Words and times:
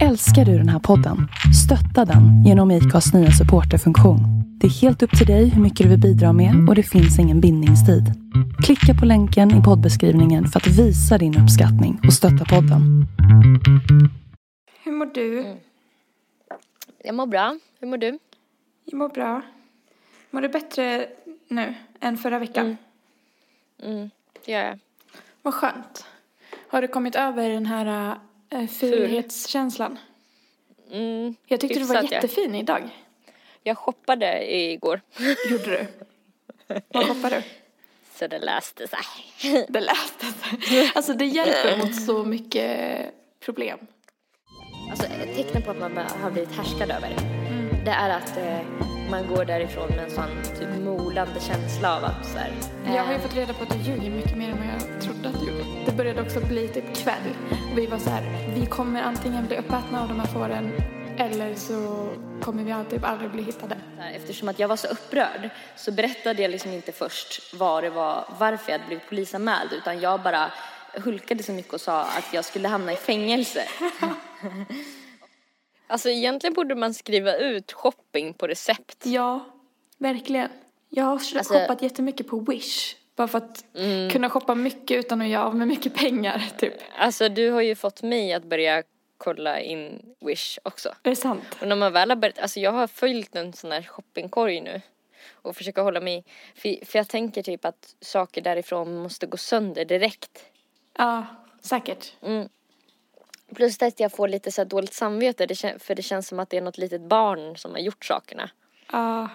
Älskar 0.00 0.44
du 0.44 0.58
den 0.58 0.68
här 0.68 0.78
podden? 0.78 1.28
Stötta 1.64 2.04
den 2.04 2.44
genom 2.44 2.70
IKAs 2.70 3.14
nya 3.14 3.30
supporterfunktion. 3.30 4.20
Det 4.60 4.66
är 4.66 4.70
helt 4.70 5.02
upp 5.02 5.18
till 5.18 5.26
dig 5.26 5.48
hur 5.48 5.62
mycket 5.62 5.84
du 5.84 5.88
vill 5.90 6.00
bidra 6.00 6.32
med 6.32 6.68
och 6.68 6.74
det 6.74 6.82
finns 6.82 7.18
ingen 7.18 7.40
bindningstid. 7.40 8.04
Klicka 8.64 8.94
på 9.00 9.06
länken 9.06 9.50
i 9.50 9.62
poddbeskrivningen 9.62 10.46
för 10.46 10.60
att 10.60 10.66
visa 10.66 11.18
din 11.18 11.38
uppskattning 11.42 12.00
och 12.06 12.12
stötta 12.12 12.44
podden. 12.44 13.06
Hur 14.84 14.92
mår 14.92 15.06
du? 15.14 15.56
Jag 17.04 17.14
mår 17.14 17.26
bra. 17.26 17.58
Hur 17.80 17.88
mår 17.88 17.98
du? 17.98 18.18
Jag 18.84 18.98
mår 18.98 19.08
bra. 19.08 19.42
Mår 20.30 20.40
du 20.40 20.48
bättre 20.48 21.06
nu 21.48 21.74
än 22.00 22.16
förra 22.16 22.38
veckan? 22.38 22.76
Mm, 23.82 24.10
det 24.46 24.52
gör 24.52 24.64
jag. 24.64 24.78
Vad 25.42 25.54
skönt. 25.54 26.06
Har 26.68 26.82
du 26.82 26.88
kommit 26.88 27.14
över 27.14 27.48
den 27.48 27.66
här 27.66 28.18
äh, 28.52 28.66
fulhetskänslan? 28.68 29.98
Mm, 30.90 31.34
Jag 31.46 31.60
tyckte 31.60 31.78
du 31.78 31.84
var 31.84 31.94
hyfsat, 31.94 32.10
ja. 32.10 32.16
jättefin 32.16 32.54
idag. 32.54 32.88
Jag 33.62 33.78
shoppade 33.78 34.54
igår. 34.54 35.00
Gjorde 35.50 35.64
du? 35.64 35.86
Vad 36.88 37.06
hoppar 37.06 37.30
du? 37.30 37.42
Så 38.18 38.26
det 38.26 38.38
läste 38.38 38.88
sig. 38.88 39.64
Det 39.68 39.80
läste 39.80 40.26
sig. 40.26 40.90
Alltså 40.94 41.14
det 41.14 41.24
hjälper 41.26 41.76
mot 41.78 42.02
så 42.06 42.24
mycket 42.24 43.00
problem. 43.40 43.78
Alltså 44.90 45.06
tecknen 45.36 45.62
på 45.62 45.70
att 45.70 45.78
man 45.80 45.96
har 45.96 46.30
blivit 46.30 46.52
härskad 46.52 46.90
över. 46.90 47.41
Det 47.84 47.90
är 47.90 48.10
att 48.10 48.36
eh, 48.36 48.60
man 49.10 49.26
går 49.28 49.44
därifrån 49.44 49.88
med 49.88 49.98
en 49.98 50.10
sån 50.10 50.42
typ 50.58 50.84
molande 50.84 51.40
känsla 51.40 51.96
av 51.96 52.04
att 52.04 52.26
så 52.26 52.38
här, 52.38 52.52
Jag 52.96 53.04
har 53.04 53.12
ju 53.12 53.18
eh, 53.18 53.22
fått 53.22 53.36
reda 53.36 53.54
på 53.54 53.62
att 53.62 53.70
du 53.70 53.92
ljuger 53.92 54.10
mycket 54.10 54.36
mer 54.36 54.50
än 54.50 54.58
vad 54.58 54.66
jag 54.66 55.02
trodde 55.02 55.28
att 55.28 55.40
du 55.40 55.46
gjorde. 55.46 55.64
Det 55.86 55.92
började 55.92 56.22
också 56.22 56.40
bli 56.40 56.68
typ 56.68 56.96
kväll. 56.96 57.36
Och 57.72 57.78
vi 57.78 57.86
var 57.86 57.98
så 57.98 58.10
här, 58.10 58.54
vi 58.54 58.66
kommer 58.66 59.02
antingen 59.02 59.46
bli 59.46 59.56
uppätna 59.56 60.02
av 60.02 60.08
de 60.08 60.20
här 60.20 60.26
fåren 60.26 60.72
eller 61.18 61.54
så 61.54 62.08
kommer 62.42 62.64
vi 62.64 62.90
typ 62.90 63.04
aldrig 63.04 63.30
bli 63.30 63.42
hittade. 63.42 63.76
Eftersom 64.14 64.48
att 64.48 64.58
jag 64.58 64.68
var 64.68 64.76
så 64.76 64.88
upprörd 64.88 65.50
så 65.76 65.92
berättade 65.92 66.42
jag 66.42 66.50
liksom 66.50 66.70
inte 66.70 66.92
först 66.92 67.54
vad 67.54 67.84
det 67.84 67.90
var, 67.90 68.24
varför 68.38 68.72
jag 68.72 68.78
hade 68.78 68.86
blivit 68.86 69.08
polisanmäld 69.08 69.72
utan 69.72 70.00
jag 70.00 70.22
bara 70.22 70.52
hulkade 70.94 71.42
så 71.42 71.52
mycket 71.52 71.72
och 71.72 71.80
sa 71.80 72.00
att 72.02 72.28
jag 72.32 72.44
skulle 72.44 72.68
hamna 72.68 72.92
i 72.92 72.96
fängelse. 72.96 73.64
alltså 75.92 76.08
egentligen 76.10 76.54
borde 76.54 76.74
man 76.74 76.94
skriva 76.94 77.36
ut 77.36 77.72
shopping 77.72 78.34
på 78.34 78.46
recept. 78.46 79.06
Ja, 79.06 79.44
verkligen. 79.98 80.48
Jag 80.88 81.04
har 81.04 81.12
Alltså- 81.12 81.38
shoppat 81.54 81.82
jättemycket 81.82 82.28
på 82.28 82.40
Wish. 82.40 82.96
Bara 83.16 83.28
för 83.28 83.38
att 83.38 83.64
kunna 84.12 84.30
shoppa 84.30 84.54
mycket 84.54 84.96
utan 84.98 85.20
att 85.22 85.28
göra 85.28 85.44
av 85.44 85.56
med 85.56 85.68
mycket 85.68 85.94
pengar, 85.94 86.42
typ. 86.58 86.74
Alltså 86.98 87.28
du 87.28 87.50
har 87.50 87.60
ju 87.60 87.74
fått 87.74 88.02
mig 88.02 88.32
att 88.32 88.44
börja 88.44 88.82
kolla 89.18 89.60
in 89.60 90.14
Wish 90.20 90.58
också. 90.62 90.88
Är 91.02 91.10
det 91.10 91.16
sant? 91.16 91.44
Och 91.60 91.68
när 91.68 91.76
man 91.76 91.92
väl 91.92 92.10
har 92.10 92.16
börjat, 92.16 92.38
alltså 92.38 92.60
jag 92.60 92.72
har 92.72 92.86
följt 92.86 93.36
en 93.36 93.52
sån 93.52 93.72
här 93.72 93.82
shoppingkorg 93.82 94.60
nu 94.60 94.80
och 95.32 95.56
försöker 95.56 95.82
hålla 95.82 96.00
mig, 96.00 96.24
för, 96.54 96.84
för 96.86 96.98
jag 96.98 97.08
tänker 97.08 97.42
typ 97.42 97.64
att 97.64 97.94
saker 98.00 98.40
därifrån 98.40 98.96
måste 98.96 99.26
gå 99.26 99.36
sönder 99.36 99.84
direkt. 99.84 100.44
Ja, 100.98 101.26
säkert. 101.60 102.12
Plus 103.54 103.82
att 103.82 104.00
jag 104.00 104.12
får 104.12 104.28
lite 104.28 104.52
så 104.52 104.64
dåligt 104.64 104.94
samvete 104.94 105.54
för 105.78 105.94
det 105.94 106.02
känns 106.02 106.28
som 106.28 106.38
att 106.40 106.50
det 106.50 106.56
är 106.56 106.60
något 106.62 106.78
litet 106.78 107.00
barn 107.00 107.56
som 107.56 107.70
har 107.70 107.78
gjort 107.78 108.04
sakerna. 108.04 108.50
Ja. 108.92 109.28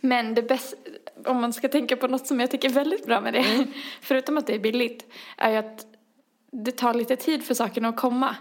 Men 0.00 0.34
det 0.34 0.42
bästa, 0.42 0.76
om 1.26 1.40
man 1.40 1.52
ska 1.52 1.68
tänka 1.68 1.96
på 1.96 2.06
något 2.08 2.26
som 2.26 2.40
jag 2.40 2.50
tycker 2.50 2.68
är 2.68 2.72
väldigt 2.72 3.06
bra 3.06 3.20
med 3.20 3.32
det, 3.32 3.38
Mm. 3.38 3.72
förutom 4.00 4.38
att 4.38 4.46
det 4.46 4.54
är 4.54 4.58
billigt, 4.58 5.06
är 5.36 5.50
ju 5.50 5.56
att 5.56 5.86
det 6.52 6.72
tar 6.72 6.94
lite 6.94 7.16
tid 7.16 7.44
för 7.44 7.54
sakerna 7.54 7.88
att 7.88 7.96
komma. 7.96 8.36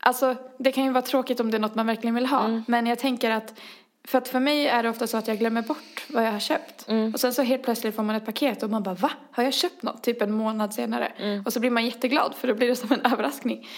Alltså, 0.00 0.36
det 0.58 0.72
kan 0.72 0.84
ju 0.84 0.90
vara 0.90 1.02
tråkigt 1.02 1.40
om 1.40 1.50
det 1.50 1.56
är 1.56 1.60
något 1.60 1.74
man 1.74 1.86
verkligen 1.86 2.14
vill 2.14 2.26
ha, 2.26 2.44
Mm. 2.44 2.64
men 2.68 2.86
jag 2.86 2.98
tänker 2.98 3.30
att 3.30 3.60
för 4.08 4.18
att 4.18 4.28
för 4.28 4.40
mig 4.40 4.66
är 4.66 4.82
det 4.82 4.88
ofta 4.88 5.06
så 5.06 5.16
att 5.16 5.28
jag 5.28 5.38
glömmer 5.38 5.62
bort 5.62 6.06
vad 6.08 6.26
jag 6.26 6.32
har 6.32 6.40
köpt. 6.40 6.88
Mm. 6.88 7.14
Och 7.14 7.20
sen 7.20 7.34
så 7.34 7.42
helt 7.42 7.62
plötsligt 7.62 7.96
får 7.96 8.02
man 8.02 8.16
ett 8.16 8.24
paket 8.24 8.62
och 8.62 8.70
man 8.70 8.82
bara 8.82 8.94
va? 8.94 9.10
Har 9.30 9.44
jag 9.44 9.54
köpt 9.54 9.82
något? 9.82 10.02
Typ 10.02 10.22
en 10.22 10.32
månad 10.32 10.74
senare. 10.74 11.12
Mm. 11.18 11.42
Och 11.46 11.52
så 11.52 11.60
blir 11.60 11.70
man 11.70 11.86
jätteglad 11.86 12.34
för 12.34 12.48
då 12.48 12.54
blir 12.54 12.68
det 12.68 12.76
som 12.76 12.92
en 12.92 13.12
överraskning. 13.12 13.68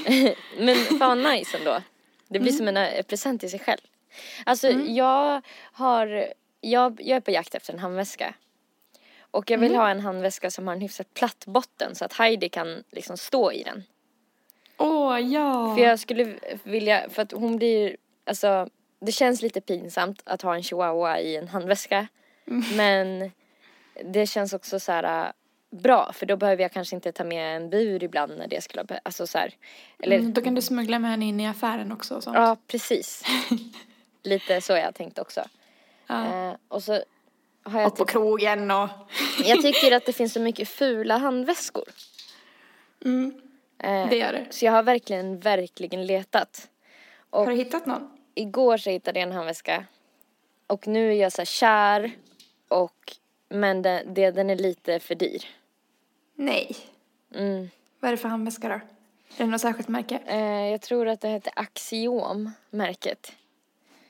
Men 0.58 0.76
fan 0.76 1.22
nice 1.22 1.58
ändå. 1.58 1.82
Det 2.28 2.40
blir 2.40 2.52
som 2.52 2.68
en 2.68 2.76
eh, 2.76 3.02
present 3.02 3.40
till 3.40 3.50
sig 3.50 3.60
själv. 3.60 3.80
Alltså 4.44 4.70
jag 4.70 5.42
har, 5.72 6.26
jag, 6.60 7.00
jag 7.04 7.16
är 7.16 7.20
på 7.20 7.30
jakt 7.30 7.54
efter 7.54 7.72
en 7.72 7.78
handväska. 7.78 8.34
Och 9.30 9.50
jag 9.50 9.58
vill 9.58 9.74
ha 9.74 9.90
en 9.90 10.00
handväska 10.00 10.50
som 10.50 10.66
har 10.66 10.74
en 10.74 10.80
hyfsat 10.80 11.14
platt 11.14 11.44
botten 11.46 11.94
så 11.94 12.04
att 12.04 12.12
Heidi 12.12 12.48
kan 12.48 12.84
liksom 12.90 13.16
stå 13.16 13.52
i 13.52 13.62
den. 13.62 13.82
Åh, 14.76 15.20
ja! 15.20 15.74
För 15.76 15.82
jag 15.82 15.98
skulle 15.98 16.34
vilja, 16.62 17.10
för 17.10 17.22
att 17.22 17.32
hon 17.32 17.56
blir, 17.56 17.96
alltså 18.26 18.68
det 19.00 19.12
känns 19.12 19.42
lite 19.42 19.60
pinsamt 19.60 20.22
att 20.24 20.42
ha 20.42 20.54
en 20.54 20.62
chihuahua 20.62 21.20
i 21.20 21.36
en 21.36 21.48
handväska. 21.48 22.06
Men 22.76 23.30
det 24.04 24.26
känns 24.26 24.52
också 24.52 24.80
så 24.80 24.92
här 24.92 25.26
äh, 25.26 25.32
bra 25.78 26.12
för 26.12 26.26
då 26.26 26.36
behöver 26.36 26.62
jag 26.62 26.72
kanske 26.72 26.96
inte 26.96 27.12
ta 27.12 27.24
med 27.24 27.56
en 27.56 27.70
bur 27.70 28.02
ibland 28.04 28.38
när 28.38 28.46
det 28.46 28.60
skulle 28.64 28.84
be- 28.84 29.00
alltså 29.02 29.26
så 29.26 29.38
här. 29.38 29.54
Eller, 29.98 30.18
Mm, 30.18 30.32
då 30.32 30.40
kan 30.40 30.54
du 30.54 30.62
smuggla 30.62 30.98
med 30.98 31.10
henne 31.10 31.24
in 31.24 31.40
i 31.40 31.46
affären 31.48 31.92
också 31.92 32.14
och 32.14 32.22
sånt. 32.22 32.36
ja 32.36 32.56
precis. 32.66 33.24
lite 34.22 34.60
så 34.60 34.72
jag 34.72 34.94
tänkt 34.94 35.18
också. 35.18 35.44
Ja. 36.06 36.48
Eh, 36.48 36.54
och 36.68 36.82
så 36.82 37.02
har 37.62 37.80
jag, 37.80 37.92
Och 37.92 37.98
på 37.98 38.04
krogen 38.04 38.70
och... 38.70 38.88
jag 39.44 39.62
tycker 39.62 39.96
att 39.96 40.06
det 40.06 40.12
finns 40.12 40.32
så 40.32 40.40
mycket 40.40 40.68
fula 40.68 41.16
handväskor. 41.18 41.84
Mm, 43.04 43.40
Eh, 43.82 44.08
det 44.08 44.16
gör 44.16 44.32
det. 44.32 44.46
så 44.50 44.64
jag 44.64 44.72
har 44.72 44.82
verkligen, 44.82 45.40
verkligen 45.40 46.06
letat. 46.06 46.68
Och 47.30 47.44
Har 47.44 47.50
du 47.50 47.56
hittat 47.56 47.86
någon? 47.86 48.10
Igår 48.34 48.76
så 48.76 48.90
hittade 48.90 49.20
jag 49.20 49.28
en 49.28 49.34
handväska. 49.34 49.84
Och 50.66 50.86
nu 50.86 51.10
är 51.10 51.14
jag 51.14 51.32
så 51.32 51.40
här 51.40 51.46
kär. 51.46 52.10
Och, 52.68 53.16
men 53.48 53.82
den, 53.82 54.14
det, 54.14 54.30
den 54.30 54.50
är 54.50 54.56
lite 54.56 55.00
för 55.00 55.14
dyr. 55.14 55.44
Nej. 56.34 56.76
Mm. 57.34 57.70
Vad 58.00 58.08
är 58.08 58.12
det 58.12 58.22
för 58.22 58.28
handväska 58.28 58.68
då? 58.68 58.74
Är 58.74 59.44
det 59.44 59.46
något 59.46 59.60
särskilt 59.60 59.88
märke? 59.88 60.20
Eh, 60.26 60.70
jag 60.70 60.80
tror 60.80 61.08
att 61.08 61.20
det 61.20 61.28
heter 61.28 61.52
Axiom, 61.56 62.50
märket. 62.70 63.32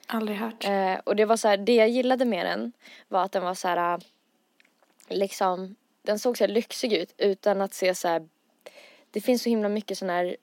Aldrig 0.07 0.39
hört. 0.39 0.65
Eh, 0.65 0.95
och 1.05 1.17
det 1.17 1.25
var 1.25 1.37
så 1.37 1.49
här, 1.49 1.57
det 1.57 1.75
jag 1.75 1.89
gillade 1.89 2.25
med 2.25 2.47
den 2.47 2.73
var 3.09 3.25
att 3.25 3.33
den 3.33 3.43
var 3.43 3.55
så 3.55 3.69
här, 3.69 3.95
äh, 3.95 3.99
liksom, 5.09 5.77
den 6.03 6.19
såg 6.19 6.39
så 6.39 6.45
här 6.45 6.53
lyxig 6.53 6.93
ut 6.93 7.15
utan 7.19 7.61
att 7.61 7.75
se 7.75 7.95
så 7.95 8.09
här, 8.09 8.29
det 9.11 9.21
finns 9.21 9.43
så 9.43 9.49
himla 9.49 9.69
mycket 9.69 9.99
sådana 9.99 10.13
här 10.13 10.37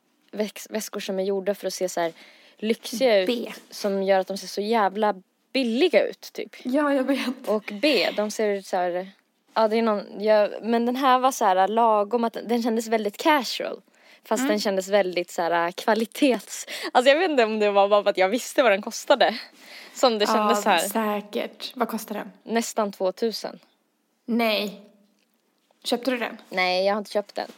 väskor 0.69 0.99
som 0.99 1.19
är 1.19 1.23
gjorda 1.23 1.55
för 1.55 1.67
att 1.67 1.73
se 1.73 1.89
så 1.89 2.01
här 2.01 2.13
lyxiga 2.57 3.19
ut. 3.19 3.27
B. 3.27 3.51
Som 3.69 4.03
gör 4.03 4.19
att 4.19 4.27
de 4.27 4.37
ser 4.37 4.47
så 4.47 4.61
jävla 4.61 5.15
billiga 5.53 6.07
ut 6.07 6.29
typ. 6.33 6.55
Ja, 6.63 6.93
jag 6.93 7.03
vet. 7.03 7.47
Och 7.47 7.73
B, 7.81 8.09
de 8.15 8.31
ser 8.31 8.49
ut 8.49 8.65
så 8.65 8.77
här, 8.77 9.11
ja 9.53 9.67
det 9.67 9.77
är 9.77 9.81
någon, 9.81 10.23
ja, 10.23 10.49
men 10.61 10.85
den 10.85 10.95
här 10.95 11.19
var 11.19 11.31
så 11.31 11.45
här 11.45 11.67
lagom 11.67 12.23
att 12.23 12.37
den 12.43 12.63
kändes 12.63 12.87
väldigt 12.87 13.17
casual. 13.17 13.81
Fast 14.23 14.47
den 14.47 14.59
kändes 14.59 14.87
väldigt 14.87 15.31
så 15.31 15.41
här 15.41 15.71
kvalitets, 15.71 16.65
alltså 16.91 17.09
jag 17.09 17.19
vet 17.19 17.31
inte 17.31 17.43
om 17.43 17.59
det 17.59 17.71
var 17.71 17.87
bara 17.89 18.03
för 18.03 18.09
att 18.09 18.17
jag 18.17 18.29
visste 18.29 18.63
vad 18.63 18.71
den 18.71 18.81
kostade. 18.81 19.39
Som 19.93 20.19
det 20.19 20.25
kändes 20.25 20.63
så 20.63 20.69
ja, 20.69 20.73
här, 20.73 21.19
säkert. 21.19 21.71
Vad 21.75 21.87
kostar 21.89 22.15
den? 22.15 22.31
nästan 22.43 22.91
2000. 22.91 23.59
Nej. 24.25 24.81
Köpte 25.83 26.11
du 26.11 26.17
den? 26.17 26.37
Nej, 26.49 26.85
jag 26.85 26.93
har 26.93 26.99
inte 26.99 27.11
köpt 27.11 27.35
den. 27.35 27.51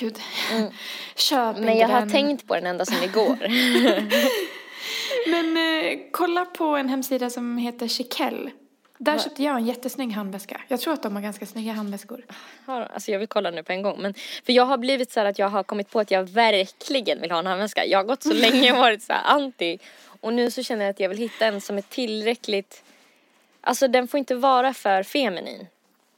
Gud. 0.00 0.18
Köp 1.16 1.56
Men 1.56 1.68
inte 1.68 1.78
jag 1.80 1.88
har 1.88 2.00
den. 2.00 2.10
tänkt 2.10 2.46
på 2.46 2.54
den 2.54 2.66
ända 2.66 2.84
sedan 2.84 3.02
igår. 3.02 3.36
Men 5.30 5.56
eh, 5.56 5.98
kolla 6.12 6.44
på 6.44 6.64
en 6.64 6.88
hemsida 6.88 7.30
som 7.30 7.58
heter 7.58 7.88
Chiquelle. 7.88 8.50
Där 8.98 9.18
köpte 9.18 9.42
jag 9.42 9.56
en 9.56 9.66
jättesnygg 9.66 10.12
handväska. 10.12 10.60
Jag 10.68 10.80
tror 10.80 10.94
att 10.94 11.02
de 11.02 11.14
har 11.16 11.22
ganska 11.22 11.46
snygga 11.46 11.72
handväskor. 11.72 12.24
Har- 12.66 12.80
Alltså 12.82 13.10
jag 13.12 13.18
vill 13.18 13.28
kolla 13.28 13.50
nu 13.50 13.62
på 13.62 13.72
en 13.72 13.82
gång. 13.82 14.00
Men, 14.02 14.14
för 14.44 14.52
jag 14.52 14.64
har 14.66 14.78
blivit 14.78 15.12
så 15.12 15.20
här 15.20 15.26
att 15.26 15.38
jag 15.38 15.48
har 15.48 15.62
kommit 15.62 15.90
på 15.90 16.00
att 16.00 16.10
jag 16.10 16.22
verkligen 16.30 17.20
vill 17.20 17.30
ha 17.30 17.38
en 17.38 17.46
handväska. 17.46 17.84
Jag 17.86 17.98
har 17.98 18.04
gått 18.04 18.22
så 18.22 18.32
länge 18.34 18.72
och 18.72 18.78
varit 18.78 19.02
så 19.02 19.12
här 19.12 19.22
anti. 19.24 19.78
Och 20.20 20.32
nu 20.34 20.50
så 20.50 20.62
känner 20.62 20.84
jag 20.84 20.90
att 20.90 21.00
jag 21.00 21.08
vill 21.08 21.18
hitta 21.18 21.46
en 21.46 21.60
som 21.60 21.78
är 21.78 21.82
tillräckligt, 21.82 22.82
alltså 23.60 23.88
den 23.88 24.08
får 24.08 24.18
inte 24.18 24.34
vara 24.34 24.74
för 24.74 25.02
feminin. 25.02 25.66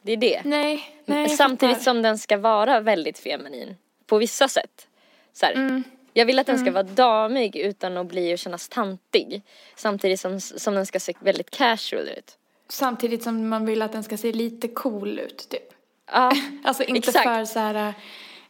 Det 0.02 0.12
är 0.12 0.16
det. 0.16 0.43
Nej, 0.44 1.02
nej 1.04 1.28
Samtidigt 1.28 1.82
som 1.82 2.02
den 2.02 2.19
ska 2.19 2.37
vara 2.38 2.81
väldigt 2.81 3.19
feminin. 3.19 3.76
På 4.06 4.19
vissa 4.19 4.49
sätt. 4.49 4.88
Så 5.32 5.46
här. 5.46 5.82
Jag 6.12 6.26
vill 6.26 6.38
att 6.38 6.46
den 6.46 6.58
ska 6.58 6.70
vara 6.70 6.82
damig 6.82 7.56
utan 7.56 7.96
att 7.96 8.06
bli 8.06 8.34
och 8.34 8.38
kännas 8.38 8.69
tantig. 8.69 9.43
Samtidigt 9.76 10.20
som, 10.20 10.40
som 10.40 10.75
den 10.75 10.87
ska 10.87 11.00
se 11.00 11.14
väldigt 11.20 11.50
casual 11.50 12.08
ut. 12.08 12.38
Samtidigt 12.69 13.22
som 13.22 13.49
man 13.49 13.66
vill 13.66 13.82
att 13.82 13.93
den 13.93 14.04
ska 14.04 14.16
se 14.16 14.32
lite 14.32 14.69
cool 14.69 15.19
ut, 15.19 15.49
typ. 15.49 15.72
Ja, 16.12 16.32
Alltså 16.64 16.82
inte 16.82 17.08
Exakt. 17.08 17.25
för 17.25 17.44
så 17.44 17.58
här 17.58 17.88
äh, 17.88 17.94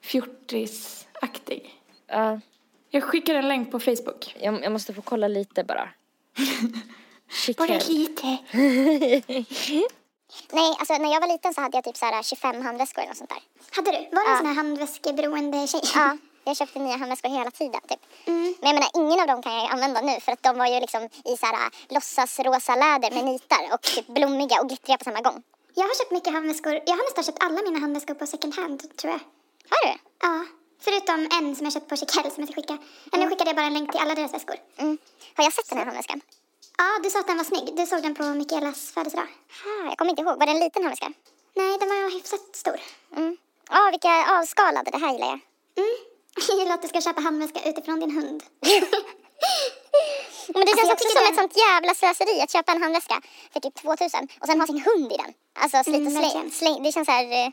fjortisaktig. 0.00 1.70
ja. 2.06 2.40
Jag 2.94 3.02
skickar 3.02 3.34
en 3.34 3.48
länk 3.48 3.70
på 3.70 3.80
Facebook. 3.80 4.36
Jag, 4.40 4.62
jag 4.64 4.72
måste 4.72 4.94
få 4.94 5.02
kolla 5.02 5.28
lite 5.28 5.64
bara. 5.64 5.88
Bara 7.58 7.78
lite. 7.88 8.38
Nej, 10.50 10.76
alltså 10.78 10.94
när 10.98 11.12
jag 11.12 11.20
var 11.20 11.28
liten 11.28 11.54
så 11.54 11.60
hade 11.60 11.76
jag 11.76 11.84
typ 11.84 11.96
så 11.96 12.06
här 12.06 12.22
25 12.22 12.62
handväskor 12.62 13.02
eller 13.04 13.14
sånt 13.14 13.30
där. 13.30 13.42
Hade 13.76 13.90
du? 13.90 13.98
Var 14.16 14.22
du 14.24 14.26
en 14.26 14.32
Ja. 14.32 14.36
sån 14.36 14.46
här 14.46 14.54
handväskeberoende 14.54 15.66
tjej? 15.66 15.80
Ja, 15.94 16.16
Jag 16.44 16.56
köpte 16.56 16.78
nya 16.78 16.96
handväskor 16.96 17.28
hela 17.28 17.50
tiden 17.50 17.80
typ. 17.88 18.00
Men 18.24 18.54
jag 18.60 18.74
menar 18.74 18.90
ingen 18.94 19.20
av 19.20 19.26
dem 19.26 19.42
kan 19.42 19.54
jag 19.54 19.70
använda 19.72 20.00
nu 20.00 20.20
för 20.20 20.32
att 20.32 20.42
de 20.42 20.58
var 20.58 20.66
ju 20.66 20.80
liksom 20.80 21.02
i 21.24 21.36
så 21.36 21.46
här 21.46 21.54
äh, 21.54 21.70
låtsasrosa 21.88 22.74
läder 22.76 23.10
med 23.10 23.24
nitar 23.24 23.74
och 23.74 23.80
typ 23.82 24.06
blommiga 24.06 24.60
och 24.60 24.68
glittriga 24.68 24.98
på 24.98 25.04
samma 25.04 25.20
gång. 25.20 25.42
Jag 25.74 25.82
har 25.84 25.94
köpt 25.98 26.10
mycket 26.10 26.32
handväskor. 26.32 26.72
Jag 26.86 26.96
har 26.96 27.04
nästan 27.04 27.24
köpt 27.24 27.42
alla 27.44 27.62
mina 27.62 27.78
handväskor 27.78 28.14
på 28.14 28.26
second 28.26 28.54
hand, 28.56 28.96
tror 28.96 29.12
jag. 29.12 29.20
Har 29.70 29.92
du? 29.92 29.98
Ja. 30.22 30.44
Förutom 30.80 31.28
en 31.38 31.56
som 31.56 31.66
jag 31.66 31.72
köpt 31.72 31.88
på 31.88 31.96
Chiquelle 31.96 32.30
som 32.30 32.42
jag 32.42 32.48
ska 32.52 32.60
skicka. 32.60 32.78
Men 33.10 33.20
nu 33.20 33.28
skickade 33.28 33.50
jag 33.50 33.56
bara 33.56 33.66
en 33.66 33.74
länk 33.74 33.90
till 33.92 34.00
alla 34.00 34.14
deras 34.14 34.34
väskor. 34.34 34.56
Mm. 34.76 34.98
Har 35.36 35.44
jag 35.44 35.52
sett 35.52 35.68
den 35.68 35.78
här 35.78 35.84
handväskan? 35.84 36.20
Ja, 36.82 36.88
du 37.02 37.10
sa 37.10 37.18
att 37.20 37.26
den 37.26 37.36
var 37.36 37.44
snygg. 37.44 37.76
Du 37.76 37.86
såg 37.86 38.02
den 38.02 38.14
på 38.14 38.22
Mikaelas 38.24 38.90
födelsedag. 38.94 39.28
Ah, 39.66 39.84
jag 39.88 39.98
kommer 39.98 40.10
inte 40.10 40.22
ihåg. 40.22 40.38
Var 40.38 40.46
det 40.46 40.52
en 40.52 40.60
liten 40.66 40.82
handväska? 40.82 41.12
Nej, 41.54 41.78
den 41.80 41.88
var 41.88 42.10
hyfsat 42.16 42.56
stor. 42.62 42.76
Mm. 43.16 43.36
Ja, 43.70 43.88
vilka 43.90 44.14
avskalade. 44.38 44.90
Det 44.90 44.98
här 44.98 45.12
gillar 45.12 45.26
jag. 45.26 45.40
Mm. 45.82 45.94
Jag 46.48 46.58
gillar 46.58 46.74
att 46.74 46.82
du 46.82 46.88
ska 46.88 47.00
köpa 47.00 47.20
handväska 47.20 47.60
utifrån 47.70 48.00
din 48.00 48.10
hund. 48.10 48.42
Men 50.48 50.64
det 50.64 50.70
Alltså, 50.70 50.76
känns 50.76 50.92
också 50.92 51.08
som 51.08 51.22
det- 51.24 51.28
ett 51.30 51.36
sånt 51.36 51.56
jävla 51.56 51.94
slöseri 51.94 52.40
att 52.42 52.52
köpa 52.52 52.72
en 52.72 52.82
handväska 52.82 53.20
för 53.52 53.60
typ 53.60 53.74
2000 53.74 54.28
och 54.40 54.46
sen 54.46 54.60
ha 54.60 54.66
sin 54.66 54.82
hund 54.88 55.12
i 55.12 55.16
den. 55.16 55.32
Alltså 55.62 55.82
slit 55.84 55.96
Mm, 55.96 56.06
och 56.06 56.12
släng. 56.12 56.22
verkligen. 56.22 56.50
släng. 56.50 56.82
Det 56.82 56.92
känns 56.92 57.06
så 57.06 57.12
här, 57.12 57.24
eh, 57.46 57.50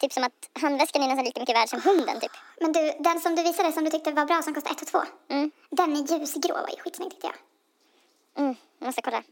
typ 0.00 0.12
som 0.12 0.24
att 0.24 0.38
handväskan 0.62 1.02
är 1.02 1.06
nästan 1.08 1.24
lika 1.24 1.40
mycket 1.40 1.56
värd 1.56 1.68
som 1.68 1.80
hunden 1.82 2.20
typ. 2.20 2.32
Men 2.60 2.72
du, 2.72 2.92
den 3.00 3.20
som 3.20 3.34
du 3.36 3.42
visade 3.42 3.72
som 3.72 3.84
du 3.84 3.90
tyckte 3.90 4.10
var 4.12 4.24
bra 4.24 4.42
som 4.42 4.54
kostade 4.54 4.74
1 4.74 4.82
och 4.82 4.88
2. 4.88 4.98
Mm. 5.30 5.50
Den 5.70 5.96
i 5.96 6.00
ljusgrå 6.10 6.54
var 6.54 6.70
ju 6.76 6.76
skitsnygg 6.82 7.10
tyckte 7.10 7.26
jag. 7.26 7.36
Mm, 8.88 8.94
måste 8.94 9.02
kolla. 9.02 9.22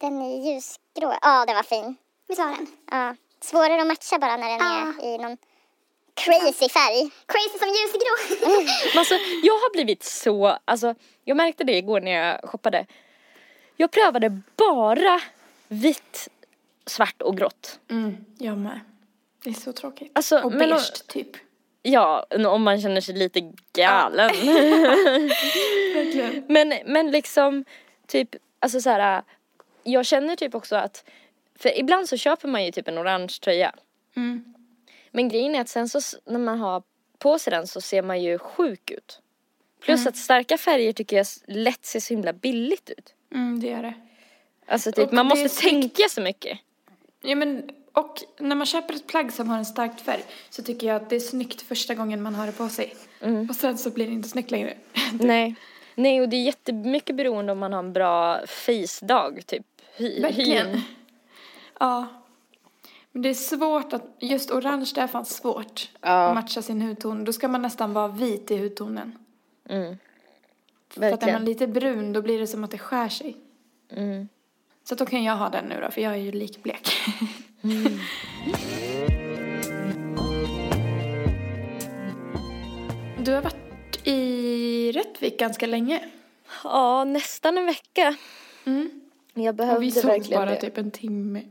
Den 0.00 0.22
är 0.22 0.52
ljusgrå. 0.54 1.18
Ja, 1.22 1.44
den 1.46 1.56
var 1.56 1.62
fin. 1.62 1.96
Visst 2.28 2.38
var 2.40 2.46
den? 2.46 2.66
Ja. 2.90 3.14
Svårare 3.40 3.80
att 3.80 3.86
matcha 3.86 4.18
bara 4.18 4.36
när 4.36 4.48
den 4.48 4.58
Ja. 4.58 5.06
är 5.08 5.14
i 5.14 5.18
någon 5.18 5.36
crazy 6.14 6.68
färg. 6.68 7.10
Crazy 7.26 7.58
som 7.58 7.68
ljusgrå. 7.68 8.46
Men 8.92 8.98
alltså, 8.98 9.14
jag 9.42 9.54
har 9.54 9.72
blivit 9.72 10.02
så, 10.04 10.58
alltså 10.64 10.94
jag 11.24 11.36
märkte 11.36 11.64
det 11.64 11.76
igår 11.76 12.00
när 12.00 12.10
jag 12.10 12.50
shoppade. 12.50 12.86
Jag 13.76 13.90
prövade 13.90 14.40
bara 14.56 15.20
vitt, 15.68 16.28
svart 16.86 17.22
och 17.22 17.36
grått. 17.36 17.78
Mm, 17.90 18.16
jag 18.38 18.58
med. 18.58 18.80
Det 19.44 19.50
är 19.50 19.54
så 19.54 19.72
tråkigt. 19.72 20.12
Alltså, 20.14 20.38
och 20.38 20.50
men 20.52 20.58
beige 20.58 20.74
och- 20.74 21.06
typ. 21.08 21.36
Ja, 21.82 22.26
om 22.48 22.62
man 22.62 22.80
känner 22.80 23.00
sig 23.00 23.14
lite 23.14 23.40
galen. 23.72 24.28
Verkligen. 25.94 26.44
men, 26.48 26.72
men 26.86 27.10
liksom, 27.10 27.64
typ, 28.06 28.28
alltså 28.66 28.80
så 28.80 28.90
här, 28.90 29.22
jag 29.82 30.06
känner 30.06 30.36
typ 30.36 30.54
också 30.54 30.76
att, 30.76 31.04
för 31.54 31.78
ibland 31.78 32.08
så 32.08 32.16
köper 32.16 32.48
man 32.48 32.64
ju 32.64 32.72
typ 32.72 32.88
en 32.88 32.98
orange 32.98 33.38
tröja. 33.42 33.74
Mm. 34.16 34.54
Men 35.10 35.28
grejen 35.28 35.54
är 35.54 35.60
att 35.60 35.68
sen 35.68 35.88
så 35.88 36.00
när 36.24 36.38
man 36.38 36.58
har 36.58 36.82
på 37.18 37.38
sig 37.38 37.50
den 37.50 37.66
så 37.66 37.80
ser 37.80 38.02
man 38.02 38.22
ju 38.22 38.38
sjuk 38.38 38.90
ut. 38.90 39.20
Plus 39.80 40.06
att 40.06 40.16
starka 40.16 40.58
färger 40.58 40.92
tycker 40.92 41.16
jag 41.16 41.26
lätt 41.46 41.84
ser 41.84 42.00
så 42.00 42.14
himla 42.14 42.32
billigt 42.32 42.90
ut. 42.90 43.14
Mm, 43.34 43.60
det 43.60 43.66
gör 43.66 43.82
det. 43.82 43.94
Alltså 44.66 44.92
typ, 44.92 45.06
Och 45.06 45.12
man 45.14 45.26
måste 45.26 45.48
snyggt. 45.48 45.72
tänka 45.72 46.08
så 46.08 46.20
mycket. 46.20 46.58
Ja, 47.22 47.34
men, 47.34 47.70
och 47.92 48.22
när 48.38 48.56
man 48.56 48.66
köper 48.66 48.94
ett 48.94 49.06
plagg 49.06 49.32
som 49.32 49.48
har 49.48 49.58
en 49.58 49.66
stark 49.66 50.00
färg 50.00 50.24
så 50.50 50.62
tycker 50.62 50.86
jag 50.86 50.96
att 50.96 51.10
det 51.10 51.16
är 51.16 51.20
snyggt 51.20 51.62
första 51.62 51.94
gången 51.94 52.22
man 52.22 52.34
har 52.34 52.46
det 52.46 52.52
på 52.52 52.68
sig. 52.68 52.96
Mm. 53.20 53.48
Och 53.50 53.56
sen 53.56 53.78
så 53.78 53.90
blir 53.90 54.06
det 54.06 54.12
inte 54.12 54.28
snyggt 54.28 54.50
längre. 54.50 54.76
Nej. 55.20 55.54
Nej, 55.98 56.20
och 56.20 56.28
det 56.28 56.36
är 56.36 56.42
jättemycket 56.42 57.16
beroende 57.16 57.52
om 57.52 57.58
man 57.58 57.72
har 57.72 57.78
en 57.78 57.92
bra 57.92 58.40
face-dag, 58.46 59.46
typ. 59.46 59.66
Hy- 59.96 60.22
Verkligen. 60.22 60.66
hyn. 60.68 60.82
Ja. 61.80 62.06
Men 63.12 63.22
det 63.22 63.28
är 63.28 63.34
svårt 63.34 63.92
att, 63.92 64.02
just 64.20 64.50
orange 64.50 64.92
det 64.94 65.00
är 65.00 65.06
fan 65.06 65.24
svårt 65.24 65.90
Ja. 66.00 66.28
att 66.28 66.34
matcha 66.34 66.62
sin 66.62 66.82
hudton. 66.82 67.24
Då 67.24 67.32
ska 67.32 67.48
man 67.48 67.62
nästan 67.62 67.92
vara 67.92 68.08
vit 68.08 68.50
i 68.50 68.56
hudtonen. 68.58 69.18
Mm. 69.68 69.96
För 70.88 71.00
att 71.00 71.06
är 71.06 71.10
man 71.10 71.10
Verkligen. 71.18 71.44
lite 71.44 71.66
brun 71.66 72.12
då 72.12 72.22
blir 72.22 72.38
det 72.38 72.46
som 72.46 72.64
att 72.64 72.70
det 72.70 72.78
skär 72.78 73.08
sig. 73.08 73.36
Mm. 73.92 74.28
Så 74.84 74.94
då 74.94 75.06
kan 75.06 75.24
jag 75.24 75.36
ha 75.36 75.48
den 75.48 75.64
nu 75.64 75.80
då, 75.80 75.90
för 75.90 76.00
jag 76.00 76.12
är 76.12 76.16
ju 76.16 76.32
likblek. 76.32 76.88
Du 83.24 83.32
har 83.34 83.42
varit 83.42 83.56
i 84.06 84.92
Rättvik 84.92 85.38
ganska 85.38 85.66
länge. 85.66 86.00
Ja, 86.64 87.04
nästan 87.04 87.58
en 87.58 87.66
vecka. 87.66 88.16
Mm. 88.64 89.00
Jag 89.34 89.48
Och 89.48 89.54
behövde 89.54 89.80
vi 89.80 89.90
sågs 89.90 90.04
verkligen 90.04 90.40
bara 90.40 90.50
det. 90.50 90.60
typ 90.60 90.78
en 90.78 90.90
timme. 90.90 91.42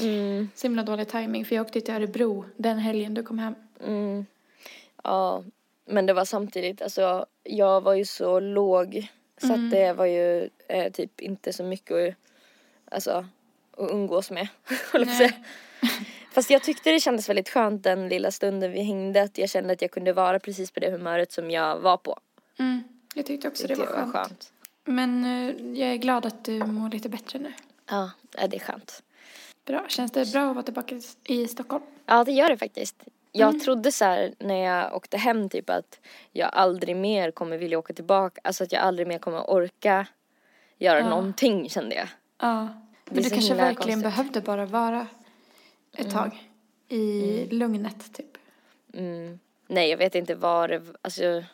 Mm. 0.00 0.48
Så 0.54 0.66
himla 0.66 0.82
dålig 0.82 1.08
timing 1.08 1.44
för 1.44 1.54
jag 1.56 1.66
åkte 1.66 1.80
till 1.80 1.94
Örebro 1.94 2.44
den 2.56 2.78
helgen 2.78 3.14
du 3.14 3.22
kom 3.22 3.38
hem. 3.38 3.54
Mm. 3.86 4.26
Ja, 5.04 5.44
men 5.86 6.06
det 6.06 6.12
var 6.12 6.24
samtidigt, 6.24 6.82
alltså 6.82 7.26
jag 7.42 7.80
var 7.80 7.94
ju 7.94 8.04
så 8.04 8.40
låg 8.40 9.08
så 9.40 9.46
Mm. 9.52 9.64
att 9.64 9.70
det 9.70 9.92
var 9.92 10.06
ju 10.06 10.50
eh, 10.68 10.92
typ 10.92 11.20
inte 11.20 11.52
så 11.52 11.64
mycket 11.64 11.96
att, 12.08 12.14
alltså, 12.94 13.10
att 13.10 13.90
umgås 13.90 14.30
med, 14.30 14.48
Nej. 14.94 15.32
Fast 16.34 16.50
jag 16.50 16.62
tyckte 16.62 16.90
det 16.90 17.00
kändes 17.00 17.28
väldigt 17.28 17.48
skönt 17.48 17.82
den 17.82 18.08
lilla 18.08 18.30
stunden 18.30 18.72
vi 18.72 18.82
hängde, 18.82 19.22
att 19.22 19.38
jag 19.38 19.50
kände 19.50 19.72
att 19.72 19.82
jag 19.82 19.90
kunde 19.90 20.12
vara 20.12 20.38
precis 20.38 20.70
på 20.70 20.80
det 20.80 20.90
humöret 20.90 21.32
som 21.32 21.50
jag 21.50 21.78
var 21.78 21.96
på. 21.96 22.18
Mm. 22.58 22.82
Jag 23.14 23.26
tyckte 23.26 23.48
också 23.48 23.66
det 23.66 23.76
Tyckte 23.76 23.92
var 23.92 23.98
jag 24.00 24.12
skönt. 24.12 24.52
Men 24.84 25.24
eh, 25.24 25.80
jag 25.80 25.88
är 25.92 25.96
glad 25.96 26.26
att 26.26 26.44
du 26.44 26.58
mår 26.64 26.88
lite 26.90 27.08
bättre 27.08 27.38
nu. 27.38 27.52
Ja, 27.90 28.10
det 28.48 28.56
är 28.56 28.60
skönt. 28.60 29.02
Bra. 29.66 29.84
Känns 29.88 30.12
det 30.12 30.32
bra 30.32 30.48
att 30.48 30.54
vara 30.54 30.62
tillbaka 30.64 31.00
i 31.24 31.46
Stockholm? 31.48 31.82
Ja, 32.06 32.24
det 32.24 32.32
gör 32.32 32.48
det 32.48 32.56
faktiskt. 32.56 32.96
Jag 33.32 33.60
trodde 33.60 33.92
så 33.92 34.04
här 34.04 34.34
när 34.38 34.54
jag 34.64 34.94
åkte 34.94 35.16
hem 35.16 35.48
typ 35.48 35.70
att 35.70 36.00
jag 36.32 36.50
aldrig 36.52 36.96
mer 36.96 37.30
kommer 37.30 37.58
vilja 37.58 37.78
åka 37.78 37.92
tillbaka, 37.92 38.40
alltså 38.44 38.64
att 38.64 38.72
jag 38.72 38.82
aldrig 38.82 39.08
mer 39.08 39.18
kommer 39.18 39.50
orka 39.50 40.06
göra 40.78 40.98
Ja. 40.98 41.08
någonting 41.08 41.68
kände 41.68 41.94
jag. 41.94 42.08
Ja. 42.40 42.68
Det 43.04 43.14
Men 43.14 43.22
du 43.24 43.30
kanske 43.30 43.54
verkligen 43.54 44.02
konstigt. 44.02 44.02
behövde 44.02 44.40
bara 44.40 44.66
vara 44.66 45.06
ett 45.96 46.10
tag 46.10 46.48
i 46.88 47.46
lugnet 47.50 48.12
typ. 48.14 48.38
Mm. 48.94 49.38
Nej, 49.66 49.90
jag 49.90 49.96
vet 49.96 50.14
inte 50.14 50.34
vad 50.34 50.70
det 50.70 50.82
alltså 51.02 51.44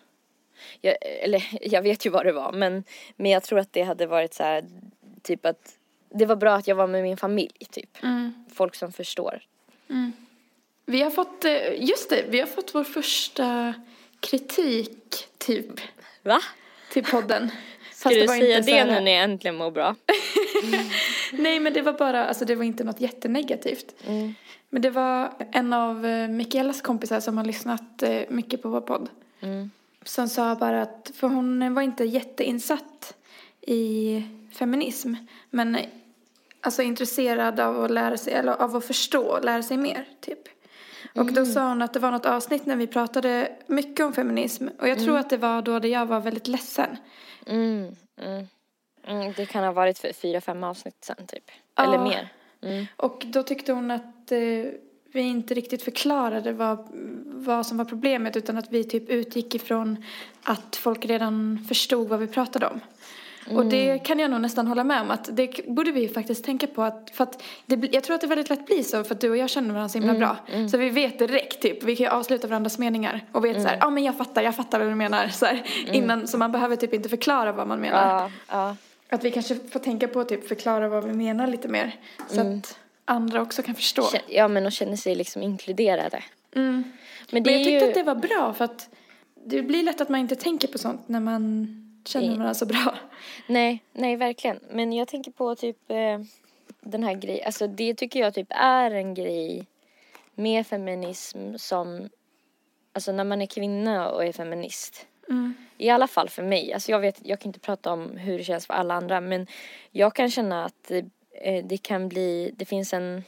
jag, 0.81 0.97
eller 1.03 1.49
jag 1.61 1.83
vet 1.83 2.07
ju 2.07 2.11
vad 2.11 2.27
det 2.27 2.33
var 2.33 2.53
men, 2.53 2.85
men 3.17 3.31
jag 3.31 3.43
tror 3.43 3.59
att 3.59 3.73
det 3.73 3.83
hade 3.83 4.07
varit 4.07 4.35
så 4.35 4.43
här 4.43 4.65
typ 5.23 5.47
att 5.47 5.77
det 6.15 6.27
var 6.27 6.37
bra 6.37 6.55
att 6.55 6.67
jag 6.67 6.75
var 6.77 6.87
med 6.87 7.03
min 7.03 7.17
familj 7.17 7.67
typ. 7.71 7.99
Folk 8.53 8.75
som 8.75 8.93
förstår. 8.93 9.43
Vi 10.87 11.03
har 11.03 11.11
fått, 11.11 11.45
eh, 11.45 11.85
just 11.85 12.11
det, 12.11 12.25
vi 12.29 12.41
har 12.41 12.47
fått 12.47 12.75
vår 12.75 12.85
första 12.85 13.75
kritik 14.21 15.27
typ 15.39 15.81
Va? 16.23 16.41
till 16.93 17.05
podden. 17.05 17.51
Ska 17.93 18.09
Fast 18.09 18.21
du 18.21 18.27
var 18.27 18.37
säga 18.39 18.61
det 18.61 18.73
här- 18.73 18.87
när 18.87 19.01
ni 19.01 19.11
äntligen 19.13 19.57
mår 19.57 19.71
bra? 19.71 19.97
Nej 21.43 21.61
men 21.61 21.73
det 21.73 21.83
var 21.83 21.93
bara, 21.93 22.27
alltså 22.27 22.45
det 22.45 22.55
var 22.55 22.65
inte 22.65 22.85
något 22.85 23.01
jättenegativt. 23.01 23.95
Mm. 24.07 24.35
Men 24.69 24.83
det 24.83 24.91
var 24.91 25.33
en 25.53 25.73
av 25.73 26.07
eh, 26.07 26.29
Mikaelas 26.29 26.83
kompisar 26.83 27.21
som 27.21 27.37
har 27.37 27.45
lyssnat 27.45 28.03
eh, 28.03 28.23
mycket 28.29 28.63
på 28.63 28.69
vår 28.69 28.81
podd. 28.81 29.09
Mm. 29.41 29.71
Som 30.05 30.29
sa 30.29 30.55
bara 30.55 30.83
att, 30.83 31.11
för 31.15 31.29
hon 31.29 31.75
var 31.75 31.83
inte 31.83 32.05
jätteinsatt 32.05 33.15
i 33.61 34.23
feminism. 34.53 35.15
Men 35.51 35.75
eh, 35.75 35.87
alltså 36.61 36.83
intresserad 36.83 37.61
av 37.61 37.85
att 37.85 37.91
lära 37.91 38.17
sig, 38.17 38.33
eller 38.33 38.53
av 38.53 38.77
att 38.77 38.85
förstå 38.85 39.23
och 39.23 39.45
lära 39.45 39.63
sig 39.63 39.77
mer 39.77 40.09
typ. 40.21 40.39
Och 41.15 41.21
Mm. 41.21 41.35
då 41.35 41.47
sa 41.47 41.69
hon 41.69 41.83
att 41.83 41.93
det 41.93 41.99
var 41.99 42.11
något 42.11 42.27
avsnitt 42.27 42.67
när 42.67 42.77
vi 42.77 42.87
pratade 42.87 43.53
mycket 43.67 44.07
om 44.07 44.13
feminism. 44.13 44.69
Och 44.79 44.89
jag 44.89 44.99
tror 44.99 45.19
att 45.19 45.31
det 45.31 45.37
var 45.37 45.63
då 45.63 45.89
jag 45.89 46.07
var 46.07 46.21
väldigt 46.21 46.49
ledsen. 46.49 46.97
Mm, 49.05 49.17
mm. 49.17 49.23
Mm, 49.23 49.35
det 49.37 49.47
kan 49.47 49.65
ha 49.65 49.73
varit 49.73 49.99
för 49.99 50.13
fyra, 50.13 50.41
fem 50.41 50.65
avsnitt 50.65 50.97
sen 51.01 51.27
typ. 51.27 51.51
Ja. 51.77 51.83
Eller 51.85 51.99
mer. 51.99 52.29
Mm. 52.63 52.87
Och 52.97 53.25
då 53.27 53.43
tyckte 53.43 53.73
hon 53.73 53.91
att 53.91 54.33
eh, 54.33 54.39
vi 55.13 55.21
inte 55.21 55.55
riktigt 55.55 55.83
förklarade 55.83 56.53
vad, 56.53 56.89
vad 57.25 57.67
som 57.67 57.79
var 57.79 57.85
problemet 57.85 58.37
utan 58.37 58.59
att 58.59 58.73
vi 58.73 58.85
typ 58.85 59.09
utgick 59.09 59.55
ifrån 59.55 60.05
att 60.43 60.77
folk 60.77 61.05
redan 61.05 61.65
förstod 61.69 62.09
vad 62.09 62.19
vi 62.19 62.27
pratade 62.27 62.67
om. 62.67 62.81
Och 63.57 63.67
det 63.67 63.99
kan 63.99 64.19
jag 64.19 64.31
nog 64.31 64.41
nästan 64.41 64.67
hålla 64.67 64.85
med 64.85 65.01
om 65.01 65.11
att 65.11 65.29
det 65.37 65.61
borde 65.69 65.93
vi 65.93 66.09
faktiskt 66.09 66.45
tänka 66.45 66.67
på 66.67 66.83
att, 66.83 67.11
för 67.15 67.25
att 67.25 67.43
det, 67.67 67.89
jag 67.93 68.05
tror 68.05 68.15
att 68.15 68.21
det 68.21 68.27
väldigt 68.27 68.51
lätt 68.51 68.67
blir 68.67 68.83
så 68.83 69.05
för 69.05 69.15
att 69.15 69.21
du 69.21 69.31
och 69.31 69.37
jag 69.37 69.51
känner 69.51 69.69
varandra 69.69 69.89
så 69.89 69.99
himla 69.99 70.15
bra. 70.15 70.37
Så 70.69 70.77
vi 70.79 70.91
vet 70.91 71.19
direkt 71.19 71.63
typ, 71.63 71.83
vi 71.83 71.97
kan 71.97 72.05
ju 72.05 72.11
avsluta 72.11 72.47
varandras 72.47 72.79
meningar 72.79 73.25
och 73.33 73.45
vet 73.45 73.63
så 73.63 73.69
här, 73.69 73.77
ja 73.81 73.91
men 73.91 74.05
jag 74.05 74.19
fattar, 74.19 74.43
jag 74.43 74.57
fattar 74.57 74.79
vad 74.79 74.89
du 74.89 74.95
menar 74.95 75.29
så 75.29 75.47
här, 75.47 75.63
innan, 75.93 76.29
så 76.29 76.39
man 76.39 76.53
behöver 76.53 76.77
typ 76.77 76.95
inte 76.95 77.09
förklara 77.09 77.53
vad 77.53 77.67
man 77.69 77.81
menar. 77.81 78.23
Ja, 78.23 78.31
ja. 78.49 78.77
Att 79.11 79.25
vi 79.25 79.31
kanske 79.31 79.55
får 79.55 79.81
tänka 79.81 80.09
på 80.09 80.21
att 80.21 80.29
typ 80.29 80.49
förklara 80.49 80.89
vad 80.89 81.05
vi 81.05 81.13
menar 81.13 81.47
lite 81.47 81.69
mer. 81.69 82.01
Så 82.29 82.41
att 82.41 82.79
andra 83.05 83.43
också 83.43 83.63
kan 83.63 83.75
förstå. 83.75 84.09
Ja, 84.29 84.49
men 84.49 84.67
och 84.67 84.73
känner 84.73 84.97
sig 84.97 85.15
liksom 85.15 85.43
inkluderade. 85.43 86.25
Mm. 86.55 86.85
Men 87.31 87.43
det 87.43 87.51
Men 87.51 87.59
jag 87.59 87.65
tyckte 87.67 87.85
ju... 87.85 87.89
att 87.89 87.95
det 87.95 88.03
var 88.03 88.15
bra 88.15 88.53
för 88.53 88.65
att 88.65 88.89
det 89.45 89.63
blir 89.63 89.83
lätt 89.83 90.01
att 90.01 90.09
man 90.09 90.21
inte 90.21 90.37
tänker 90.37 90.69
på 90.69 90.79
sånt 90.79 91.09
när 91.09 91.21
man 91.21 91.67
känner 92.05 92.29
varandra 92.29 92.55
så 92.55 92.67
bra. 92.67 92.95
Nej, 93.47 93.83
nej 93.93 94.17
verkligen. 94.17 94.61
Men 94.71 94.93
jag 94.93 95.09
tänker 95.09 95.31
på 95.31 95.55
typ 95.55 95.91
eh, 95.91 96.21
den 96.81 97.03
här 97.03 97.15
grejen, 97.15 97.47
alltså 97.47 97.67
det 97.67 97.95
tycker 97.95 98.21
jag 98.21 98.35
typ 98.35 98.49
är 98.51 98.91
en 98.91 99.15
grej 99.15 99.67
med 100.35 100.67
feminism 100.67 101.57
som, 101.57 102.09
alltså 102.93 103.13
när 103.13 103.25
man 103.25 103.43
är 103.43 103.47
kvinna 103.47 104.11
och 104.11 104.25
är 104.25 104.33
feminist. 104.33 105.07
Mm. 105.31 105.55
I 105.79 105.89
alla 105.91 106.07
fall 106.07 106.29
för 106.29 106.43
mig. 106.43 106.73
Alltså 106.73 106.91
jag 106.91 107.01
vet, 107.01 107.21
jag 107.23 107.41
kan 107.41 107.49
inte 107.49 107.61
prata 107.61 107.93
om 107.93 108.17
hur 108.17 108.39
det 108.39 108.45
känns 108.45 108.67
för 108.67 108.75
alla 108.75 108.95
andra 108.95 109.21
men 109.21 109.47
jag 109.91 110.15
kan 110.15 110.31
känna 110.31 110.65
att 110.65 110.85
det, 110.89 111.05
eh, 111.33 111.65
det 111.65 111.79
kan 111.79 112.09
bli, 112.09 112.55
det 112.57 112.65
finns 112.65 112.93
en, 112.93 113.25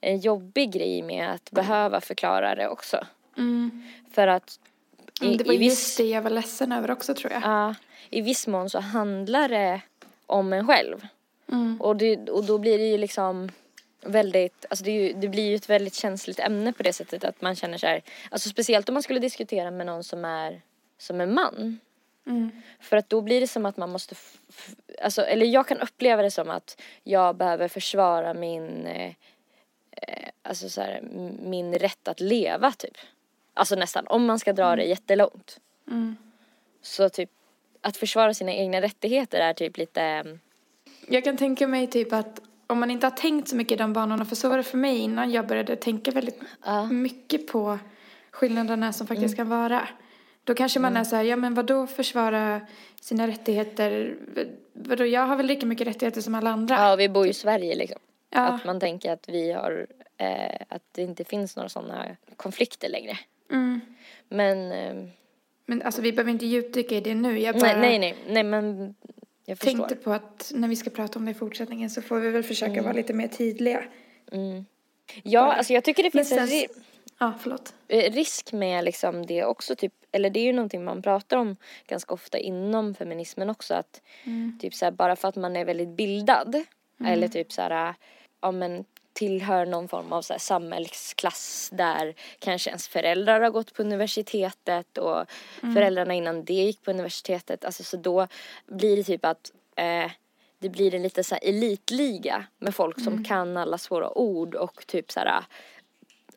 en 0.00 0.18
jobbig 0.18 0.72
grej 0.72 1.02
med 1.02 1.30
att 1.30 1.50
behöva 1.50 2.00
förklara 2.00 2.54
det 2.54 2.68
också. 2.68 3.06
Mm. 3.36 3.82
För 4.12 4.26
att 4.26 4.60
i, 5.20 5.36
Det 5.36 5.44
var 5.44 5.52
i 5.54 5.56
just 5.56 5.78
viss, 5.78 5.96
det 5.96 6.04
jag 6.04 6.22
var 6.22 6.30
ledsen 6.30 6.72
över 6.72 6.90
också 6.90 7.14
tror 7.14 7.32
jag. 7.32 7.42
ja, 7.42 7.74
i 8.10 8.20
viss 8.20 8.46
mån 8.46 8.70
så 8.70 8.80
handlar 8.80 9.48
det 9.48 9.80
om 10.26 10.52
en 10.52 10.66
själv. 10.66 11.06
Mm. 11.52 11.80
Och, 11.80 11.96
det, 11.96 12.30
och 12.30 12.44
då 12.44 12.58
blir 12.58 12.78
det 12.78 12.86
ju 12.86 12.98
liksom 12.98 13.50
väldigt, 14.00 14.66
alltså 14.70 14.84
det, 14.84 14.90
ju, 14.90 15.12
det 15.12 15.28
blir 15.28 15.48
ju 15.48 15.54
ett 15.54 15.70
väldigt 15.70 15.94
känsligt 15.94 16.38
ämne 16.38 16.72
på 16.72 16.82
det 16.82 16.92
sättet 16.92 17.24
att 17.24 17.40
man 17.40 17.56
känner 17.56 17.78
så 17.78 17.86
här, 17.86 18.02
alltså 18.30 18.48
speciellt 18.48 18.88
om 18.88 18.92
man 18.92 19.02
skulle 19.02 19.20
diskutera 19.20 19.70
med 19.70 19.86
någon 19.86 20.04
som 20.04 20.24
är, 20.24 20.60
som 20.98 21.20
är 21.20 21.26
man. 21.26 21.80
Mm. 22.26 22.50
För 22.80 22.96
att 22.96 23.10
då 23.10 23.20
blir 23.20 23.40
det 23.40 23.46
som 23.46 23.66
att 23.66 23.76
man 23.76 23.90
måste, 23.90 24.14
alltså, 25.02 25.22
eller 25.22 25.46
jag 25.46 25.68
kan 25.68 25.80
uppleva 25.80 26.22
det 26.22 26.30
som 26.30 26.50
att 26.50 26.80
jag 27.04 27.36
behöver 27.36 27.68
försvara 27.68 28.34
min, 28.34 28.86
eh, 28.86 29.12
eh, 29.90 30.28
alltså 30.42 30.68
så 30.68 30.80
här, 30.80 31.00
min 31.42 31.74
rätt 31.74 32.08
att 32.08 32.20
leva 32.20 32.72
typ. 32.72 32.96
Alltså 33.54 33.76
nästan, 33.76 34.06
om 34.06 34.26
man 34.26 34.38
ska 34.38 34.52
dra 34.52 34.76
det 34.76 34.84
jättelångt. 34.84 35.60
Mm. 35.86 36.16
Så 36.82 37.08
typ, 37.08 37.30
att 37.80 37.96
försvara 37.96 38.34
sina 38.34 38.52
egna 38.52 38.80
rättigheter 38.80 39.40
är 39.40 39.52
typ 39.52 39.76
lite, 39.76 40.02
mm, 40.02 40.40
Jag 41.08 41.24
kan 41.24 41.36
tänka 41.36 41.66
mig 41.66 41.86
typ 41.86 42.12
att 42.12 42.40
om 42.66 42.80
man 42.80 42.90
inte 42.90 43.06
har 43.06 43.10
tänkt 43.10 43.48
så 43.48 43.56
mycket 43.56 43.72
i 43.72 43.76
de 43.76 43.92
banorna, 43.92 44.24
för 44.24 44.36
så 44.36 44.48
var 44.48 44.56
det 44.56 44.62
för 44.62 44.78
mig 44.78 44.98
innan 44.98 45.30
jag 45.30 45.46
började 45.46 45.76
tänka 45.76 46.10
väldigt 46.10 46.40
ja. 46.64 46.84
mycket 46.84 47.46
på 47.46 47.78
skillnaderna 48.30 48.92
som 48.92 49.06
faktiskt 49.06 49.36
kan 49.36 49.48
vara. 49.48 49.88
Då 50.48 50.54
kanske 50.54 50.80
man 50.80 50.96
är 50.96 51.04
så 51.04 51.16
här, 51.16 51.22
ja 51.22 51.36
men 51.36 51.54
vadå 51.54 51.86
försvara 51.86 52.60
sina 53.00 53.28
rättigheter? 53.28 54.16
Vadå, 54.72 55.06
jag 55.06 55.26
har 55.26 55.36
väl 55.36 55.46
lika 55.46 55.66
mycket 55.66 55.86
rättigheter 55.86 56.20
som 56.20 56.34
alla 56.34 56.50
andra? 56.50 56.74
ja, 56.74 56.96
vi 56.96 57.08
bor 57.08 57.24
ju 57.24 57.30
i 57.30 57.34
Sverige 57.34 57.74
liksom. 57.74 57.98
Ja. 58.30 58.40
Att 58.40 58.64
man 58.64 58.80
tänker 58.80 59.12
att 59.12 59.28
vi 59.28 59.52
har, 59.52 59.86
eh, 60.16 60.60
att 60.68 60.82
det 60.92 61.02
inte 61.02 61.24
finns 61.24 61.56
några 61.56 61.68
sådana 61.68 62.16
konflikter 62.36 62.88
längre. 62.88 63.18
Mm. 63.50 63.80
Men, 64.28 64.72
eh, 64.72 65.08
Men 65.66 65.82
alltså 65.82 66.02
vi 66.02 66.12
behöver 66.12 66.30
inte 66.30 66.46
djupdyka 66.46 66.94
i 66.94 67.00
det 67.00 67.14
nu. 67.14 67.38
Jag 67.38 67.54
bara 67.54 67.76
nej, 67.76 67.98
nej, 67.98 67.98
nej, 67.98 68.16
nej 68.28 68.42
men 68.42 68.94
jag 69.44 69.58
förstår. 69.58 69.78
tänkte 69.78 69.96
på 69.96 70.12
att 70.12 70.52
när 70.54 70.68
vi 70.68 70.76
ska 70.76 70.90
prata 70.90 71.18
om 71.18 71.24
det 71.24 71.30
i 71.30 71.34
fortsättningen 71.34 71.90
så 71.90 72.02
får 72.02 72.20
vi 72.20 72.30
väl 72.30 72.42
försöka 72.42 72.82
vara 72.82 72.92
lite 72.92 73.12
mer 73.12 73.28
tydliga. 73.28 73.84
Mm. 74.32 74.64
Ja, 75.22 75.52
alltså 75.52 75.72
jag 75.72 75.84
tycker 75.84 76.02
det 76.02 76.10
finns 76.10 76.32
en 76.32 76.48
Ja, 77.18 77.34
förlåt. 77.40 77.74
eh, 77.88 78.12
risk 78.12 78.52
med 78.52 78.84
liksom 78.84 79.26
det 79.26 79.44
också, 79.44 79.76
typ, 79.76 79.92
eller 80.12 80.30
det 80.30 80.40
är 80.40 80.44
ju 80.44 80.52
någonting 80.52 80.84
man 80.84 81.02
pratar 81.02 81.36
om 81.36 81.56
ganska 81.86 82.14
ofta 82.14 82.38
inom 82.38 82.94
feminismen 82.94 83.50
också, 83.50 83.74
att 83.74 84.02
typ 84.60 84.74
så 84.74 84.84
här, 84.84 84.92
bara 84.92 85.16
för 85.16 85.28
att 85.28 85.36
man 85.36 85.56
är 85.56 85.64
väldigt 85.64 85.88
bildad, 85.88 86.54
eller 87.04 87.28
typ 87.28 87.52
så 87.52 87.62
här, 87.62 87.94
ja 88.40 88.50
men 88.52 88.84
tillhör 89.12 89.66
någon 89.66 89.88
form 89.88 90.12
av 90.12 90.22
så 90.22 90.32
här 90.32 90.40
samhällsklass 90.40 91.70
där 91.72 92.14
kanske 92.38 92.70
ens 92.70 92.88
föräldrar 92.88 93.40
har 93.40 93.50
gått 93.50 93.74
på 93.74 93.82
universitetet 93.82 94.98
och 94.98 95.24
föräldrarna 95.74 96.14
innan 96.14 96.44
det 96.44 96.52
gick 96.54 96.82
på 96.82 96.90
universitetet, 96.90 97.64
alltså 97.64 97.82
så 97.84 97.96
då 97.96 98.26
blir 98.66 98.96
det 98.96 99.02
typ 99.04 99.24
att 99.24 99.52
eh, 99.76 100.10
det 100.58 100.68
blir 100.68 100.94
en 100.94 101.02
lite 101.02 101.24
så 101.24 101.34
elitliga 101.34 102.44
med 102.58 102.74
folk 102.74 103.04
som 103.04 103.24
kan 103.24 103.56
alla 103.56 103.78
svåra 103.78 104.18
ord 104.18 104.54
och 104.54 104.86
typ 104.86 105.12
så 105.12 105.20
här 105.20 105.44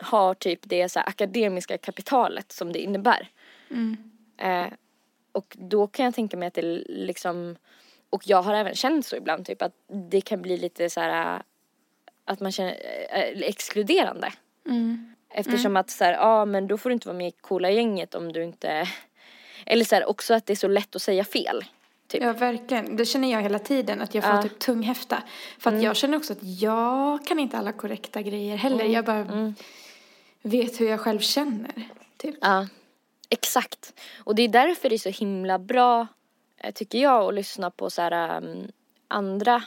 har 0.02 0.34
typ 0.34 0.60
det 0.64 0.90
så 0.90 1.00
akademiska 1.00 1.78
kapitalet 1.78 2.52
som 2.52 2.72
det 2.74 2.80
innebär. 2.80 3.28
Eh, 4.38 4.68
och 5.32 5.58
då 5.60 5.88
kan 5.88 6.06
jag 6.06 6.16
tänka 6.16 6.38
mig 6.38 6.48
att 6.48 6.54
det 6.54 6.84
liksom, 6.88 7.56
och 8.10 8.24
jag 8.26 8.42
har 8.42 8.54
även 8.54 8.76
känt 8.76 9.06
så 9.06 9.16
ibland 9.16 9.46
typ 9.46 9.62
att 9.62 9.74
det 10.12 10.22
kan 10.22 10.42
bli 10.42 10.58
lite 10.58 10.90
så 10.90 11.00
här 11.02 11.42
att 12.26 12.40
man 12.40 12.52
känner 12.52 12.72
eh, 13.10 13.42
exkluderande. 13.42 14.34
Eftersom 15.34 15.78
att 15.78 15.90
så 15.90 16.04
här, 16.04 16.14
ja 16.14 16.46
men 16.46 16.68
då 16.68 16.78
får 16.78 16.90
du 16.90 16.94
inte 16.94 17.08
vara 17.08 17.18
med 17.18 17.28
i 17.28 17.32
coola 17.32 17.70
gänget 17.72 18.16
om 18.16 18.34
du 18.34 18.44
inte, 18.44 18.88
eller 19.66 19.86
så 19.86 19.96
här 19.96 20.10
också 20.10 20.34
att 20.34 20.46
det 20.46 20.54
är 20.54 20.56
så 20.56 20.68
lätt 20.68 20.96
att 20.96 21.02
säga 21.02 21.24
fel. 21.24 21.66
Typ. 22.08 22.24
Ja, 22.24 22.34
verkligen. 22.34 22.96
Det 22.96 23.06
känner 23.06 23.32
jag 23.32 23.42
hela 23.42 23.60
tiden, 23.60 24.02
att 24.02 24.16
jag 24.16 24.24
får 24.24 24.34
Ja. 24.34 24.42
typ 24.42 24.60
tunghäfta. 24.60 25.24
För 25.60 25.76
att 25.76 25.84
jag 25.84 25.96
känner 25.96 26.18
också 26.18 26.34
att 26.34 26.44
jag 26.62 27.26
kan 27.28 27.40
inte 27.40 27.58
alla 27.58 27.72
korrekta 27.72 28.22
grejer 28.22 28.58
heller. 28.58 28.86
Jag 28.86 29.06
bara 29.06 29.54
vet 30.42 30.82
hur 30.82 30.88
jag 30.88 31.00
själv 31.00 31.20
känner. 31.20 31.90
Typ. 32.18 32.36
Ja, 32.42 32.68
exakt. 33.30 33.94
Och 34.24 34.36
det 34.36 34.42
är 34.42 34.48
därför 34.48 34.90
det 34.90 34.96
är 34.96 34.98
så 34.98 35.10
himla 35.10 35.60
bra, 35.60 36.08
eh, 36.58 36.74
tycker 36.74 37.00
jag, 37.00 37.24
att 37.24 37.34
lyssna 37.34 37.72
på 37.72 37.90
så 37.90 38.02
här 38.02 38.38
um, 38.38 38.72
andra 39.08 39.64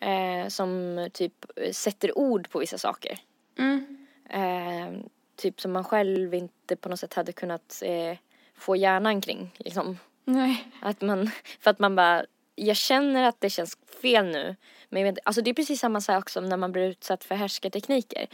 eh, 0.00 0.48
som 0.48 1.08
typ 1.12 1.46
sätter 1.72 2.18
ord 2.18 2.50
på 2.50 2.58
vissa 2.58 2.78
saker. 2.78 3.18
Mm. 3.58 4.06
Eh, 4.30 5.08
typ 5.36 5.60
som 5.60 5.72
man 5.72 5.84
själv 5.84 6.34
inte 6.34 6.76
på 6.76 6.88
något 6.88 7.00
sätt 7.00 7.14
hade 7.14 7.32
kunnat 7.32 7.82
eh, 7.84 8.18
få 8.54 8.76
hjärnan 8.76 9.20
kring. 9.20 9.54
Liksom. 9.58 9.98
Nej. 10.24 10.68
Att 10.80 11.00
man, 11.00 11.30
för 11.60 11.70
att 11.70 11.78
man 11.78 11.96
bara, 11.96 12.24
jag 12.56 12.76
känner 12.76 13.28
att 13.28 13.40
det 13.40 13.50
känns 13.50 13.78
fel 14.02 14.26
nu. 14.26 14.56
Men 14.88 15.02
jag 15.02 15.12
vet, 15.12 15.18
alltså 15.24 15.42
det 15.42 15.50
är 15.50 15.54
precis 15.54 15.80
samma 15.80 16.00
sak 16.00 16.30
som 16.30 16.48
när 16.48 16.56
man 16.56 16.72
blir 16.72 16.88
utsatt 16.88 17.24
för 17.24 17.34
härskartekniker. 17.34 18.26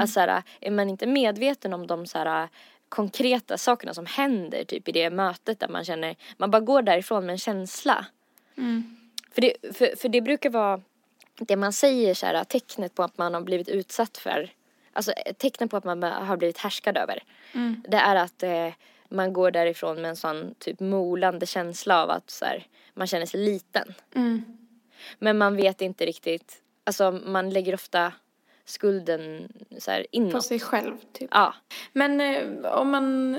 Att 0.00 0.10
så 0.10 0.20
här, 0.20 0.42
är 0.60 0.70
man 0.70 0.88
inte 0.88 1.06
medveten 1.06 1.72
om 1.72 1.86
de 1.86 2.06
så 2.06 2.18
här, 2.18 2.48
konkreta 2.88 3.58
sakerna 3.58 3.94
som 3.94 4.06
händer 4.06 4.64
typ 4.64 4.88
i 4.88 4.92
det 4.92 5.10
mötet 5.10 5.60
där 5.60 5.68
man 5.68 5.84
känner, 5.84 6.16
man 6.36 6.50
bara 6.50 6.60
går 6.60 6.82
därifrån 6.82 7.26
med 7.26 7.32
en 7.32 7.38
känsla. 7.38 8.06
För, 9.32 9.40
det, 9.40 9.54
för, 9.72 9.96
för 9.96 10.08
det 10.08 10.20
brukar 10.20 10.50
vara 10.50 10.80
det 11.38 11.56
man 11.56 11.72
säger 11.72 12.14
så 12.14 12.26
här, 12.26 12.44
tecknet 12.44 12.94
på 12.94 13.02
att 13.02 13.18
man 13.18 13.34
har 13.34 13.40
blivit 13.40 13.68
utsatt 13.68 14.18
för, 14.18 14.50
alltså 14.92 15.12
tecknet 15.38 15.70
på 15.70 15.76
att 15.76 15.84
man 15.84 16.02
har 16.02 16.36
blivit 16.36 16.58
härskad 16.58 16.96
över. 16.96 17.22
Det 17.88 17.96
är 17.96 18.16
att 18.16 18.42
eh, 18.42 18.68
man 19.08 19.32
går 19.32 19.50
därifrån 19.50 20.02
med 20.02 20.08
en 20.08 20.16
sån 20.16 20.54
typ 20.58 20.80
molande 20.80 21.46
känsla 21.46 22.02
av 22.02 22.10
att 22.10 22.30
så 22.30 22.44
här, 22.44 22.66
man 22.98 23.06
känner 23.06 23.26
sig 23.26 23.40
liten. 23.40 23.94
Mm. 24.14 24.42
Men 25.18 25.38
man 25.38 25.56
vet 25.56 25.80
inte 25.80 26.06
riktigt, 26.06 26.56
alltså 26.84 27.10
man 27.10 27.50
lägger 27.50 27.74
ofta 27.74 28.12
skulden 28.64 29.52
så 29.78 29.90
här 29.90 30.00
På 30.02 30.06
inåt. 30.12 30.44
sig 30.44 30.60
själv, 30.60 30.96
typ. 31.12 31.28
Ja, 31.32 31.54
Men 31.92 32.20
eh, 32.20 32.64
om 32.72 32.90
man 32.90 33.38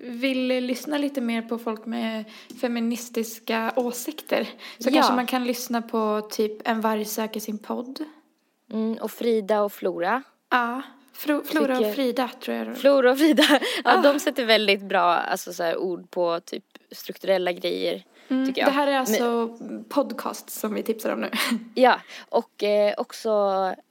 vill 0.00 0.46
lyssna 0.48 0.98
lite 0.98 1.20
mer 1.20 1.42
på 1.42 1.58
folk 1.58 1.86
med 1.86 2.24
feministiska 2.60 3.72
åsikter 3.76 4.44
så 4.78 4.88
Ja. 4.88 4.92
kanske 4.94 5.14
man 5.14 5.26
kan 5.26 5.44
lyssna 5.44 5.82
på 5.82 6.28
typ 6.30 6.68
En 6.68 6.80
varg 6.80 7.04
söker 7.04 7.40
sin 7.40 7.58
podd. 7.58 8.04
mm, 8.72 8.94
och 9.00 9.10
Frida 9.10 9.62
och 9.62 9.72
Flora. 9.72 10.22
Ja. 10.50 10.82
Fro- 11.14 11.44
Flora 11.44 11.78
och 11.78 11.94
Frida 11.94 12.28
tror 12.40 12.56
jag. 12.56 12.76
Flora 12.78 13.10
och 13.12 13.18
Frida, 13.18 13.42
ja 13.84 13.98
Ah. 13.98 14.02
de 14.12 14.20
sätter 14.20 14.44
väldigt 14.44 14.82
bra 14.82 15.02
alltså, 15.04 15.52
så 15.52 15.62
här, 15.62 15.76
ord 15.76 16.10
på 16.10 16.40
typ 16.40 16.64
strukturella 16.92 17.52
grejer. 17.52 18.04
Mm, 18.28 18.46
tycker 18.46 18.60
jag. 18.60 18.70
Det 18.70 18.74
här 18.74 18.86
är 18.86 18.98
alltså 18.98 19.58
podcast 19.88 20.50
som 20.50 20.74
vi 20.74 20.82
tipsar 20.82 21.12
om 21.12 21.20
nu. 21.20 21.30
Ja, 21.74 22.00
och 22.28 22.62
eh, 22.62 22.94
också 22.96 23.30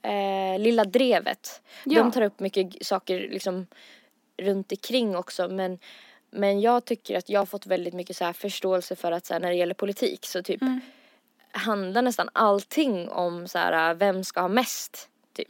eh, 0.02 0.58
Lilla 0.58 0.84
Drevet. 0.84 1.62
Ja. 1.84 1.98
De 1.98 2.12
tar 2.12 2.22
upp 2.22 2.40
mycket 2.40 2.86
saker 2.86 3.20
liksom 3.20 3.66
runt 4.36 4.72
omkring 4.72 5.16
också 5.16 5.48
men 5.48 5.78
men 6.30 6.60
jag 6.60 6.84
tycker 6.84 7.18
att 7.18 7.28
jag 7.28 7.40
har 7.40 7.46
fått 7.46 7.66
väldigt 7.66 7.94
mycket 7.94 8.16
så 8.16 8.24
här 8.24 8.32
förståelse 8.32 8.96
för 8.96 9.12
att 9.12 9.26
så 9.26 9.38
när 9.38 9.48
det 9.48 9.54
gäller 9.54 9.74
politik 9.74 10.26
så 10.26 10.42
typ 10.42 10.60
handlar 11.52 12.02
nästan 12.02 12.28
allting 12.32 13.08
om 13.08 13.48
så 13.48 13.58
här 13.58 13.94
vem 13.94 14.24
ska 14.24 14.40
ha 14.40 14.48
mest 14.48 15.08
typ. 15.32 15.48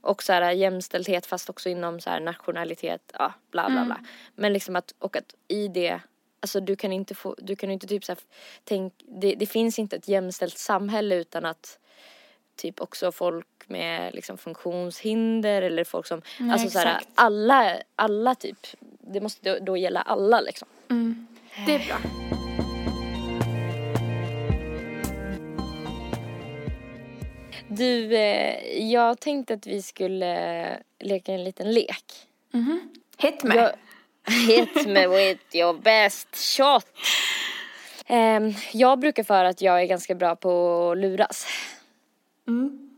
Och 0.00 0.22
så 0.22 0.32
här 0.32 0.52
jämställdhet 0.52 1.26
fast 1.26 1.50
också 1.50 1.68
inom 1.68 2.00
så 2.00 2.10
här 2.10 2.20
nationalitet, 2.20 3.12
ja 3.18 3.32
bla 3.50 3.70
bla 3.70 3.84
bla. 3.84 4.00
Men 4.34 4.52
liksom 4.52 4.76
att, 4.76 4.94
och 4.98 5.16
att 5.16 5.34
i 5.48 5.68
det, 5.68 6.00
alltså 6.44 6.60
du 6.60 6.76
kan 6.76 6.92
inte 6.92 7.14
få, 7.14 7.34
du 7.38 7.56
kan 7.56 7.70
inte 7.70 7.86
typ 7.86 8.04
så 8.04 8.12
här, 8.12 8.18
tänk, 8.64 8.92
det, 9.06 9.34
det 9.34 9.46
finns 9.46 9.78
inte 9.78 9.96
ett 9.96 10.08
jämställt 10.08 10.58
samhälle 10.58 11.14
utan 11.14 11.44
att 11.44 11.78
typ 12.56 12.80
också 12.80 13.12
folk 13.12 13.46
med 13.66 14.14
liksom 14.14 14.38
funktionshinder 14.38 15.62
eller 15.62 15.84
folk 15.84 16.06
som, 16.06 16.22
Nej, 16.40 16.52
alltså 16.52 16.70
så 16.70 16.78
här, 16.78 17.00
alla, 17.14 17.76
alla 17.96 18.34
typ, 18.34 18.66
det 19.00 19.20
måste 19.20 19.50
då, 19.50 19.64
då 19.64 19.76
gälla 19.76 20.02
alla 20.02 20.40
liksom. 20.40 20.68
Det 21.66 21.74
är 21.74 21.86
bra. 21.86 21.96
Du, 27.68 28.16
eh, 28.16 28.82
jag 28.92 29.20
tänkte 29.20 29.54
att 29.54 29.66
vi 29.66 29.82
skulle 29.82 30.78
leka 30.98 31.32
en 31.32 31.44
liten 31.44 31.72
lek. 31.72 32.04
Hit 33.18 33.42
med. 33.42 33.56
Jag, 33.56 33.70
hit 34.46 34.86
me 34.86 35.06
with 35.06 35.56
your 35.56 35.72
best 35.78 36.28
shot. 36.56 36.86
Ehm, 38.06 38.52
jag 38.72 38.98
brukar 38.98 39.22
för 39.24 39.44
att 39.44 39.60
jag 39.62 39.82
är 39.82 39.86
ganska 39.86 40.14
bra 40.14 40.36
på 40.36 40.90
att 40.90 40.98
luras. 40.98 41.46
Mm. 42.48 42.90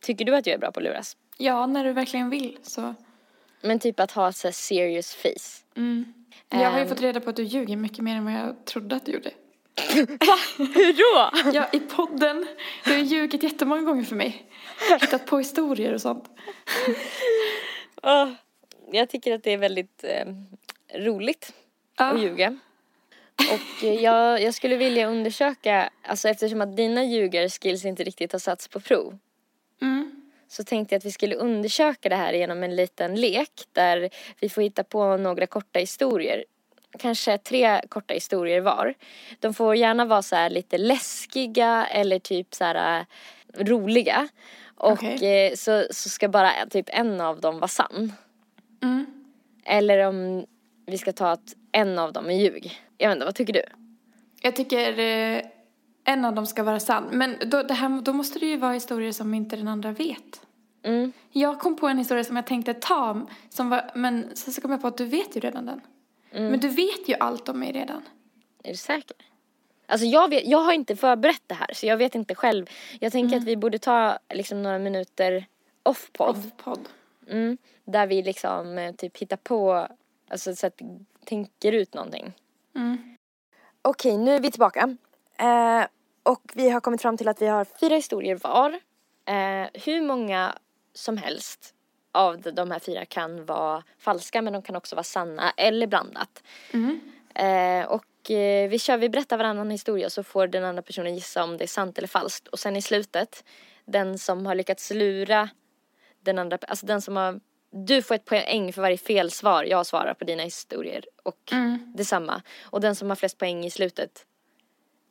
Tycker 0.00 0.24
du 0.24 0.36
att 0.36 0.46
jag 0.46 0.54
är 0.54 0.58
bra 0.58 0.72
på 0.72 0.80
att 0.80 0.84
luras? 0.84 1.16
Ja, 1.38 1.66
när 1.66 1.84
du 1.84 1.92
verkligen 1.92 2.30
vill 2.30 2.58
så. 2.62 2.94
Men 3.60 3.78
typ 3.78 4.00
att 4.00 4.10
ha 4.12 4.28
ett 4.28 4.36
så 4.36 4.52
serious 4.52 5.14
face. 5.14 5.64
Mm. 5.76 6.12
Jag 6.50 6.70
har 6.70 6.76
ju 6.78 6.82
Ehm. 6.82 6.88
fått 6.88 7.00
reda 7.00 7.20
på 7.20 7.30
att 7.30 7.36
du 7.36 7.42
ljuger 7.42 7.76
mycket 7.76 7.98
mer 7.98 8.16
än 8.16 8.24
vad 8.24 8.34
jag 8.34 8.64
trodde 8.64 8.96
att 8.96 9.06
du 9.06 9.12
gjorde. 9.12 9.30
Hur 10.56 10.92
då? 10.92 11.30
Ja, 11.52 11.68
i 11.72 11.80
podden. 11.80 12.46
Du 12.84 12.90
har 12.90 12.98
ljugit 12.98 13.42
jättemånga 13.42 13.82
gånger 13.82 14.04
för 14.04 14.16
mig. 14.16 14.46
Hittat 15.00 15.26
på 15.26 15.38
historier 15.38 15.92
och 15.94 16.00
sånt. 16.00 16.24
Åh, 18.02 18.28
jag 18.92 19.08
tycker 19.08 19.34
att 19.34 19.42
det 19.42 19.50
är 19.52 19.58
väldigt 19.58 20.04
eh, 20.04 20.26
roligt 20.94 21.52
Ja. 21.98 22.04
att 22.04 22.20
ljuga. 22.22 22.58
Och 23.52 23.84
eh, 23.84 23.94
jag, 23.94 24.42
jag 24.42 24.54
skulle 24.54 24.76
vilja 24.76 25.06
undersöka, 25.08 25.90
alltså 26.02 26.28
eftersom 26.28 26.60
att 26.60 26.76
dina 26.76 27.04
ljugarskills 27.04 27.84
inte 27.84 28.04
riktigt 28.04 28.32
har 28.32 28.38
satts 28.38 28.68
på 28.68 28.80
prov. 28.80 29.18
Mm. 29.82 30.22
Så 30.48 30.64
tänkte 30.64 30.94
jag 30.94 30.98
att 30.98 31.04
vi 31.04 31.12
skulle 31.12 31.34
undersöka 31.34 32.08
det 32.08 32.16
här 32.16 32.32
genom 32.32 32.62
en 32.62 32.76
liten 32.76 33.14
lek 33.14 33.50
där 33.72 34.10
vi 34.40 34.48
får 34.48 34.62
hitta 34.62 34.84
på 34.84 35.16
några 35.16 35.46
korta 35.46 35.78
historier. 35.78 36.44
Kanske 36.98 37.38
tre 37.38 37.80
korta 37.88 38.14
historier 38.14 38.60
var. 38.60 38.94
De 39.40 39.54
får 39.54 39.76
gärna 39.76 40.04
vara 40.04 40.22
så 40.22 40.36
här 40.36 40.50
lite 40.50 40.78
läskiga 40.78 41.86
eller 41.90 42.18
typ 42.18 42.54
så 42.54 42.64
här 42.64 43.00
äh, 43.00 43.04
roliga. 43.64 44.28
Och 44.76 44.92
Okej. 44.92 45.46
eh, 45.46 45.54
så, 45.54 45.84
så 45.90 46.08
ska 46.08 46.28
bara 46.28 46.52
typ 46.70 46.86
en 46.88 47.20
av 47.20 47.40
dem 47.40 47.54
vara 47.58 47.68
sann. 47.68 48.12
Mm. 48.82 49.06
Eller 49.64 50.06
om 50.06 50.46
vi 50.86 50.98
ska 50.98 51.12
ta 51.12 51.28
att 51.28 51.54
en 51.72 51.98
av 51.98 52.12
dem 52.12 52.26
är 52.26 52.34
ljug. 52.34 52.80
Jag 52.98 53.08
vet 53.08 53.16
inte, 53.16 53.24
vad 53.24 53.34
tycker 53.34 53.52
du? 53.52 53.62
Jag 54.40 54.56
tycker 54.56 54.98
eh, 54.98 55.42
en 56.04 56.24
av 56.24 56.34
dem 56.34 56.46
ska 56.46 56.62
vara 56.62 56.80
sann. 56.80 57.04
Men 57.12 57.36
då, 57.46 57.62
det 57.62 57.74
här, 57.74 58.00
då 58.00 58.12
måste 58.12 58.38
det 58.38 58.46
ju 58.46 58.56
vara 58.56 58.72
historier 58.72 59.12
som 59.12 59.34
inte 59.34 59.56
den 59.56 59.68
andra 59.68 59.92
vet. 59.92 60.40
Mm. 60.82 61.12
Jag 61.32 61.60
kom 61.60 61.76
på 61.76 61.88
en 61.88 61.98
historia 61.98 62.24
som 62.24 62.36
jag 62.36 62.46
tänkte 62.46 62.74
ta, 62.74 63.26
som 63.48 63.70
var, 63.70 63.90
men 63.94 64.36
sen 64.36 64.52
så 64.52 64.60
kom 64.60 64.70
jag 64.70 64.80
på 64.80 64.86
att 64.86 64.98
du 64.98 65.04
vet 65.04 65.36
ju 65.36 65.40
redan 65.40 65.66
den. 65.66 65.80
Men 66.30 66.60
du 66.60 66.68
vet 66.68 67.08
ju 67.08 67.14
allt 67.14 67.48
om 67.48 67.60
mig 67.60 67.72
redan. 67.72 68.02
Är 68.62 68.70
du 68.70 68.76
säker? 68.76 69.16
Alltså 69.86 70.06
jag, 70.06 70.30
vet, 70.30 70.46
jag 70.46 70.58
har 70.58 70.72
inte 70.72 70.96
förberett 70.96 71.42
det 71.46 71.54
här 71.54 71.74
så 71.74 71.86
jag 71.86 71.96
vet 71.96 72.14
inte 72.14 72.34
själv. 72.34 72.66
Jag 73.00 73.12
tänker 73.12 73.36
att 73.36 73.44
vi 73.44 73.56
borde 73.56 73.78
ta 73.78 74.18
liksom 74.34 74.62
några 74.62 74.78
minuter 74.78 75.46
off-podd. 75.82 76.36
Off-podd. 76.36 76.88
Mm, 77.30 77.58
där 77.84 78.06
vi 78.06 78.22
liksom 78.22 78.78
eh, 78.78 78.94
typ 78.94 79.16
hittar 79.18 79.36
på, 79.36 79.88
alltså 80.28 80.56
så 80.56 80.66
att 80.66 80.80
tänker 81.24 81.72
ut 81.72 81.94
någonting. 81.94 82.32
Mm. 82.76 83.16
Okej, 83.82 84.18
nu 84.18 84.34
är 84.34 84.40
vi 84.40 84.50
tillbaka. 84.50 84.96
Eh, 85.38 85.84
och 86.22 86.42
vi 86.54 86.70
har 86.70 86.80
kommit 86.80 87.02
fram 87.02 87.16
till 87.16 87.28
att 87.28 87.42
vi 87.42 87.46
har 87.46 87.64
fyra 87.64 87.94
historier 87.94 88.34
var. 88.42 88.70
Eh, 89.24 89.68
hur 89.84 90.00
många 90.00 90.58
som 90.94 91.16
helst 91.16 91.74
av 92.12 92.40
de- 92.40 92.50
de 92.50 92.70
här 92.70 92.78
fyra 92.78 93.04
kan 93.04 93.46
vara 93.46 93.82
falska 93.98 94.42
men 94.42 94.52
de 94.52 94.62
kan 94.62 94.76
också 94.76 94.96
vara 94.96 95.04
sanna 95.04 95.50
eller 95.56 95.86
blandat. 95.86 96.42
Mm. 96.72 97.00
Eh, 97.34 97.86
och 97.88 98.30
eh, 98.30 98.68
vi 98.68 98.78
kör, 98.78 98.96
vi 98.96 99.08
berättar 99.08 99.36
varannan 99.38 99.70
historia 99.70 100.10
så 100.10 100.22
får 100.22 100.46
den 100.46 100.64
andra 100.64 100.82
personen 100.82 101.14
gissa 101.14 101.44
om 101.44 101.56
det 101.56 101.64
är 101.64 101.68
sant 101.68 101.98
eller 101.98 102.08
falskt. 102.08 102.48
Och 102.48 102.58
sen 102.58 102.76
i 102.76 102.82
slutet, 102.82 103.44
den 103.84 104.18
som 104.18 104.46
har 104.46 104.54
lyckats 104.54 104.90
lura 104.90 105.48
den 106.26 106.38
andra, 106.38 106.58
alltså 106.68 106.86
den 106.86 107.00
som 107.02 107.16
har, 107.16 107.40
du 107.70 108.02
får 108.02 108.14
ett 108.14 108.24
poäng 108.24 108.72
för 108.72 108.82
varje 108.82 108.98
fel 108.98 109.30
svar 109.30 109.64
jag 109.64 109.86
svarar 109.86 110.14
på 110.14 110.24
dina 110.24 110.42
historier 110.42 111.04
och 111.22 111.52
Mm. 111.52 111.92
detsamma. 111.96 112.42
Och 112.64 112.80
den 112.80 112.94
som 112.94 113.08
har 113.08 113.16
flest 113.16 113.38
poäng 113.38 113.64
i 113.64 113.70
slutet, 113.70 114.26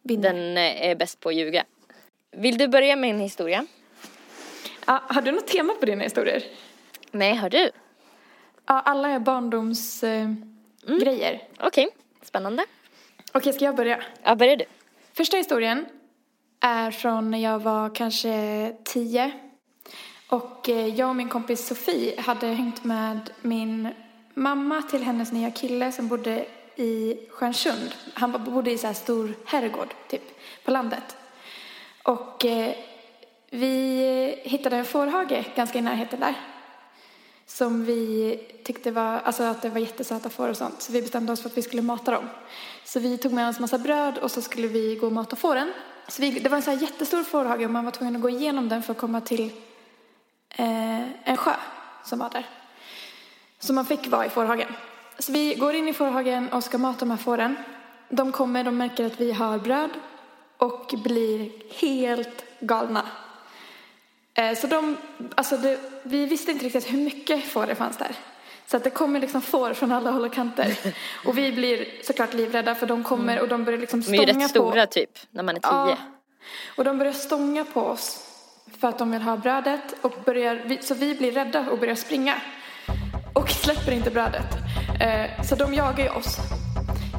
Vinner. 0.03 0.33
den 0.33 0.57
eh, 0.57 0.89
är 0.89 0.95
bäst 0.95 1.19
på 1.19 1.29
att 1.29 1.35
ljuga. 1.35 1.63
Vill 2.31 2.57
du 2.57 2.67
börja 2.67 2.95
med 2.95 3.09
en 3.09 3.19
historia? 3.19 3.65
Ja, 4.87 5.01
har 5.07 5.21
du 5.21 5.31
något 5.31 5.47
tema 5.47 5.73
på 5.79 5.85
dina 5.85 6.03
historier? 6.03 6.43
Nej, 7.11 7.35
har 7.35 7.49
du? 7.49 7.71
Ja, 8.67 8.79
alla 8.81 9.09
är 9.09 9.19
barndomsgrejer. 9.19 10.37
Eh, 10.87 10.95
grejer. 10.97 11.41
Okej, 11.59 11.87
spännande. 12.23 12.65
Okej, 13.33 13.53
ska 13.53 13.65
jag 13.65 13.75
börja? 13.75 14.03
Ja, 14.23 14.35
börjar 14.35 14.55
du. 14.57 14.65
Första 15.13 15.37
historien 15.37 15.85
är 16.59 16.91
från 16.91 17.31
när 17.31 17.37
jag 17.37 17.59
var 17.59 17.95
kanske 17.95 18.75
tio. 18.83 19.31
Och 20.27 20.69
eh, 20.69 20.87
jag 20.87 21.09
och 21.09 21.15
min 21.15 21.29
kompis 21.29 21.67
Sofie 21.67 22.21
hade 22.21 22.47
hängt 22.47 22.83
med 22.83 23.29
min 23.41 23.89
mamma 24.33 24.81
till 24.81 25.03
hennes 25.03 25.31
nya 25.31 25.51
kille 25.51 25.91
som 25.91 26.07
bodde 26.07 26.45
i 26.75 27.17
Stjärnsund. 27.29 27.91
Han 28.13 28.43
bodde 28.45 28.71
i 28.71 28.77
så 28.77 28.87
här 28.87 28.93
stor 28.93 29.33
herrgård, 29.45 29.93
typ, 30.07 30.21
på 30.65 30.71
landet. 30.71 31.17
Och 32.03 32.45
eh, 32.45 32.75
vi 33.49 34.39
hittade 34.43 34.77
en 34.77 34.85
fårhage 34.85 35.45
ganska 35.55 35.79
i 35.79 35.81
närheten 35.81 36.19
där. 36.19 36.35
Som 37.47 37.85
vi 37.85 38.39
tyckte 38.63 38.91
var, 38.91 39.19
alltså 39.19 39.43
att 39.43 39.61
det 39.61 39.69
var 39.69 39.79
jättesöta 39.79 40.29
får 40.29 40.49
och 40.49 40.57
sånt. 40.57 40.81
Så 40.81 40.91
vi 40.91 41.01
bestämde 41.01 41.31
oss 41.31 41.41
för 41.41 41.49
att 41.49 41.57
vi 41.57 41.61
skulle 41.61 41.81
mata 41.81 42.11
dem. 42.11 42.29
Så 42.85 42.99
vi 42.99 43.17
tog 43.17 43.33
med 43.33 43.49
oss 43.49 43.59
massa 43.59 43.77
bröd 43.77 44.17
och 44.17 44.31
så 44.31 44.41
skulle 44.41 44.67
vi 44.67 44.95
gå 44.95 45.05
och 45.05 45.11
mata 45.11 45.35
fåren. 45.35 45.73
Så 46.07 46.21
vi, 46.21 46.31
det 46.31 46.49
var 46.49 46.57
en 46.57 46.63
så 46.63 46.71
här 46.71 46.81
jättestor 46.81 47.23
fårhage 47.23 47.65
och 47.65 47.71
man 47.71 47.85
var 47.85 47.91
tvungen 47.91 48.15
att 48.15 48.21
gå 48.21 48.29
igenom 48.29 48.69
den 48.69 48.83
för 48.83 48.91
att 48.91 48.97
komma 48.97 49.21
till 49.21 49.51
eh, 50.55 51.29
en 51.29 51.37
sjö 51.37 51.55
som 52.03 52.19
var 52.19 52.29
där. 52.29 52.45
Så 53.59 53.73
man 53.73 53.85
fick 53.85 54.07
vara 54.07 54.25
i 54.25 54.29
fårhagen. 54.29 54.73
Så 55.19 55.31
vi 55.31 55.55
går 55.55 55.73
in 55.75 55.87
i 55.87 55.93
fårhagen 55.93 56.49
och 56.49 56.63
ska 56.63 56.77
mata 56.77 56.99
de 56.99 57.09
här 57.11 57.17
fåren. 57.17 57.55
De 58.09 58.31
kommer, 58.31 58.63
de 58.63 58.77
märker 58.77 59.05
att 59.05 59.21
vi 59.21 59.31
har 59.31 59.57
bröd 59.57 59.89
och 60.57 60.93
blir 61.03 61.51
helt 61.81 62.45
galna. 62.59 63.05
Eh, 64.33 64.55
Så 64.57 64.67
de, 64.67 64.97
alltså 65.35 65.57
det, 65.57 65.79
vi 66.03 66.25
visste 66.25 66.51
inte 66.51 66.65
riktigt 66.65 66.93
hur 66.93 66.97
mycket 66.97 67.43
får 67.45 67.65
det 67.65 67.75
fanns 67.75 67.97
där. 67.97 68.15
Så 68.67 68.77
att 68.77 68.83
det 68.83 68.89
kommer 68.89 69.19
liksom 69.19 69.41
får 69.41 69.73
från 69.73 69.91
alla 69.91 70.11
håll 70.11 70.25
och 70.25 70.33
kanter. 70.33 70.77
Och 71.25 71.37
vi 71.37 71.51
blir 71.51 71.87
såklart 72.03 72.33
livrädda 72.33 72.75
för 72.75 72.85
de 72.87 73.03
kommer 73.03 73.39
och 73.41 73.47
de 73.47 73.63
börjar 73.63 73.79
liksom 73.79 74.01
De 74.01 74.13
är 74.13 74.17
ju 74.17 74.27
stånga 74.27 74.43
rätt 74.43 74.49
stora 74.49 74.85
på. 74.85 74.91
typ, 74.93 75.09
när 75.31 75.43
man 75.43 75.55
är 75.55 75.59
Ja. 75.63 75.85
tio. 75.85 75.97
Och 76.77 76.83
de 76.83 76.97
börjar 76.97 77.13
stånga 77.13 77.65
på 77.65 77.81
oss 77.81 78.24
för 78.79 78.87
att 78.87 78.99
de 78.99 79.11
vill 79.11 79.21
ha 79.21 79.37
brödet. 79.37 79.95
Och 80.01 80.13
börjar, 80.25 80.81
så 80.81 80.93
vi 80.95 81.15
blir 81.15 81.31
rädda 81.31 81.69
och 81.69 81.79
börjar 81.79 81.95
springa. 81.95 82.35
Och 83.33 83.49
släpper 83.49 83.91
inte 83.91 84.11
brödet. 84.11 84.57
Eh, 84.99 85.43
så 85.43 85.55
de 85.55 85.73
jagar 85.73 86.03
ju 86.03 86.09
oss. 86.09 86.37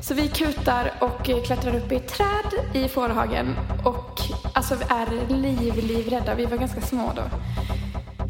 Så 0.02 0.14
vi 0.14 0.28
kutar 0.28 0.92
och 1.00 1.24
klättrar 1.46 1.76
upp 1.76 1.92
i 1.92 1.96
ett 1.96 2.08
träd 2.08 2.74
i 2.74 2.88
fårhagen 2.88 3.56
och 3.84 4.20
alltså 4.54 4.74
vi 4.74 4.84
är 4.88 5.34
liv, 5.36 5.74
livrädda. 5.74 6.34
Vi 6.34 6.46
var 6.46 6.56
ganska 6.56 6.80
små 6.80 7.12
då. 7.16 7.22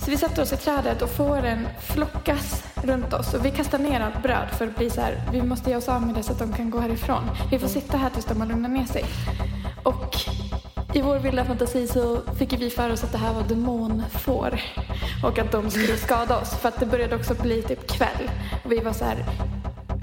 Så 0.05 0.11
vi 0.11 0.17
sätter 0.17 0.43
oss 0.43 0.53
i 0.53 0.57
trädet 0.57 1.03
och 1.03 1.11
fåren 1.11 1.69
flockas 1.81 2.65
runt 2.75 3.13
oss 3.13 3.35
och 3.35 3.45
vi 3.45 3.51
kastar 3.51 3.79
ner 3.79 4.01
allt 4.01 4.23
bröd 4.23 4.49
för 4.59 4.67
att 4.67 4.77
bli 4.77 4.91
så 4.91 5.01
här, 5.01 5.23
vi 5.33 5.43
måste 5.43 5.71
ge 5.71 5.77
oss 5.77 5.89
av 5.89 6.03
med 6.03 6.15
det 6.15 6.23
så 6.23 6.33
att 6.33 6.39
de 6.39 6.53
kan 6.53 6.71
gå 6.71 6.79
härifrån. 6.79 7.31
Vi 7.51 7.59
får 7.59 7.69
sitta 7.69 7.97
här 7.97 8.11
tills 8.11 8.25
de 8.25 8.41
har 8.41 8.49
lugnat 8.49 8.71
ner 8.71 8.85
sig. 8.85 9.05
Och 9.85 10.17
i 10.97 11.03
vår 11.03 11.19
vilda 11.19 11.45
fantasi 11.45 11.87
så 11.87 12.21
fick 12.39 12.53
vi 12.53 12.71
för 12.71 12.93
oss 12.93 13.05
att 13.05 13.13
det 13.13 13.19
här 13.19 13.35
var 13.35 13.43
demonfår 13.43 14.61
och 15.25 15.39
att 15.39 15.53
de 15.53 15.71
skulle 15.71 15.97
skada 15.97 16.41
oss 16.41 16.55
för 16.55 16.69
att 16.69 16.81
det 16.81 16.87
började 16.87 17.17
också 17.17 17.35
bli 17.35 17.63
typ 17.63 17.91
kväll. 17.91 18.31
Och 18.65 18.73
vi 18.73 18.81
var 18.81 18.93
så 18.93 19.05
här, 19.05 19.25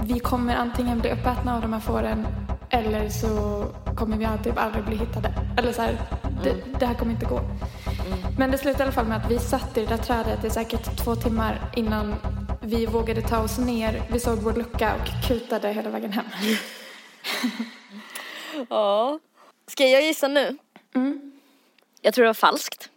vi 0.04 0.20
kommer 0.20 0.56
antingen 0.56 1.00
bli 1.00 1.12
uppätna 1.12 1.56
av 1.56 1.62
de 1.62 1.74
här 1.74 1.80
fåren 1.80 2.28
eller 2.70 3.10
så 3.10 3.66
kommer 3.96 4.18
vi 4.18 4.44
typ 4.44 4.58
aldrig 4.58 4.86
bli 4.86 4.96
hittade. 4.96 5.34
Eller 5.58 5.72
så 5.72 5.82
här, 5.82 5.98
det, 6.44 6.80
det 6.80 6.86
här 6.86 6.94
kommer 6.94 7.12
inte 7.12 7.26
gå. 7.26 7.42
Men 8.38 8.52
det 8.52 8.58
slutade 8.58 8.84
i 8.84 8.86
alla 8.86 8.92
fall 8.92 9.08
med 9.08 9.18
att 9.18 9.32
vi 9.32 9.40
satt 9.40 9.78
i 9.78 9.82
det 9.82 9.88
där 9.88 9.98
trädet 9.98 10.46
i 10.46 10.50
säkert 10.50 10.98
två 11.04 11.16
timmar 11.16 11.72
innan 11.76 12.16
vi 12.62 12.86
vågade 12.86 13.22
ta 13.22 13.40
oss 13.40 13.58
ner. 13.58 14.02
Vi 14.12 14.20
såg 14.20 14.38
vår 14.38 14.54
lucka 14.54 14.94
och 14.96 15.28
kutade 15.28 15.68
hela 15.68 15.90
vägen 15.90 16.12
hem. 16.12 16.26
Ja. 18.70 19.20
Ska 19.68 19.88
jag 19.88 20.04
gissa 20.04 20.28
nu? 20.28 20.58
Mm. 20.96 21.32
Jag 22.02 22.14
tror 22.14 22.24
det 22.24 22.30
var 22.30 22.34
falskt. 22.34 22.90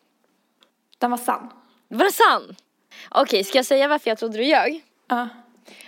Den 0.99 1.11
var 1.11 1.19
sann. 1.19 1.51
Var 1.89 2.05
det 2.05 2.13
sann? 2.13 2.57
Okej, 3.11 3.45
ska 3.45 3.59
jag 3.59 3.67
säga 3.67 3.89
varför 3.89 4.11
jag 4.11 4.19
trodde 4.19 4.39
du 4.39 4.45
ljög? 4.45 4.85
Ja. 5.09 5.29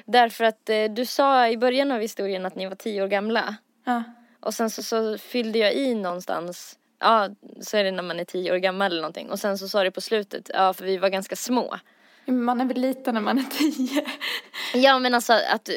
Därför 0.04 0.44
att 0.44 0.68
eh, 0.68 0.84
du 0.84 1.06
sa 1.06 1.48
i 1.48 1.56
början 1.56 1.92
av 1.92 2.00
historien 2.00 2.46
att 2.46 2.54
ni 2.54 2.66
var 2.66 2.74
tio 2.74 3.02
år 3.02 3.08
gamla. 3.08 3.56
Ja. 3.84 4.02
Och 4.40 4.54
sen 4.54 4.70
så, 4.70 4.82
så 4.82 5.18
fyllde 5.18 5.58
jag 5.58 5.74
i 5.74 5.94
någonstans, 5.94 6.78
ja 6.98 7.28
så 7.60 7.76
är 7.76 7.84
det 7.84 7.90
när 7.90 8.02
man 8.02 8.20
är 8.20 8.24
tio 8.24 8.52
år 8.52 8.56
gammal 8.56 8.92
eller 8.92 9.02
någonting. 9.02 9.30
Och 9.30 9.38
sen 9.38 9.58
så 9.58 9.68
sa 9.68 9.84
du 9.84 9.90
på 9.90 10.00
slutet, 10.00 10.50
ja 10.54 10.72
för 10.72 10.84
vi 10.84 10.98
var 10.98 11.08
ganska 11.08 11.36
små. 11.36 11.76
Man 12.26 12.60
är 12.60 12.64
väl 12.64 12.80
liten 12.80 13.14
när 13.14 13.20
man 13.20 13.38
är 13.38 13.42
tio. 13.42 14.06
Ja 14.74 14.98
men 14.98 15.14
alltså 15.14 15.32
att, 15.32 15.70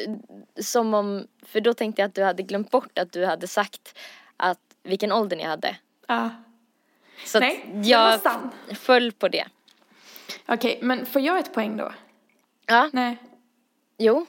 som 0.60 0.94
om, 0.94 1.26
för 1.42 1.60
då 1.60 1.74
tänkte 1.74 2.02
jag 2.02 2.08
att 2.08 2.14
du 2.14 2.24
hade 2.24 2.42
glömt 2.42 2.70
bort 2.70 2.98
att 2.98 3.12
du 3.12 3.26
hade 3.26 3.48
sagt 3.48 3.98
att 4.36 4.58
vilken 4.82 5.12
ålder 5.12 5.36
ni 5.36 5.42
hade. 5.42 5.76
Ja. 6.12 6.30
Så 7.26 7.40
Nej, 7.40 7.64
jag 7.84 8.20
föll 8.74 9.12
på 9.12 9.28
det. 9.28 9.44
Okej, 10.46 10.78
men 10.82 11.06
får 11.06 11.22
jag 11.22 11.38
ett 11.38 11.54
poäng 11.54 11.76
då? 11.76 11.92
Ja, 12.66 12.90
Nej. 12.92 13.16
jo. 13.98 14.26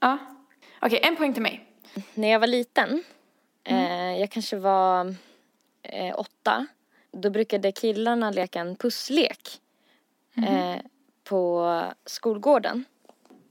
Ja. 0.00 0.18
Okej, 0.80 1.00
en 1.02 1.16
poäng 1.16 1.32
till 1.34 1.42
mig. 1.42 1.64
När 2.14 2.28
jag 2.28 2.40
var 2.40 2.46
liten, 2.46 3.02
Mm. 3.64 3.84
eh, 4.14 4.20
jag 4.20 4.30
kanske 4.30 4.56
var 4.56 5.14
eh, 5.82 6.18
åtta, 6.18 6.66
då 7.12 7.30
brukade 7.30 7.72
killarna 7.72 8.30
leka 8.30 8.60
en 8.60 8.76
pusslek 8.76 9.60
Mhm. 10.34 10.44
eh, 10.44 10.80
på 11.24 11.82
skolgården. 12.04 12.84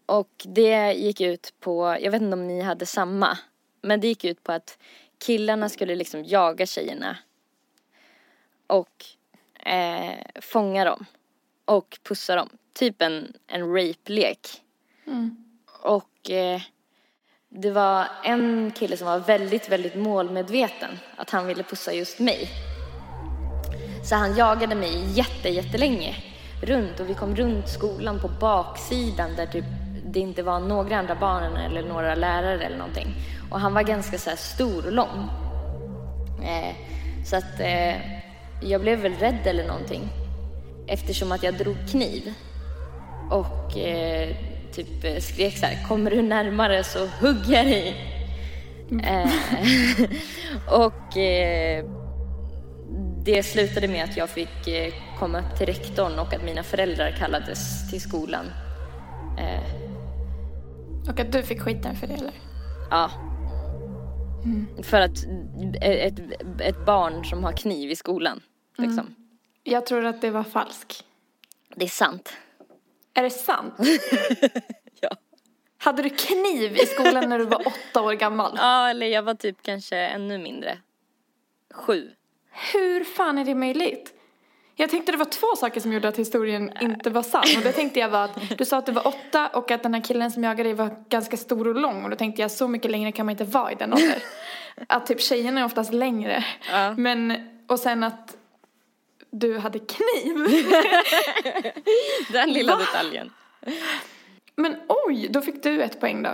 Och 0.06 0.30
det 0.46 0.94
gick 0.94 1.22
ut 1.22 1.54
på, 1.60 1.98
jag 2.02 2.12
vet 2.12 2.22
inte 2.22 2.34
om 2.34 2.48
ni 2.48 2.62
hade 2.62 2.86
samma, 2.86 3.38
men 3.82 4.00
det 4.02 4.08
gick 4.08 4.24
ut 4.26 4.44
på 4.44 4.52
att 4.52 4.78
killarna 5.18 5.70
skulle 5.70 5.96
liksom 5.96 6.24
jaga 6.26 6.66
tjejerna 6.66 7.18
och 8.68 9.06
eh, 9.66 10.42
fånga 10.42 10.86
dem 10.86 11.06
och 11.66 11.98
pussa 12.04 12.36
dem. 12.36 12.50
Typ 12.74 13.02
en, 13.02 13.34
en 13.48 13.74
rape-lek. 13.74 14.48
Och 15.84 16.32
eh, 16.32 16.62
det 17.50 17.72
var 17.72 18.08
en 18.24 18.72
kille 18.76 18.98
som 18.98 19.08
var 19.08 19.20
väldigt, 19.20 19.70
väldigt 19.70 19.96
målmedveten 19.96 21.00
att 21.16 21.30
han 21.30 21.48
ville 21.48 21.64
pussa 21.64 21.94
just 21.94 22.20
mig. 22.20 22.50
Så 24.10 24.16
han 24.16 24.38
jagade 24.38 24.76
mig 24.76 25.18
jätte, 25.18 25.50
jättelänge 25.50 26.16
runt 26.64 27.00
och 27.00 27.10
vi 27.10 27.14
kom 27.14 27.36
runt 27.36 27.70
skolan 27.70 28.22
på 28.22 28.28
baksidan 28.28 29.36
där 29.36 29.46
typ 29.46 29.66
det 30.06 30.20
inte 30.20 30.44
var 30.44 30.60
några 30.60 30.98
andra 30.98 31.16
barn 31.16 31.58
eller 31.58 31.84
några 31.84 32.16
lärare 32.16 32.64
eller 32.64 32.78
någonting. 32.78 33.16
Och 33.52 33.60
han 33.60 33.74
var 33.74 33.84
ganska 33.84 34.18
så 34.18 34.30
här 34.30 34.38
stor 34.38 34.86
och 34.86 34.92
lång. 34.92 35.30
Eh, 36.44 36.76
så 37.26 37.36
att 37.36 37.60
eh, 37.60 38.17
jag 38.62 38.82
blev 38.82 39.00
väl 39.00 39.14
rädd 39.14 39.40
eller 39.46 39.68
någonting 39.68 40.10
eftersom 40.88 41.32
att 41.32 41.44
jag 41.44 41.54
drog 41.54 41.76
kniv 41.92 42.34
och 43.32 43.78
eh, 43.78 44.36
typ 44.72 45.04
eh, 45.04 45.18
skrek 45.20 45.58
så 45.58 45.66
här, 45.66 45.88
kommer 45.88 46.12
du 46.12 46.22
närmare 46.22 46.84
så 46.84 47.08
hugger 47.22 47.54
jag 47.54 47.66
dig. 47.66 47.96
Eh, 49.04 49.32
och 50.84 51.18
eh, 51.18 51.86
det 53.24 53.44
slutade 53.44 53.88
med 53.88 54.04
att 54.04 54.18
jag 54.18 54.30
fick 54.30 54.68
eh, 54.68 54.94
komma 55.20 55.40
upp 55.40 55.58
till 55.58 55.66
rektorn 55.66 56.20
och 56.20 56.34
att 56.34 56.44
mina 56.44 56.64
föräldrar 56.64 57.12
kallades 57.20 57.90
till 57.92 58.02
skolan. 58.02 58.46
Eh, 59.40 59.64
Och 61.10 61.20
att 61.20 61.32
du 61.32 61.44
fick 61.44 61.62
skiten 61.62 61.96
för 61.96 62.08
det 62.08 62.14
eller? 62.14 62.32
ja. 62.90 63.12
För 64.84 65.02
att 65.02 65.26
eh, 65.82 65.92
ett, 65.92 66.20
ett 66.62 66.86
barn 66.86 67.26
som 67.26 67.44
har 67.44 67.52
kniv 67.52 67.92
i 67.92 67.96
skolan, 67.96 68.42
liksom. 68.78 69.16
Jag 69.64 69.86
tror 69.86 70.06
att 70.06 70.22
det 70.22 70.30
var 70.30 70.44
falsk. 70.44 71.06
Det 71.76 71.86
är 71.86 71.90
sant. 71.90 72.34
Är 73.14 73.24
det 73.24 73.30
sant? 73.30 73.74
Ja. 75.02 75.10
Hade 75.78 76.02
du 76.02 76.10
kniv 76.10 76.78
i 76.78 76.86
skolan 76.86 77.30
när 77.30 77.40
du 77.40 77.46
var 77.46 77.68
åtta 77.68 78.02
år 78.02 78.14
gammal? 78.14 78.54
Ja, 78.58 78.90
eller 78.90 79.08
jag 79.08 79.24
var 79.24 79.34
typ 79.34 79.58
kanske 79.62 79.98
ännu 79.98 80.38
mindre. 80.38 80.78
Sju. 81.74 82.12
Hur 82.74 83.04
fan 83.04 83.38
är 83.38 83.46
det 83.46 83.56
möjligt? 83.56 84.14
Jag 84.80 84.90
tänkte 84.90 85.12
det 85.12 85.18
var 85.18 85.26
två 85.26 85.48
saker 85.58 85.80
som 85.82 85.94
gjorde 85.94 86.08
att 86.08 86.18
historien 86.18 86.72
inte 86.82 87.10
var 87.10 87.24
sann. 87.24 87.44
Och 87.58 87.64
det 87.64 87.72
tänkte 87.72 88.00
jag 88.00 88.10
var 88.10 88.24
att 88.26 88.58
du 88.58 88.66
sa 88.66 88.78
att 88.78 88.86
du 88.86 88.92
var 88.92 89.08
åtta 89.08 89.48
och 89.48 89.72
att 89.72 89.84
den 89.84 89.94
här 89.94 90.02
killen 90.02 90.32
som 90.32 90.44
jagade 90.44 90.64
dig 90.64 90.74
var 90.74 91.04
ganska 91.10 91.38
stor 91.38 91.68
och 91.68 91.76
lång. 91.76 92.04
Och 92.04 92.10
då 92.10 92.16
tänkte 92.16 92.42
jag 92.42 92.52
så 92.52 92.68
mycket 92.68 92.92
längre 92.92 93.12
kan 93.12 93.26
man 93.26 93.32
inte 93.34 93.44
vara 93.44 93.72
i 93.72 93.76
den 93.76 93.94
åldern. 93.94 94.20
Att 94.88 95.06
typ 95.06 95.22
tjejerna 95.22 95.62
är 95.62 95.66
oftast 95.66 95.94
längre. 95.94 96.46
Ja. 96.72 96.94
Men, 96.98 97.50
och 97.68 97.80
sen 97.80 98.04
att 98.04 98.38
du 99.32 99.58
hade 99.58 99.80
kniv. 99.80 100.48
Den 102.32 102.54
lilla 102.54 102.76
Va? 102.76 102.80
detaljen. 102.80 103.34
Men 104.56 104.76
oj, 105.08 105.28
då 105.30 105.42
fick 105.42 105.64
du 105.64 105.82
ett 105.84 106.00
poäng 106.00 106.24
då. 106.24 106.30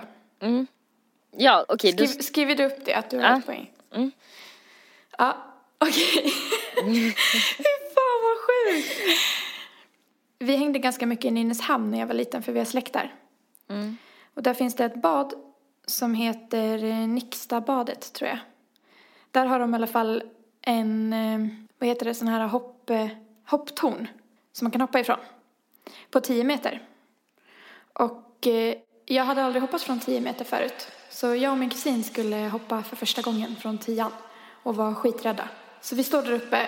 Ja, 1.37 1.65
okej. 1.67 1.91
då- 1.93 2.05
Skriv, 2.07 2.21
skriver 2.21 2.55
du 2.55 2.65
upp 2.65 2.85
det, 2.85 2.93
att 2.93 3.09
du 3.09 3.17
har 3.17 3.23
Ja. 3.29 3.37
ett 3.37 3.45
poäng? 3.45 3.71
Mm. 3.95 4.11
Ja, 5.17 5.37
okej. 5.77 6.33
Vad 7.95 8.02
sjukt. 8.71 9.19
Vi 10.39 10.55
hängde 10.55 10.79
ganska 10.79 11.05
mycket 11.05 11.25
i 11.25 11.31
Nynäshamn 11.31 11.91
när 11.91 11.99
jag 11.99 12.07
var 12.07 12.13
liten 12.13 12.43
för 12.43 12.51
vi 12.51 12.59
har 12.59 12.65
släkt 12.65 12.93
där. 12.93 13.13
Mm. 13.69 13.97
Och 14.33 14.43
där 14.43 14.53
finns 14.53 14.75
det 14.75 14.85
ett 14.85 15.01
bad 15.01 15.33
som 15.85 16.13
heter 16.13 16.83
eh, 16.83 17.07
Nixtabadet 17.07 18.13
tror 18.13 18.29
jag. 18.29 18.39
Där 19.31 19.45
har 19.45 19.59
de 19.59 19.73
i 19.73 19.75
alla 19.75 19.87
fall 19.87 20.23
en, 20.61 21.13
eh, 21.13 21.47
vad 21.77 21.89
heter 21.89 22.05
det, 22.05 22.13
sån 22.13 22.27
här 22.27 22.47
hopp, 22.47 22.89
eh, 22.89 23.07
hopptorn 23.45 24.07
som 24.51 24.65
man 24.65 24.71
kan 24.71 24.81
hoppa 24.81 24.99
ifrån. 24.99 25.19
På 26.11 26.19
10 26.19 26.43
meter. 26.43 26.81
Och 27.93 28.47
jag 29.05 29.23
hade 29.23 29.43
aldrig 29.43 29.61
hoppat 29.61 29.81
från 29.81 29.99
10 29.99 30.21
meter 30.21 30.45
förut. 30.45 30.87
Så 31.09 31.35
jag 31.35 31.51
och 31.51 31.57
min 31.57 31.69
kusin 31.69 32.03
skulle 32.03 32.35
hoppa 32.35 32.83
för 32.83 32.95
första 32.95 33.21
gången 33.21 33.55
från 33.55 33.77
tian 33.77 34.11
och 34.63 34.75
var 34.75 34.93
skiträdda. 34.93 35.49
Så 35.81 35.95
vi 35.95 36.03
står 36.03 36.21
där 36.21 36.31
uppe 36.31 36.67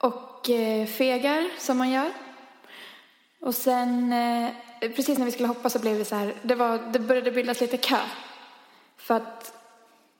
och 0.00 0.50
eh, 0.50 0.86
fegar 0.86 1.50
som 1.58 1.78
man 1.78 1.90
gör. 1.90 2.10
Och 3.40 3.54
sen, 3.54 4.12
eh, 4.12 4.50
precis 4.80 5.18
när 5.18 5.24
vi 5.24 5.32
skulle 5.32 5.48
hoppa 5.48 5.70
så 5.70 5.78
blev 5.78 5.98
det 5.98 6.04
så 6.04 6.16
här, 6.16 6.34
det, 6.42 6.54
var, 6.54 6.78
det 6.92 6.98
började 6.98 7.30
bildas 7.30 7.60
lite 7.60 7.76
kö. 7.76 8.00
För 8.96 9.14
att 9.14 9.52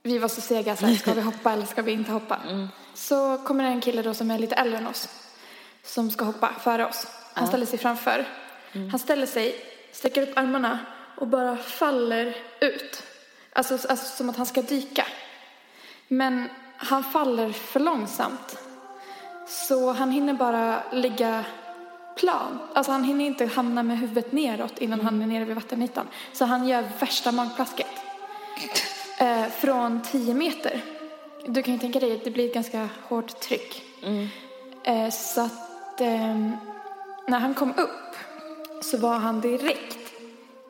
vi 0.02 0.18
var 0.18 0.28
så 0.28 0.40
sega, 0.40 0.76
så 0.76 0.86
här, 0.86 0.94
ska 0.94 1.14
vi 1.14 1.20
hoppa 1.20 1.52
eller 1.52 1.66
ska 1.66 1.82
vi 1.82 1.92
inte 1.92 2.12
hoppa? 2.12 2.40
Så 2.94 3.38
kommer 3.38 3.64
det 3.64 3.70
en 3.70 3.80
kille 3.80 4.02
då 4.02 4.14
som 4.14 4.30
är 4.30 4.38
lite 4.38 4.54
äldre 4.54 4.78
än 4.78 4.86
oss, 4.86 5.08
som 5.82 6.10
ska 6.10 6.24
hoppa 6.24 6.52
före 6.60 6.86
oss. 6.86 7.06
Han 7.34 7.46
ställer 7.46 7.66
sig 7.66 7.78
framför. 7.78 8.28
Han 8.90 8.98
ställer 8.98 9.26
sig, 9.26 9.54
sträcker 9.92 10.22
upp 10.22 10.38
armarna 10.38 10.78
och 11.16 11.26
bara 11.26 11.56
faller 11.56 12.36
ut. 12.60 13.02
Alltså, 13.52 13.74
alltså 13.74 14.16
som 14.16 14.30
att 14.30 14.36
han 14.36 14.46
ska 14.46 14.62
dyka. 14.62 15.06
Men 16.08 16.48
han 16.76 17.04
faller 17.04 17.52
för 17.52 17.80
långsamt. 17.80 18.58
Så 19.50 19.92
han 19.92 20.10
hinner 20.10 20.34
bara 20.34 20.82
ligga 20.92 21.44
plan. 22.16 22.58
Alltså 22.74 22.92
han 22.92 23.04
hinner 23.04 23.24
inte 23.24 23.46
hamna 23.46 23.82
med 23.82 23.98
huvudet 23.98 24.32
neråt 24.32 24.78
innan 24.78 25.00
han 25.00 25.22
är 25.22 25.26
nere 25.26 25.44
vid 25.44 25.54
vattenytan. 25.54 26.08
Så 26.32 26.44
han 26.44 26.68
gör 26.68 26.84
värsta 27.00 27.32
magplasket. 27.32 27.86
Eh, 29.20 29.48
från 29.48 30.02
10 30.02 30.34
meter. 30.34 30.80
Du 31.46 31.62
kan 31.62 31.74
ju 31.74 31.80
tänka 31.80 32.00
dig 32.00 32.14
att 32.14 32.24
det 32.24 32.30
blir 32.30 32.48
ett 32.48 32.54
ganska 32.54 32.88
hårt 33.08 33.40
tryck. 33.40 33.82
Eh, 34.82 35.10
så 35.10 35.40
att 35.40 36.00
eh, 36.00 36.36
när 37.28 37.38
han 37.38 37.54
kom 37.54 37.74
upp 37.76 38.16
så 38.82 38.98
var 38.98 39.18
han 39.18 39.40
direkt 39.40 40.12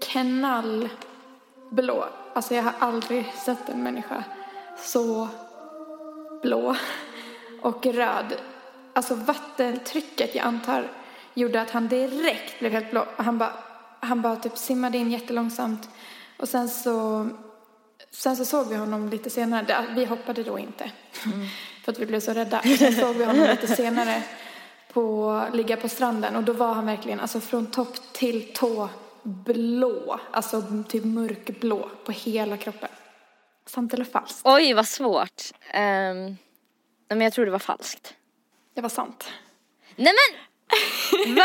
knallblå. 0.00 2.04
Alltså 2.34 2.54
jag 2.54 2.62
har 2.62 2.74
aldrig 2.78 3.32
sett 3.44 3.68
en 3.68 3.82
människa 3.82 4.24
så 4.78 5.28
blå 6.42 6.76
och 7.62 7.86
röd. 7.86 8.36
Alltså 8.92 9.14
vattentrycket 9.14 10.34
jag 10.34 10.44
antar 10.44 10.92
gjorde 11.34 11.60
att 11.60 11.70
han 11.70 11.88
direkt 11.88 12.58
blev 12.58 12.72
helt 12.72 12.90
blå. 12.90 13.06
Han 13.16 13.38
bara, 13.38 13.52
han 14.00 14.22
bara 14.22 14.36
typ 14.36 14.58
simmade 14.58 14.98
in 14.98 15.10
jättelångsamt. 15.10 15.88
Och 16.36 16.48
sen 16.48 16.68
så, 16.68 17.28
sen 18.10 18.36
så 18.36 18.44
såg 18.44 18.68
vi 18.68 18.76
honom 18.76 19.08
lite 19.08 19.30
senare. 19.30 19.86
Vi 19.94 20.04
hoppade 20.04 20.42
då 20.42 20.58
inte. 20.58 20.90
För 21.84 21.92
att 21.92 21.98
vi 21.98 22.06
blev 22.06 22.20
så 22.20 22.32
rädda. 22.32 22.62
Sen 22.78 22.92
såg 22.92 23.16
vi 23.16 23.24
honom 23.24 23.46
lite 23.46 23.66
senare 23.66 24.22
på, 24.92 25.42
ligga 25.52 25.76
på 25.76 25.88
stranden. 25.88 26.36
Och 26.36 26.42
då 26.42 26.52
var 26.52 26.74
han 26.74 26.86
verkligen 26.86 27.20
alltså 27.20 27.40
från 27.40 27.66
topp 27.66 27.96
till 28.12 28.52
tå 28.54 28.88
blå. 29.22 30.20
Alltså 30.30 30.62
typ 30.88 31.04
mörkblå 31.04 31.90
på 32.04 32.12
hela 32.12 32.56
kroppen. 32.56 32.88
Sant 33.66 33.94
eller 33.94 34.04
falskt? 34.04 34.40
Oj, 34.44 34.72
vad 34.72 34.88
svårt. 34.88 35.42
Um, 35.74 36.36
men 37.08 37.20
jag 37.20 37.32
tror 37.32 37.44
det 37.44 37.50
var 37.50 37.58
falskt. 37.58 38.14
Det 38.80 38.82
var 38.82 38.88
sant. 38.90 39.28
Nej 39.96 40.12
men! 40.12 41.34
Va? 41.36 41.42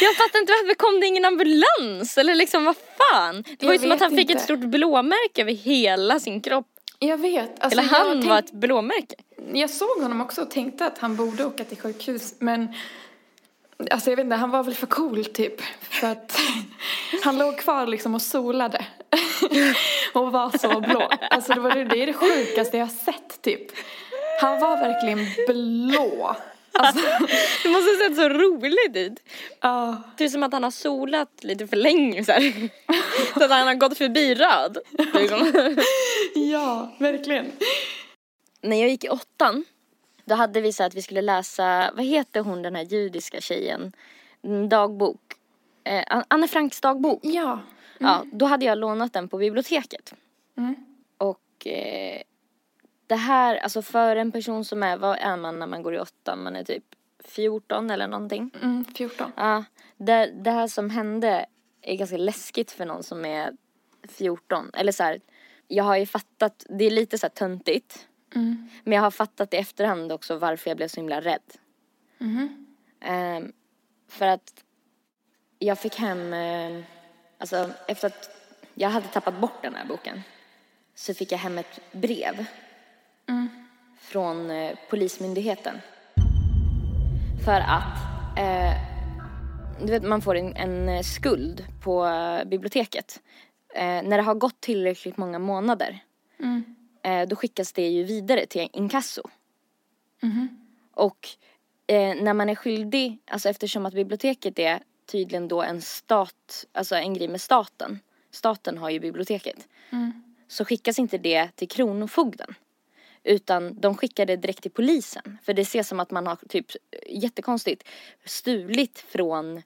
Jag 0.00 0.16
fattar 0.16 0.38
inte 0.38 0.52
varför 0.52 0.74
kom 0.74 1.00
det 1.00 1.06
ingen 1.06 1.24
ambulans? 1.24 2.18
Eller 2.18 2.34
liksom 2.34 2.64
vad 2.64 2.76
fan? 2.76 3.42
Det 3.42 3.66
var 3.66 3.72
Jag 3.72 3.72
ju 3.74 3.78
som 3.78 3.92
att 3.92 4.00
han 4.00 4.10
fick 4.10 4.20
inte. 4.20 4.32
ett 4.34 4.40
stort 4.42 4.58
blåmärke 4.60 5.42
över 5.42 5.52
hela 5.52 6.20
sin 6.20 6.40
kropp. 6.40 6.66
Jag 6.98 7.18
vet. 7.18 7.60
Alltså, 7.62 7.80
Eller 7.80 7.88
han 7.90 8.06
jag, 8.20 8.28
var 8.28 8.36
tänk- 8.40 8.44
ett 8.48 8.52
blåmärke. 8.52 9.14
jag 9.52 9.70
såg 9.70 10.02
honom 10.02 10.20
också 10.20 10.42
och 10.42 10.50
tänkte 10.50 10.86
att 10.86 10.98
han 10.98 11.16
borde 11.16 11.44
åka 11.44 11.64
till 11.64 11.78
sjukhus. 11.78 12.34
Men 12.38 12.74
alltså, 13.90 14.10
jag 14.10 14.16
vet 14.16 14.24
inte, 14.24 14.36
han 14.36 14.50
var 14.50 14.62
väl 14.62 14.74
för 14.74 14.86
cool 14.86 15.24
typ. 15.24 15.60
För 15.80 16.06
att 16.06 16.38
han 17.24 17.38
låg 17.38 17.58
kvar 17.58 17.86
liksom 17.86 18.14
och 18.14 18.22
solade. 18.22 18.86
och 20.12 20.32
var 20.32 20.58
så 20.58 20.80
blå. 20.80 21.08
Alltså 21.30 21.52
det, 21.54 21.60
var, 21.60 21.70
det 21.70 21.84
det 21.84 22.02
är 22.02 22.06
det 22.06 22.12
sjukaste 22.12 22.76
jag 22.78 22.86
har 22.86 23.12
sett 23.12 23.42
typ. 23.42 23.62
Han 24.42 24.60
var 24.60 24.76
verkligen 24.76 25.18
blå. 25.48 26.36
Alltså, 26.74 27.00
Det 27.62 27.68
måste 27.68 27.90
ha 27.90 28.08
sett 28.08 28.16
så 28.16 28.28
roligt 28.28 28.96
ut. 28.96 29.12
ja. 29.60 30.02
Det 30.16 30.24
är 30.24 30.28
som 30.28 30.42
att 30.42 30.52
han 30.52 30.62
har 30.62 30.70
solat 30.70 31.44
lite 31.44 31.66
för 31.66 31.76
länge 31.76 32.24
så 32.24 32.32
här. 32.32 32.68
Så 33.38 33.44
att 33.44 33.50
han 33.50 33.66
har 33.66 33.74
gått 33.74 33.98
förbi 33.98 34.34
röd. 34.34 34.78
Liksom. 35.14 35.52
ja, 36.34 36.92
verkligen. 36.98 37.52
När 38.60 38.76
jag 38.76 38.88
gick 38.88 39.04
i 39.04 39.08
åttan, 39.08 39.64
då 40.24 40.34
hade 40.34 40.60
vi 40.60 40.72
så 40.72 40.84
att 40.84 40.94
vi 40.94 41.02
skulle 41.02 41.22
läsa, 41.22 41.90
vad 41.96 42.04
heter 42.04 42.40
hon 42.40 42.62
den 42.62 42.74
här 42.76 42.82
judiska 42.84 43.40
tjejen? 43.40 43.92
En 44.42 44.68
dagbok. 44.68 45.20
Eh, 45.84 46.22
Anne 46.28 46.48
Franks 46.48 46.80
dagbok. 46.80 47.20
Ja. 47.22 47.60
Ja, 47.98 48.24
då 48.32 48.46
hade 48.46 48.64
jag 48.64 48.78
lånat 48.78 49.12
den 49.12 49.28
på 49.28 49.38
biblioteket. 49.38 50.14
Mm. 50.56 50.74
Och 51.18 51.66
eh, 51.66 52.22
det 53.12 53.16
här, 53.16 53.56
alltså 53.56 53.82
för 53.82 54.16
en 54.16 54.32
person 54.32 54.64
som 54.64 54.82
är, 54.82 54.96
vad 54.96 55.18
är 55.18 55.36
man 55.36 55.58
när 55.58 55.66
man 55.66 55.82
går 55.82 55.94
i 55.94 55.98
åttan? 55.98 56.42
Man 56.42 56.56
är 56.56 56.64
typ 56.64 56.84
14 57.24 57.90
eller 57.90 58.08
någonting. 58.08 58.50
Mm, 58.62 58.84
14. 58.84 59.32
Ja, 59.36 59.64
det, 59.96 60.26
det 60.26 60.50
här 60.50 60.68
som 60.68 60.90
hände 60.90 61.46
är 61.82 61.96
ganska 61.96 62.16
läskigt 62.16 62.70
för 62.70 62.86
någon 62.86 63.02
som 63.02 63.24
är 63.24 63.52
14. 64.08 64.70
Eller 64.74 64.92
så 64.92 65.02
här, 65.02 65.20
jag 65.68 65.84
har 65.84 65.96
ju 65.96 66.06
fattat, 66.06 66.66
det 66.68 66.84
är 66.84 66.90
lite 66.90 67.18
så 67.18 67.26
här 67.26 67.30
töntigt. 67.30 68.08
Men 68.84 68.92
jag 68.92 69.02
har 69.02 69.10
fattat 69.10 69.54
i 69.54 69.56
efterhand 69.56 70.12
också 70.12 70.36
varför 70.36 70.70
jag 70.70 70.76
blev 70.76 70.88
så 70.88 71.00
himla 71.00 71.20
rädd. 71.20 71.52
Ehm, 73.00 73.52
för 74.08 74.26
att 74.26 74.64
jag 75.58 75.78
fick 75.78 75.96
hem, 75.96 76.32
eh, 76.32 76.84
alltså 77.38 77.70
efter 77.88 78.06
att 78.06 78.30
jag 78.74 78.88
hade 78.88 79.06
tappat 79.06 79.40
bort 79.40 79.62
den 79.62 79.74
här 79.74 79.86
boken 79.86 80.22
så 80.94 81.14
fick 81.14 81.32
jag 81.32 81.38
hem 81.38 81.58
ett 81.58 81.80
brev 81.92 82.46
från 83.98 84.50
eh, 84.50 84.76
Polismyndigheten. 84.90 85.78
För 87.44 87.60
att 87.60 87.98
eh, 88.38 88.72
du 89.80 89.92
vet, 89.92 90.02
man 90.02 90.22
får 90.22 90.34
en, 90.34 90.56
en 90.56 90.88
eh, 90.88 91.02
skuld 91.02 91.64
på 91.84 92.06
eh, 92.06 92.44
biblioteket. 92.44 93.22
Eh, 93.74 94.02
när 94.02 94.16
det 94.16 94.22
har 94.22 94.34
gått 94.34 94.60
tillräckligt 94.60 95.16
många 95.16 95.38
månader 95.38 95.98
eh, 97.02 97.28
då 97.28 97.36
skickas 97.36 97.72
det 97.72 97.88
ju 97.88 98.04
vidare 98.04 98.46
till 98.46 98.68
inkasso. 98.72 99.22
Och 100.94 101.28
eh, 101.86 102.22
när 102.22 102.34
man 102.34 102.48
är 102.48 102.54
skyldig, 102.54 103.18
alltså 103.26 103.48
eftersom 103.48 103.86
att 103.86 103.94
biblioteket 103.94 104.58
är 104.58 104.82
tydligen 105.06 105.48
då 105.48 105.62
en 105.62 105.80
stat, 105.80 106.66
alltså 106.72 106.94
en 106.94 107.14
grej 107.14 107.28
med 107.28 107.40
staten. 107.40 108.00
Staten 108.30 108.78
har 108.78 108.90
ju 108.90 109.00
biblioteket. 109.00 109.68
Så 110.48 110.64
skickas 110.64 110.98
inte 110.98 111.18
det 111.18 111.56
till 111.56 111.68
Kronofogden. 111.68 112.54
Utan 113.24 113.80
de 113.80 113.96
skickar 113.96 114.26
det 114.26 114.36
direkt 114.36 114.62
till 114.62 114.70
polisen. 114.70 115.38
För 115.42 115.54
det 115.54 115.62
ses 115.62 115.88
som 115.88 116.00
att 116.00 116.10
man 116.10 116.26
har 116.26 116.38
typ, 116.48 116.66
jättekonstigt, 117.08 117.88
stulit 118.24 119.04
från 119.08 119.62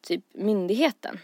typ 0.00 0.24
myndigheten. 0.32 1.20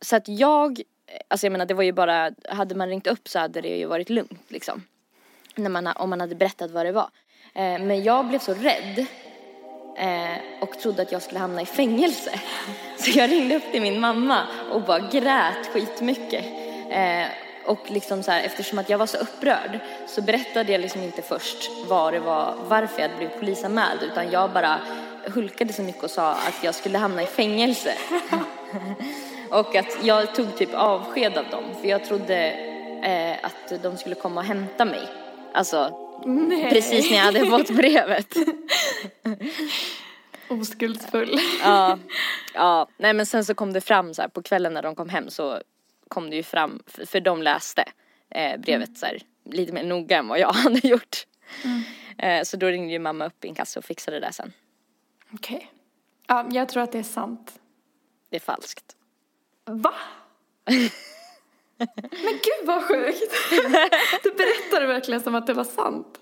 Så 0.00 0.16
att 0.16 0.28
jag, 0.28 0.82
alltså 1.28 1.46
jag 1.46 1.52
menar 1.52 1.66
det 1.66 1.74
var 1.74 1.82
ju 1.82 1.92
bara, 1.92 2.30
hade 2.48 2.74
man 2.74 2.88
ringt 2.88 3.06
upp 3.06 3.28
så 3.28 3.38
hade 3.38 3.60
det 3.60 3.78
ju 3.78 3.86
varit 3.86 4.10
lugnt 4.10 4.40
liksom. 4.48 4.82
När 5.54 5.70
man, 5.70 5.86
om 5.86 6.10
man 6.10 6.20
hade 6.20 6.34
berättat 6.34 6.70
vad 6.70 6.86
det 6.86 6.92
var. 6.92 7.10
Eh, 7.54 7.78
men 7.78 8.02
jag 8.02 8.28
blev 8.28 8.38
så 8.38 8.54
rädd 8.54 9.06
eh, 9.98 10.62
och 10.62 10.78
trodde 10.78 11.02
att 11.02 11.12
jag 11.12 11.22
skulle 11.22 11.40
hamna 11.40 11.62
i 11.62 11.66
fängelse. 11.66 12.40
Så 12.96 13.18
jag 13.18 13.30
ringde 13.30 13.56
upp 13.56 13.72
till 13.72 13.82
min 13.82 14.00
mamma 14.00 14.46
och 14.72 14.82
bara 14.82 14.98
grät 14.98 15.66
skitmycket. 15.66 16.44
Eh, 16.90 17.26
och 17.66 17.90
liksom 17.90 18.22
så 18.22 18.30
här, 18.30 18.42
eftersom 18.42 18.78
att 18.78 18.90
jag 18.90 18.98
var 18.98 19.06
så 19.06 19.18
upprörd 19.18 19.78
så 20.06 20.22
berättade 20.22 20.72
jag 20.72 20.80
liksom 20.80 21.02
inte 21.02 21.22
först 21.22 21.70
vad 21.88 22.12
det 22.12 22.20
var, 22.20 22.54
varför 22.68 23.00
jag 23.00 23.08
hade 23.08 23.18
blivit 23.18 23.40
polisanmäld 23.40 24.02
utan 24.02 24.30
jag 24.30 24.50
bara 24.50 24.80
hulkade 25.26 25.72
så 25.72 25.82
mycket 25.82 26.02
och 26.02 26.10
sa 26.10 26.30
att 26.30 26.64
jag 26.64 26.74
skulle 26.74 26.98
hamna 26.98 27.22
i 27.22 27.26
fängelse. 27.26 27.94
och 29.50 29.76
att 29.76 29.98
jag 30.02 30.34
tog 30.34 30.56
typ 30.56 30.74
avsked 30.74 31.38
av 31.38 31.44
dem 31.50 31.64
för 31.80 31.88
jag 31.88 32.04
trodde 32.04 32.36
eh, 33.04 33.36
att 33.42 33.82
de 33.82 33.96
skulle 33.96 34.14
komma 34.14 34.40
och 34.40 34.46
hämta 34.46 34.84
mig. 34.84 35.08
Alltså 35.52 35.98
precis 36.70 37.10
när 37.10 37.16
jag 37.16 37.24
hade 37.24 37.46
fått 37.46 37.70
brevet. 37.76 38.34
Oskuldsfull. 40.48 41.40
Ja, 41.62 41.98
ja, 42.54 42.88
nej 42.96 43.12
men 43.12 43.26
sen 43.26 43.44
så 43.44 43.54
kom 43.54 43.72
det 43.72 43.80
fram 43.80 44.14
så 44.14 44.22
här 44.22 44.28
på 44.28 44.42
kvällen 44.42 44.74
när 44.74 44.82
de 44.82 44.94
kom 44.94 45.08
hem 45.08 45.30
så 45.30 45.60
kom 46.12 46.30
det 46.30 46.36
ju 46.36 46.42
fram, 46.42 46.82
för, 46.86 47.20
de 47.20 47.42
läste 47.42 47.84
eh, 48.30 48.60
brevet 48.60 48.98
så 48.98 49.06
här, 49.06 49.18
lite 49.44 49.72
mer 49.72 49.84
noga 49.84 50.18
än 50.18 50.28
vad 50.28 50.38
jag 50.38 50.52
hade 50.52 50.88
gjort. 50.88 51.26
Eh, 52.18 52.42
så 52.42 52.56
då 52.56 52.66
ringde 52.66 52.92
ju 52.92 52.98
mamma 52.98 53.26
upp 53.26 53.44
inkasso 53.44 53.78
och 53.78 53.84
fixade 53.84 54.20
det 54.20 54.26
där 54.26 54.32
sen. 54.32 54.52
Okej. 55.32 55.70
Ja, 56.26 56.46
jag 56.52 56.68
tror 56.68 56.82
att 56.82 56.92
det 56.92 56.98
är 56.98 57.02
sant. 57.02 57.60
Det 58.30 58.36
är 58.36 58.40
falskt. 58.40 58.96
Va? 59.64 59.94
Men 62.10 62.32
gud 62.32 62.66
vad 62.66 62.84
sjukt! 62.84 63.32
Du 64.22 64.30
berättade 64.30 64.86
verkligen 64.86 65.20
som 65.20 65.34
att 65.34 65.46
det 65.46 65.54
var 65.54 65.64
sant. 65.64 66.18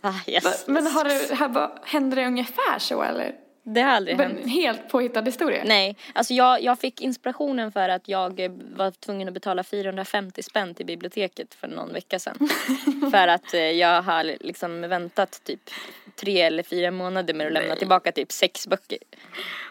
Ah, 0.00 0.14
yes. 0.26 0.64
Men 0.66 0.86
har 0.86 1.04
det, 1.04 1.34
här, 1.34 1.48
bara- 1.48 1.78
hände 1.84 2.16
det 2.16 2.26
ungefär 2.26 2.78
så 2.78 3.02
eller? 3.02 3.34
Det 3.66 3.80
har 3.80 3.90
aldrig 3.90 4.16
hänt. 4.16 4.38
En 4.42 4.48
helt 4.48 4.88
påhittad 4.88 5.22
historia? 5.22 5.62
Nej, 5.64 5.96
alltså 6.12 6.34
jag, 6.34 6.62
jag 6.62 6.78
fick 6.78 7.00
inspirationen 7.00 7.72
för 7.72 7.88
att 7.88 8.08
jag 8.08 8.40
eh, 8.40 8.50
var 8.76 8.90
tvungen 8.90 9.28
att 9.28 9.34
betala 9.34 9.62
450 9.62 10.42
spänn 10.42 10.74
till 10.74 10.86
biblioteket 10.86 11.54
för 11.54 11.68
någon 11.68 11.92
vecka 11.92 12.18
sedan. 12.18 12.48
för 13.10 13.28
att 13.28 13.54
eh, 13.54 13.60
jag 13.60 14.02
har 14.02 14.24
liksom 14.24 14.80
väntat 14.80 15.40
typ 15.44 15.70
tre 16.16 16.40
eller 16.40 16.62
fyra 16.62 16.90
månader 16.90 17.34
med 17.34 17.46
att 17.46 17.52
lämna 17.52 17.76
tillbaka 17.76 18.12
typ 18.12 18.32
sex 18.32 18.66
böcker. 18.66 18.98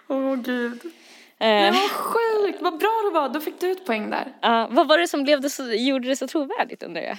Åh 0.07 0.35
gud. 0.35 0.79
Eh, 0.83 1.47
Men 1.47 1.73
vad 1.73 1.89
sjukt, 1.89 2.61
vad 2.61 2.77
bra 2.79 3.01
det 3.09 3.19
var. 3.19 3.29
Då 3.29 3.39
fick 3.39 3.59
du 3.59 3.67
ut 3.67 3.85
poäng 3.85 4.09
där. 4.09 4.33
ja, 4.41 4.67
vad 4.71 4.87
var 4.87 4.97
det 4.97 5.07
som 5.07 5.23
blev 5.23 5.41
det 5.41 5.49
så, 5.49 5.71
gjorde 5.71 6.07
det 6.07 6.15
så 6.15 6.27
trovärdigt 6.27 6.83
undrar 6.83 7.01
jag? 7.01 7.17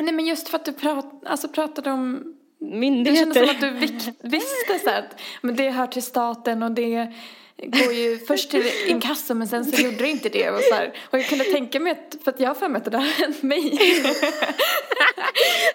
Nej 0.00 0.14
men 0.14 0.26
just 0.26 0.48
för 0.48 0.56
att 0.56 0.64
du 0.64 0.72
prat, 0.72 1.22
alltså, 1.26 1.48
pratade 1.48 1.90
om 1.90 2.34
Det 2.58 2.66
Myndigheter. 2.76 3.34
kändes 3.34 3.38
som 3.38 3.50
att 3.50 3.60
du 3.60 4.28
visste 4.28 4.78
så 4.84 4.90
att 4.90 5.20
men 5.42 5.56
det 5.56 5.70
hör 5.70 5.86
till 5.86 6.02
staten 6.02 6.62
och 6.62 6.70
det 6.72 7.12
går 7.56 7.92
ju 7.92 8.18
först 8.28 8.50
till 8.50 8.70
inkasso 8.86 9.34
men 9.34 9.48
sen 9.48 9.64
så 9.64 9.82
gjorde 9.82 9.96
det 9.96 10.08
inte 10.08 10.28
det 10.28 10.50
och 10.50 10.60
så 10.60 10.74
här. 10.74 10.92
Och 11.10 11.18
jag 11.18 11.26
kunde 11.28 11.44
tänka 11.44 11.80
mig 11.80 11.92
att, 11.92 12.16
för 12.24 12.30
att 12.30 12.40
jag 12.40 12.48
har 12.50 12.54
för 12.54 12.68
mig 12.68 12.78
att 12.78 12.84
det 12.84 12.90
där 12.90 12.98
har 12.98 13.06
hänt 13.06 13.42
mig. 13.42 13.78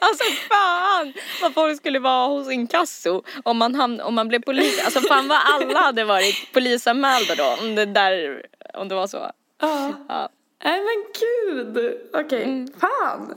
Alltså 0.01 0.23
fan 0.23 1.13
vad 1.41 1.53
folk 1.53 1.77
skulle 1.77 1.99
vara 1.99 2.27
hos 2.27 2.51
inkasso 2.51 3.23
om 3.43 3.57
man, 3.57 3.75
hamn, 3.75 4.01
om 4.01 4.15
man 4.15 4.27
blev 4.27 4.41
polis. 4.41 4.85
Alltså 4.85 5.01
fan 5.01 5.27
vad 5.27 5.37
alla 5.45 5.79
hade 5.79 6.03
varit 6.03 6.51
polisanmälda 6.53 7.35
då 7.35 7.55
om 7.61 7.75
det 7.75 7.85
där, 7.85 8.45
om 8.73 8.87
det 8.87 8.95
var 8.95 9.07
så. 9.07 9.31
Ja. 9.61 9.93
Ja. 10.07 10.29
Nej 10.63 10.79
men 10.81 11.05
gud. 11.19 11.97
Okej, 12.13 12.43
Mm. 12.43 12.67
fan. 12.79 13.35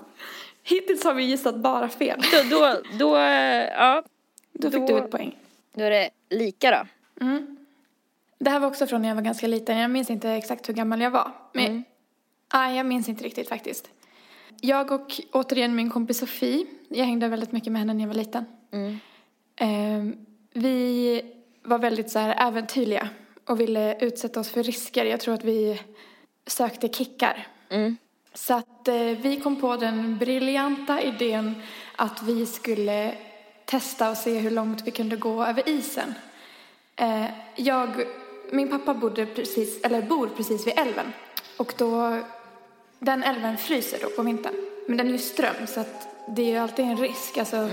Hittills 0.62 1.04
har 1.04 1.14
vi 1.14 1.22
gissat 1.24 1.56
bara 1.56 1.88
fel. 1.88 2.20
Då, 2.32 2.56
då, 2.56 2.76
då, 2.98 3.16
ja, 3.16 4.02
Då 4.52 4.70
fick 4.70 4.80
Då- 4.80 4.86
du 4.86 4.98
ett 4.98 5.10
poäng. 5.10 5.36
då 5.74 5.84
är 5.84 5.90
det 5.90 6.10
lika 6.30 6.70
då. 6.70 6.86
Det 8.38 8.50
här 8.50 8.60
var 8.60 8.68
också 8.68 8.86
från 8.86 9.02
när 9.02 9.08
jag 9.08 9.14
var 9.16 9.22
ganska 9.22 9.46
liten. 9.46 9.78
Jag 9.78 9.90
minns 9.90 10.10
inte 10.10 10.30
exakt 10.30 10.68
hur 10.68 10.74
gammal 10.74 11.00
jag 11.00 11.10
var. 11.10 11.30
Men 11.52 11.66
Mm. 11.66 11.84
nej, 12.54 12.76
jag 12.76 12.86
minns 12.86 13.08
inte 13.08 13.24
riktigt 13.24 13.48
faktiskt. 13.48 13.90
Jag 14.60 14.90
och 14.90 15.20
återigen 15.32 15.74
min 15.76 15.90
kompis 15.90 16.18
Sofie. 16.18 16.66
Jag 16.88 17.04
hängde 17.04 17.28
väldigt 17.28 17.52
mycket 17.52 17.72
med 17.72 17.80
henne 17.80 17.94
när 17.94 18.00
jag 18.00 18.08
var 18.08 18.14
liten. 18.14 18.44
Mm. 18.72 18.98
Eh, 19.56 20.16
vi 20.52 21.22
var 21.62 21.78
väldigt 21.78 22.10
så 22.10 22.18
här 22.18 22.48
äventyrliga 22.48 23.08
och 23.46 23.60
ville 23.60 23.98
utsätta 24.00 24.40
oss 24.40 24.50
för 24.50 24.62
risker. 24.62 25.04
Jag 25.04 25.20
tror 25.20 25.34
att 25.34 25.44
vi 25.44 25.80
sökte 26.46 26.88
kickar. 26.88 27.46
Mm. 27.68 27.96
Så 28.34 28.54
att 28.54 28.88
eh, 28.88 28.94
vi 28.96 29.40
kom 29.42 29.60
på 29.60 29.76
den 29.76 30.18
briljanta 30.18 31.02
idén 31.02 31.62
att 31.96 32.22
vi 32.22 32.46
skulle 32.46 33.14
testa 33.64 34.10
och 34.10 34.16
se 34.16 34.38
hur 34.38 34.50
långt 34.50 34.82
vi 34.86 34.90
kunde 34.90 35.16
gå 35.16 35.44
över 35.44 35.68
isen. 35.68 36.14
Eh, 36.96 37.24
jag, 37.56 37.88
min 38.50 38.70
pappa 38.70 38.94
bodde 38.94 39.26
precis, 39.26 39.80
eller 39.84 40.02
bor 40.02 40.30
precis 40.36 40.66
vid 40.66 40.78
älven 40.78 41.12
och 41.56 41.74
då, 41.76 42.18
den 42.98 43.22
älven 43.22 43.56
fryser 43.56 43.98
då 44.02 44.08
på 44.08 44.22
vintern. 44.22 44.54
Men 44.88 44.96
den 44.96 45.06
är 45.08 45.12
ju 45.12 45.18
ström 45.18 45.66
så 45.66 45.80
att 45.80 46.08
det 46.28 46.42
är 46.42 46.46
ju 46.46 46.56
alltid 46.56 46.84
en 46.84 46.96
risk. 46.96 47.38
Alltså, 47.38 47.68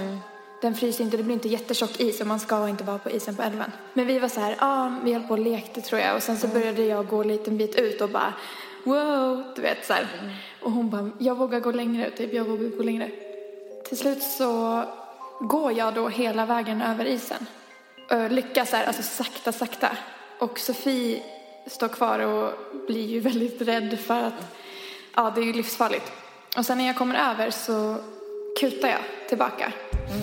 Den 0.62 0.76
fryser 0.76 1.04
inte, 1.04 1.18
det 1.18 1.24
blir 1.24 1.34
inte 1.34 1.48
jättetjock 1.48 2.00
is 2.00 2.22
och 2.22 2.28
man 2.28 2.40
ska 2.40 2.70
inte 2.70 2.84
vara 2.84 2.98
på 2.98 3.10
isen 3.10 3.36
på 3.36 3.42
älven. 3.42 3.72
Men 3.94 4.08
vi 4.08 4.20
var 4.20 4.28
så 4.28 4.40
här, 4.40 4.56
ja, 4.60 5.00
vi 5.04 5.14
höll 5.14 5.24
på 5.24 5.34
och 5.34 5.40
lekte 5.40 5.82
tror 5.82 6.02
jag 6.02 6.16
och 6.16 6.24
sen 6.24 6.38
så 6.38 6.48
började 6.48 6.84
jag 6.84 7.08
gå 7.08 7.22
en 7.22 7.28
liten 7.28 7.58
bit 7.58 7.76
ut 7.76 8.02
och 8.02 8.10
bara 8.10 8.34
wow, 8.84 9.44
du 9.56 9.62
vet 9.62 9.86
så 9.86 9.94
här. 9.94 10.08
Och 10.62 10.72
hon 10.72 10.90
bara, 10.90 11.10
jag 11.20 11.36
vågar 11.36 11.60
gå 11.60 11.72
längre, 11.72 12.12
typ, 12.12 12.34
jag 12.34 12.46
vågar 12.46 12.78
gå 12.78 12.84
längre. 12.84 13.12
Till 13.88 13.98
slut 13.98 14.24
så 14.24 14.84
går 15.40 15.72
jag 15.72 15.94
då 15.94 16.08
hela 16.10 16.46
vägen 16.46 16.82
över 16.82 17.06
isen. 17.06 17.46
Ö, 18.10 18.30
Lyckas 18.30 18.72
här, 18.72 18.86
alltså 18.86 19.04
sakta, 19.04 19.52
sakta. 19.52 19.90
Och 20.40 20.60
Sofie 20.60 21.24
står 21.68 21.88
kvar 21.88 22.20
och 22.20 22.54
blir 22.88 23.08
ju 23.08 23.20
väldigt 23.30 23.62
rädd 23.62 24.00
för 24.00 24.24
att, 24.24 24.56
ja 25.16 25.32
det 25.36 25.42
är 25.42 25.46
ju 25.46 25.54
livsfarligt. 25.54 26.12
Och 26.58 26.66
sen 26.66 26.78
när 26.78 26.88
jag 26.88 26.96
kommer 26.98 27.32
över 27.32 27.52
så 27.52 27.96
kutar 28.60 28.88
jag 28.88 29.02
tillbaka. 29.30 29.74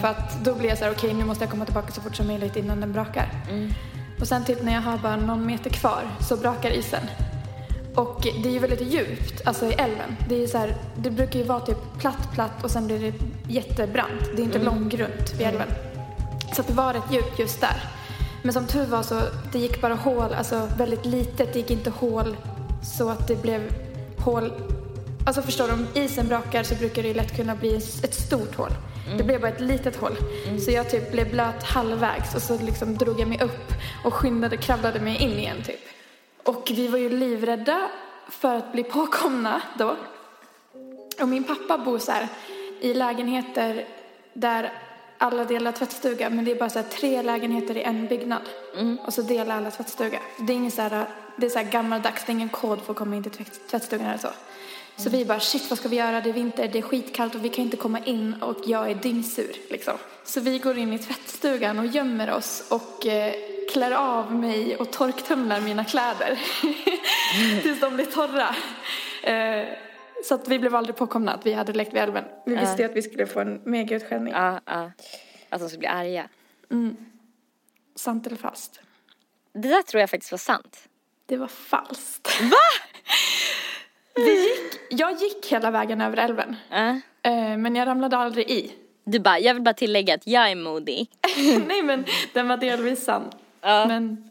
För 0.00 0.08
att 0.08 0.44
då 0.44 0.54
blir 0.54 0.68
jag 0.68 0.78
så 0.78 0.84
här, 0.84 0.92
okej 0.92 1.14
nu 1.14 1.24
måste 1.24 1.44
jag 1.44 1.50
komma 1.50 1.64
tillbaka 1.64 1.92
så 1.92 2.00
fort 2.00 2.16
som 2.16 2.26
möjligt 2.26 2.56
innan 2.56 2.80
den 2.80 2.92
brakar. 2.92 3.28
Och 4.20 4.28
sen 4.28 4.44
typ 4.44 4.62
när 4.62 4.72
jag 4.72 4.80
har 4.80 4.98
bara 4.98 5.16
någon 5.16 5.46
meter 5.46 5.70
kvar 5.70 6.02
så 6.28 6.36
brakar 6.36 6.70
isen. 6.70 7.02
Och 7.96 8.28
det 8.42 8.48
är 8.48 8.52
ju 8.52 8.58
väldigt 8.58 8.92
djupt, 8.92 9.42
alltså 9.44 9.66
i 9.66 9.72
älven. 9.72 10.16
Det, 10.28 10.34
är 10.34 10.38
ju 10.38 10.48
så 10.48 10.58
här, 10.58 10.74
det 10.96 11.10
brukar 11.10 11.38
ju 11.38 11.44
vara 11.44 11.60
typ 11.60 11.78
platt, 11.98 12.32
platt 12.34 12.64
och 12.64 12.70
sen 12.70 12.86
blir 12.86 12.98
det 12.98 13.12
jättebrant. 13.48 14.30
Det 14.36 14.42
är 14.42 14.44
inte 14.44 14.58
långgrunt 14.58 15.34
vid 15.38 15.46
älven. 15.46 15.68
Så 16.54 16.60
att 16.60 16.66
det 16.66 16.74
var 16.74 16.94
rätt 16.94 17.12
djupt 17.12 17.38
just 17.38 17.60
där. 17.60 17.76
Men 18.42 18.52
som 18.52 18.66
tur 18.66 18.86
var 18.86 19.02
så, 19.02 19.20
det 19.52 19.58
gick 19.58 19.80
bara 19.80 19.94
hål, 19.94 20.34
alltså 20.34 20.68
väldigt 20.78 21.06
litet. 21.06 21.52
Det 21.52 21.58
gick 21.58 21.70
inte 21.70 21.90
hål 21.90 22.36
så 22.96 23.08
att 23.08 23.28
det 23.28 23.42
blev 23.42 23.72
hål. 24.18 24.52
Alltså 25.26 25.42
förstår 25.42 25.66
du, 25.66 25.72
om 25.72 25.86
isen 25.94 26.28
brakar 26.28 26.62
så 26.62 26.74
brukar 26.74 27.02
det 27.02 27.08
ju 27.08 27.14
lätt 27.14 27.36
kunna 27.36 27.54
bli 27.54 27.76
ett 27.76 28.14
stort 28.14 28.54
hål. 28.54 28.70
Det 29.16 29.24
blev 29.24 29.40
bara 29.40 29.50
ett 29.50 29.60
litet 29.60 29.96
hål. 29.96 30.16
Så 30.64 30.70
jag 30.70 30.90
typ 30.90 31.12
blev 31.12 31.30
blöt 31.30 31.62
halvvägs 31.62 32.34
och 32.34 32.42
så 32.42 32.58
liksom 32.58 32.96
drog 32.96 33.20
jag 33.20 33.28
mig 33.28 33.40
upp 33.42 33.72
och 34.04 34.14
skyndade, 34.14 34.56
kravlade 34.56 35.00
mig 35.00 35.16
in 35.22 35.38
igen 35.38 35.56
typ. 35.66 35.95
Och 36.46 36.70
vi 36.74 36.88
var 36.88 36.98
ju 36.98 37.08
livrädda 37.08 37.88
för 38.28 38.54
att 38.54 38.72
bli 38.72 38.84
påkomna 38.84 39.62
då. 39.78 39.96
Och 41.20 41.28
min 41.28 41.44
pappa 41.44 41.78
bor 41.78 41.98
så 41.98 42.12
här 42.12 42.28
i 42.80 42.94
lägenheter 42.94 43.86
där 44.32 44.72
alla 45.18 45.44
delar 45.44 45.72
tvättstuga 45.72 46.30
men 46.30 46.44
det 46.44 46.50
är 46.50 46.54
bara 46.56 46.70
så 46.70 46.82
tre 46.82 47.22
lägenheter 47.22 47.76
i 47.76 47.82
en 47.82 48.06
byggnad. 48.06 48.42
Och 49.06 49.14
så 49.14 49.22
delar 49.22 49.56
alla 49.56 49.70
tvättstuga. 49.70 50.18
Det 50.38 50.52
är 50.52 50.56
ingen 50.56 50.70
så 50.70 50.82
här, 50.82 51.06
det 51.36 51.46
är 51.46 51.50
så 51.50 51.58
här 51.58 51.70
gammaldags, 51.70 52.24
det 52.24 52.30
är 52.30 52.34
ingen 52.34 52.48
kod 52.48 52.80
för 52.82 52.92
att 52.92 52.98
komma 52.98 53.16
in 53.16 53.22
till 53.22 53.32
tvätt- 53.32 53.68
tvättstugan 53.70 54.06
eller 54.06 54.18
så. 54.18 54.28
Så 54.96 55.10
vi 55.10 55.24
bara 55.24 55.40
shit 55.40 55.70
vad 55.70 55.78
ska 55.78 55.88
vi 55.88 55.96
göra, 55.96 56.20
det 56.20 56.28
är 56.28 56.32
vinter, 56.32 56.68
det 56.68 56.78
är 56.78 56.82
skitkallt 56.82 57.34
och 57.34 57.44
vi 57.44 57.48
kan 57.48 57.64
inte 57.64 57.76
komma 57.76 57.98
in 57.98 58.42
och 58.42 58.56
jag 58.66 58.90
är 58.90 58.94
dyngsur 58.94 59.56
liksom. 59.70 59.94
Så 60.24 60.40
vi 60.40 60.58
går 60.58 60.78
in 60.78 60.92
i 60.92 60.98
tvättstugan 60.98 61.78
och 61.78 61.86
gömmer 61.86 62.30
oss 62.30 62.66
och 62.70 63.06
eh, 63.06 63.34
klär 63.72 63.90
av 63.90 64.34
mig 64.34 64.76
och 64.76 64.90
torktumlar 64.90 65.60
mina 65.60 65.84
kläder 65.84 66.38
tills 67.62 67.80
de 67.80 67.94
blir 67.94 68.06
torra. 68.06 68.56
Eh, 69.22 69.68
så 70.24 70.34
att 70.34 70.48
vi 70.48 70.58
blev 70.58 70.74
aldrig 70.74 70.96
påkomna 70.96 71.32
att 71.32 71.46
vi 71.46 71.52
hade 71.52 71.72
lekt 71.72 71.94
vid 71.94 72.02
älven. 72.02 72.24
Vi 72.46 72.56
visste 72.56 72.82
ju 72.82 72.88
att 72.88 72.96
vi 72.96 73.02
skulle 73.02 73.26
få 73.26 73.40
en 73.40 73.60
megautskällning. 73.64 74.32
Ja, 74.32 74.60
ja. 74.64 74.92
Att 75.48 75.60
de 75.60 75.68
skulle 75.68 75.78
bli 75.78 75.88
arga. 75.88 76.28
Sant 77.96 78.26
eller 78.26 78.36
falskt? 78.36 78.80
Det 79.52 79.68
där 79.68 79.82
tror 79.82 80.00
jag 80.00 80.10
faktiskt 80.10 80.32
var 80.32 80.38
sant. 80.38 80.88
Det 81.26 81.36
var 81.36 81.48
falskt. 81.48 82.40
Va? 82.40 82.56
Vi 84.16 84.42
gick, 84.42 85.00
jag 85.00 85.12
gick 85.12 85.46
hela 85.52 85.70
vägen 85.70 86.00
över 86.00 86.16
älven. 86.16 86.56
Eh, 87.22 87.56
men 87.58 87.76
jag 87.76 87.88
ramlade 87.88 88.16
aldrig 88.16 88.50
i. 88.50 88.72
Du 89.04 89.18
bara, 89.18 89.38
jag 89.38 89.54
vill 89.54 89.62
bara 89.62 89.74
tillägga 89.74 90.14
att 90.14 90.26
jag 90.26 90.50
är 90.50 90.56
modig. 90.56 91.08
Nej 91.66 91.82
men 91.82 92.04
den 92.32 92.48
var 92.48 92.56
delvis 92.56 93.04
sann. 93.04 93.30
Ja. 93.60 93.86
Men 93.86 94.30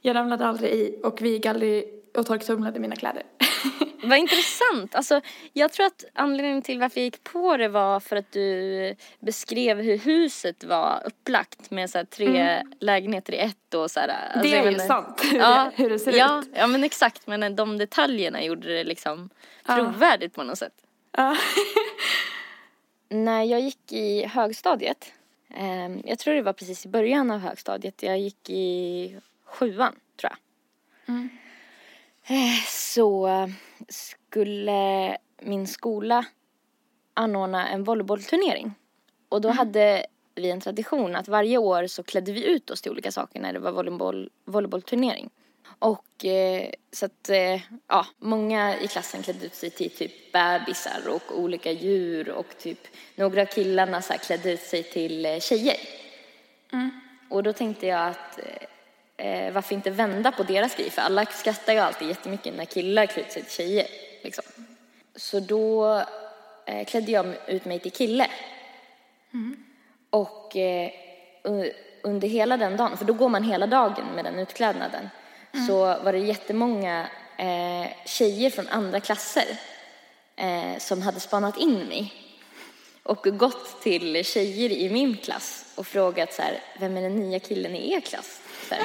jag 0.00 0.16
ramlade 0.16 0.46
aldrig 0.46 0.72
i 0.72 1.00
och 1.02 1.22
vi 1.22 1.28
gick 1.28 1.46
aldrig 1.46 1.84
och 2.14 2.26
torktumlade 2.26 2.80
mina 2.80 2.96
kläder. 2.96 3.22
Vad 4.02 4.18
intressant. 4.18 4.94
Alltså, 4.94 5.20
jag 5.52 5.72
tror 5.72 5.86
att 5.86 6.04
anledningen 6.12 6.62
till 6.62 6.80
varför 6.80 7.00
jag 7.00 7.04
gick 7.04 7.24
på 7.24 7.56
det 7.56 7.68
var 7.68 8.00
för 8.00 8.16
att 8.16 8.32
du 8.32 8.96
beskrev 9.20 9.80
hur 9.80 9.98
huset 9.98 10.64
var 10.64 11.02
upplagt 11.06 11.70
med 11.70 11.90
så 11.90 12.04
tre 12.10 12.62
lägenheter 12.80 13.32
i 13.32 13.38
ett 13.38 13.74
och 13.74 13.90
så 13.90 14.00
här. 14.00 14.08
Alltså, 14.08 14.42
det 14.42 14.56
är 14.56 14.64
ju 14.64 14.70
menar- 14.70 14.86
sant 14.86 15.20
hur, 15.32 15.38
Ja, 15.38 15.70
det, 15.76 15.82
hur 15.82 15.90
det 15.90 15.98
ser 15.98 16.12
ja, 16.12 16.38
ut. 16.42 16.48
Ja, 16.54 16.66
men 16.66 16.84
exakt. 16.84 17.26
Men 17.26 17.56
de 17.56 17.78
detaljerna 17.78 18.42
gjorde 18.44 18.68
det 18.68 18.84
liksom 18.84 19.30
trovärdigt 19.66 20.34
på 20.34 20.42
något 20.42 20.58
sätt. 20.58 20.74
Ja. 21.12 21.36
När 23.08 23.42
jag 23.42 23.60
gick 23.60 23.92
i 23.92 24.26
högstadiet, 24.26 25.12
ehm, 25.54 26.02
jag 26.04 26.18
tror 26.18 26.34
det 26.34 26.42
var 26.42 26.52
precis 26.52 26.86
i 26.86 26.88
början 26.88 27.30
av 27.30 27.38
högstadiet, 27.38 28.02
jag 28.02 28.18
gick 28.18 28.50
i 28.50 29.16
sjuan 29.44 29.94
tror 30.20 30.32
jag. 30.32 31.16
Eh, 31.16 31.26
Så 32.68 33.28
skulle 33.88 35.16
min 35.42 35.66
skola 35.66 36.24
anordna 37.14 37.68
en 37.68 37.84
volleybollturnering. 37.84 38.74
Och 39.28 39.40
då 39.40 39.48
hade 39.48 40.06
vi 40.34 40.50
en 40.50 40.60
tradition 40.60 41.16
att 41.16 41.28
varje 41.28 41.58
år 41.58 41.86
så 41.86 42.02
klädde 42.02 42.32
vi 42.32 42.44
ut 42.44 42.70
oss 42.70 42.82
till 42.82 42.92
olika 42.92 43.12
saker 43.12 43.40
när 43.40 43.52
det 43.52 43.58
var 43.58 43.72
volleyboll, 43.72 44.30
volleybollturnering. 44.44 45.30
Och 45.78 46.24
eh, 46.24 46.70
så 46.92 47.06
att, 47.06 47.28
eh, 47.28 47.60
ja, 47.88 48.06
många 48.18 48.80
i 48.80 48.88
klassen 48.88 49.22
klädde 49.22 49.46
ut 49.46 49.54
sig 49.54 49.70
till 49.70 49.90
typ 49.90 50.32
bebisar 50.32 51.00
och 51.08 51.38
olika 51.38 51.72
djur 51.72 52.30
och 52.30 52.58
typ 52.58 52.78
några 53.16 53.42
av 53.42 53.46
killarna 53.46 54.02
så 54.02 54.12
här 54.12 54.20
klädde 54.20 54.52
ut 54.52 54.60
sig 54.60 54.82
till 54.82 55.26
eh, 55.26 55.38
tjejer. 55.38 55.76
Och 57.30 57.42
då 57.42 57.52
tänkte 57.52 57.86
jag 57.86 58.08
att 58.08 58.38
eh, 58.38 58.68
eh, 59.16 59.52
varför 59.52 59.74
inte 59.74 59.90
vända 59.90 60.32
på 60.32 60.42
deras 60.42 60.76
grej? 60.76 60.90
För 60.90 61.02
alla 61.02 61.26
skrattar 61.26 61.72
ju 61.72 61.78
alltid 61.78 62.08
jättemycket 62.08 62.54
när 62.54 62.64
killar 62.64 63.06
klär 63.06 63.24
ut 63.24 63.32
sig 63.32 63.42
till 63.42 63.52
tjejer. 63.52 63.86
Liksom. 64.22 64.44
Så 65.16 65.40
då 65.40 65.96
eh, 66.66 66.84
klädde 66.86 67.12
jag 67.12 67.26
ut 67.46 67.64
mig 67.64 67.78
till 67.78 67.92
kille. 67.92 68.26
Och 70.10 70.56
eh, 70.56 70.90
under 72.02 72.28
hela 72.28 72.56
den 72.56 72.76
dagen, 72.76 72.96
för 72.96 73.04
då 73.04 73.12
går 73.12 73.28
man 73.28 73.42
hela 73.42 73.66
dagen 73.66 74.06
med 74.14 74.24
den 74.24 74.38
utklädnaden, 74.38 75.08
så 75.66 75.78
var 75.78 76.12
det 76.12 76.18
jättemånga 76.18 77.06
eh, 77.38 77.90
tjejer 78.06 78.50
från 78.50 78.68
andra 78.68 79.00
klasser 79.00 79.58
eh, 80.36 80.78
som 80.78 81.02
hade 81.02 81.20
spanat 81.20 81.58
in 81.58 81.78
mig 81.78 82.12
och 83.02 83.26
gått 83.38 83.82
till 83.82 84.24
tjejer 84.24 84.72
i 84.72 84.90
min 84.90 85.16
klass 85.16 85.72
och 85.74 85.86
frågat 85.86 86.32
så 86.32 86.42
här, 86.42 86.60
vem 86.80 86.96
är 86.96 87.02
den 87.02 87.16
nya 87.16 87.38
killen 87.38 87.76
i 87.76 87.92
er 87.92 88.00
klass? 88.00 88.40
Här. 88.70 88.82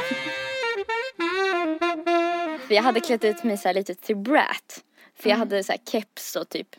För 2.59 2.75
jag 2.75 2.83
hade 2.83 2.99
klätt 2.99 3.23
ut 3.23 3.43
mig 3.43 3.57
så 3.57 3.71
lite 3.73 3.95
till 3.95 4.15
brat. 4.15 4.83
För 5.15 5.29
jag 5.29 5.37
hade 5.37 5.63
så 5.63 5.71
här 5.71 5.79
keps 5.91 6.35
och 6.35 6.49
typ 6.49 6.75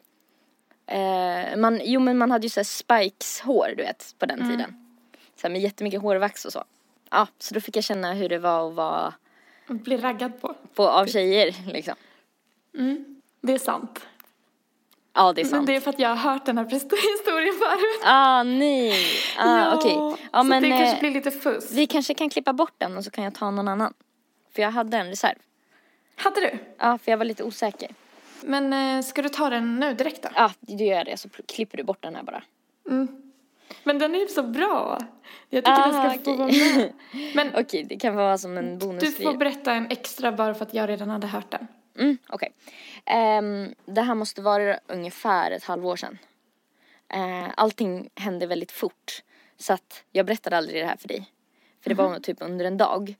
eh, 0.86 1.56
man, 1.56 1.80
jo 1.84 2.00
men 2.00 2.18
man 2.18 2.30
hade 2.30 2.46
ju 2.46 2.50
så 2.50 2.64
spikes 2.64 3.40
hår 3.40 3.74
du 3.76 3.82
vet 3.82 4.14
på 4.18 4.26
den 4.26 4.50
tiden. 4.50 4.96
Så 5.36 5.46
här 5.46 5.50
med 5.50 5.60
jättemycket 5.60 6.02
hårvax 6.02 6.44
och 6.44 6.52
så. 6.52 6.64
Ja, 7.10 7.26
så 7.38 7.54
då 7.54 7.60
fick 7.60 7.76
jag 7.76 7.84
känna 7.84 8.12
hur 8.12 8.28
det 8.28 8.38
var 8.38 8.68
att 8.68 8.74
vara 8.74 9.14
Bli 9.66 9.96
raggad 9.96 10.40
på. 10.40 10.54
på, 10.74 10.88
av 10.88 11.06
tjejer 11.06 11.54
liksom. 11.72 11.94
Det 13.40 13.52
är 13.52 13.58
sant. 13.58 14.06
Ja, 15.14 15.32
det 15.32 15.40
är 15.40 15.44
Men 15.44 15.50
sant. 15.50 15.66
det 15.66 15.76
är 15.76 15.80
för 15.80 15.90
att 15.90 15.98
jag 15.98 16.08
har 16.08 16.16
hört 16.32 16.46
den 16.46 16.58
här 16.58 16.64
historien 16.70 17.54
förut. 17.58 18.02
Ah, 18.04 18.42
nej. 18.42 18.94
Ah, 19.38 19.74
okej. 19.74 19.92
Ja, 20.32 20.38
så 20.42 20.44
men 20.44 20.62
det 20.62 20.68
kanske 20.68 20.94
eh, 20.94 21.00
blir 21.00 21.10
lite 21.10 21.30
fusk. 21.30 21.68
vi 21.72 21.86
kanske 21.86 22.14
kan 22.14 22.30
klippa 22.30 22.52
bort 22.52 22.74
den 22.78 22.96
och 22.96 23.04
så 23.04 23.10
kan 23.10 23.24
jag 23.24 23.34
ta 23.34 23.50
någon 23.50 23.68
annan. 23.68 23.94
För 24.54 24.62
jag 24.62 24.70
hade 24.70 24.96
en 24.96 25.06
reserv. 25.06 25.34
Hade 26.16 26.40
du? 26.40 26.58
Ja, 26.78 26.98
för 26.98 27.10
jag 27.10 27.18
var 27.18 27.24
lite 27.24 27.44
osäker. 27.44 27.90
Men 28.42 28.72
eh, 28.72 29.02
ska 29.04 29.22
du 29.22 29.28
ta 29.28 29.50
den 29.50 29.80
nu 29.80 29.94
direkt 29.94 30.22
då? 30.22 30.28
Ja, 30.34 30.52
du 30.60 30.84
gör 30.84 31.04
det 31.04 31.16
så 31.16 31.28
klipper 31.48 31.76
du 31.76 31.82
bort 31.82 32.02
den 32.02 32.14
här 32.14 32.22
bara. 32.22 32.42
Men 33.84 33.98
den 33.98 34.14
är 34.14 34.18
ju 34.18 34.26
så 34.28 34.42
bra. 34.42 34.98
Jag 35.48 35.64
tycker 35.64 35.80
Ah, 35.80 35.86
den 35.86 36.10
ska 36.10 36.24
få 36.24 36.32
okej. 36.32 36.36
vara 36.36 36.46
med. 36.76 36.92
Men 37.34 37.50
Okej, 37.54 37.84
det 37.88 37.96
kan 37.96 38.14
vara 38.16 38.38
som 38.38 38.58
en 38.58 38.78
du 38.78 38.86
bonusgrej. 38.86 39.26
får 39.26 39.34
berätta 39.34 39.72
en 39.72 39.86
extra 39.90 40.32
bara 40.32 40.54
för 40.54 40.64
att 40.64 40.74
jag 40.74 40.88
redan 40.88 41.10
hade 41.10 41.26
hört 41.26 41.50
den. 41.50 41.68
Mm, 41.98 42.18
okej. 42.28 42.52
Ehm, 43.06 43.74
det 43.86 44.02
här 44.02 44.14
måste 44.14 44.42
vara 44.42 44.78
ungefär 44.86 45.50
ett 45.50 45.64
halvår 45.64 45.96
sedan. 45.96 46.18
Uh, 47.16 47.48
allting 47.56 48.10
hände 48.14 48.46
väldigt 48.46 48.72
fort. 48.72 49.22
Så 49.56 49.72
att 49.72 50.04
jag 50.12 50.26
berättade 50.26 50.56
aldrig 50.56 50.82
det 50.82 50.86
här 50.86 50.96
för 50.96 51.08
dig. 51.08 51.30
För 51.82 51.90
det 51.90 51.94
var 51.94 52.18
typ 52.18 52.36
under 52.40 52.64
en 52.64 52.76
dag. 52.76 53.14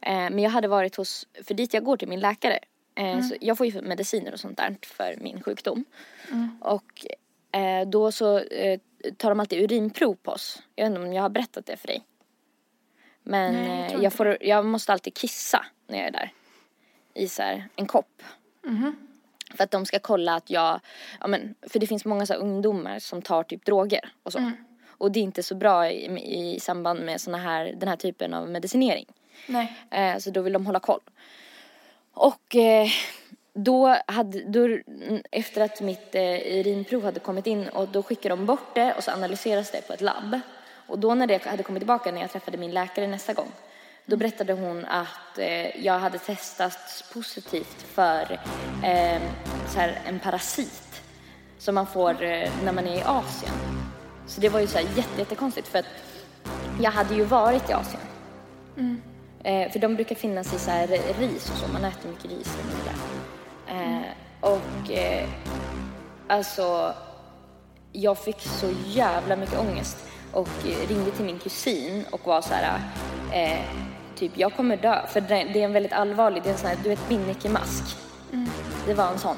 Eh, 0.00 0.12
men 0.14 0.38
jag 0.38 0.50
hade 0.50 0.68
varit 0.68 0.96
hos, 0.96 1.26
för 1.44 1.54
dit 1.54 1.74
jag 1.74 1.84
går 1.84 1.96
till 1.96 2.08
min 2.08 2.20
läkare. 2.20 2.58
eh, 2.94 3.20
så 3.20 3.34
jag 3.40 3.58
får 3.58 3.66
ju 3.66 3.82
mediciner 3.82 4.32
och 4.32 4.40
sånt 4.40 4.56
där 4.56 4.76
för 4.82 5.16
min 5.20 5.42
sjukdom. 5.42 5.84
Och 6.60 7.06
eh, 7.60 7.88
då 7.88 8.12
så 8.12 8.42
tar 9.16 9.28
de 9.28 9.40
alltid 9.40 9.62
urinprov 9.62 10.14
på 10.14 10.30
oss. 10.30 10.62
Jag 10.74 10.84
vet 10.84 10.90
inte 10.90 11.06
om 11.06 11.12
jag 11.12 11.22
har 11.22 11.30
berättat 11.30 11.66
det 11.66 11.76
för 11.76 11.86
dig. 11.86 12.02
Men 13.22 13.54
Nej, 13.54 13.92
jag 13.92 14.02
jag, 14.02 14.12
får, 14.12 14.36
jag 14.40 14.64
måste 14.64 14.92
alltid 14.92 15.14
kissa 15.14 15.66
när 15.86 15.98
jag 15.98 16.06
är 16.06 16.10
där. 16.10 16.32
I 17.14 17.28
så 17.28 17.42
här, 17.42 17.68
en 17.76 17.86
kopp. 17.86 18.22
För 19.56 19.64
att 19.64 19.70
de 19.70 19.86
ska 19.86 19.98
kolla 19.98 20.34
att 20.34 20.50
jag, 20.50 20.80
ja 21.20 21.26
men, 21.26 21.54
för 21.68 21.78
det 21.78 21.86
finns 21.86 22.04
många 22.04 22.26
så 22.26 22.34
ungdomar 22.34 22.98
som 22.98 23.22
tar 23.22 23.42
typ 23.42 23.64
droger 23.64 24.12
och 24.22 24.32
så. 24.32 24.38
Och 24.98 25.12
det 25.12 25.20
är 25.20 25.22
inte 25.22 25.42
så 25.42 25.54
bra 25.54 25.90
i, 25.90 26.54
i 26.54 26.60
samband 26.60 27.00
med 27.00 27.20
såna 27.20 27.38
här, 27.38 27.74
den 27.76 27.88
här 27.88 27.96
typen 27.96 28.34
av 28.34 28.48
medicinering. 28.50 29.06
Nej. 29.46 29.76
Eh, 29.90 30.18
så 30.18 30.30
då 30.30 30.42
vill 30.42 30.52
de 30.52 30.66
hålla 30.66 30.80
koll. 30.80 31.00
Och 32.12 32.56
eh, 32.56 32.88
då 33.54 33.96
hade, 34.06 34.44
då, 34.44 34.78
efter 35.30 35.60
att 35.60 35.80
mitt 35.80 36.14
eh, 36.14 36.58
urinprov 36.58 37.04
hade 37.04 37.20
kommit 37.20 37.46
in 37.46 37.68
och 37.68 37.88
då 37.88 38.02
skickar 38.02 38.30
de 38.30 38.46
bort 38.46 38.74
det 38.74 38.94
och 38.94 39.04
så 39.04 39.10
analyseras 39.10 39.70
det 39.70 39.86
på 39.86 39.92
ett 39.92 40.00
labb. 40.00 40.40
Och 40.86 40.98
då 40.98 41.14
när 41.14 41.26
det 41.26 41.44
hade 41.44 41.62
kommit 41.62 41.80
tillbaka 41.80 42.12
när 42.12 42.20
jag 42.20 42.30
träffade 42.30 42.58
min 42.58 42.70
läkare 42.70 43.06
nästa 43.06 43.32
gång 43.32 43.52
då 44.06 44.16
berättade 44.16 44.52
hon 44.52 44.84
att 44.84 45.38
eh, 45.38 45.84
jag 45.84 45.98
hade 45.98 46.18
testats 46.18 47.12
positivt 47.12 47.82
för 47.82 48.40
eh, 48.84 49.22
så 49.68 49.78
här, 49.78 50.00
en 50.06 50.18
parasit 50.18 51.02
som 51.58 51.74
man 51.74 51.86
får 51.86 52.22
eh, 52.22 52.50
när 52.64 52.72
man 52.72 52.86
är 52.86 52.98
i 52.98 53.02
Asien. 53.02 53.54
Så 54.26 54.40
det 54.40 54.48
var 54.48 54.60
ju 54.60 54.66
så 54.66 54.78
här 54.78 54.86
jätte, 54.96 55.18
jättekonstigt 55.18 55.68
för 55.68 55.78
att 55.78 55.86
jag 56.80 56.90
hade 56.90 57.14
ju 57.14 57.24
varit 57.24 57.70
i 57.70 57.72
Asien. 57.72 58.02
Eh, 59.44 59.72
för 59.72 59.78
de 59.78 59.94
brukar 59.94 60.14
finnas 60.14 60.54
i 60.54 60.58
så 60.58 60.70
här 60.70 60.86
ris 61.18 61.50
och 61.50 61.56
så, 61.56 61.72
man 61.72 61.84
äter 61.84 62.10
mycket 62.10 62.30
ris 62.30 62.58
och 62.58 62.66
mycket 62.66 62.84
där. 62.84 62.96
Eh, 63.74 64.02
och 64.40 64.90
eh, 64.90 65.28
alltså, 66.28 66.94
jag 67.92 68.18
fick 68.18 68.40
så 68.40 68.70
jävla 68.86 69.36
mycket 69.36 69.58
ångest 69.58 69.96
och 70.32 70.48
ringde 70.88 71.10
till 71.10 71.24
min 71.24 71.38
kusin 71.38 72.04
och 72.10 72.26
var 72.26 72.40
så 72.40 72.54
här, 72.54 72.80
eh, 73.32 73.64
typ 74.22 74.38
jag 74.38 74.56
kommer 74.56 74.76
dö. 74.76 75.06
För 75.06 75.20
det, 75.20 75.34
är 75.34 75.56
en 75.56 75.72
väldigt 75.72 75.92
allvarlig, 75.92 76.42
det 76.42 76.48
är 76.48 76.52
en 76.52 76.58
sån 76.58 76.68
här, 76.68 76.78
du 76.82 76.88
vet 76.88 77.08
binnikemask. 77.08 77.96
Det 78.86 78.94
var 78.94 79.12
en 79.12 79.18
sån. 79.18 79.36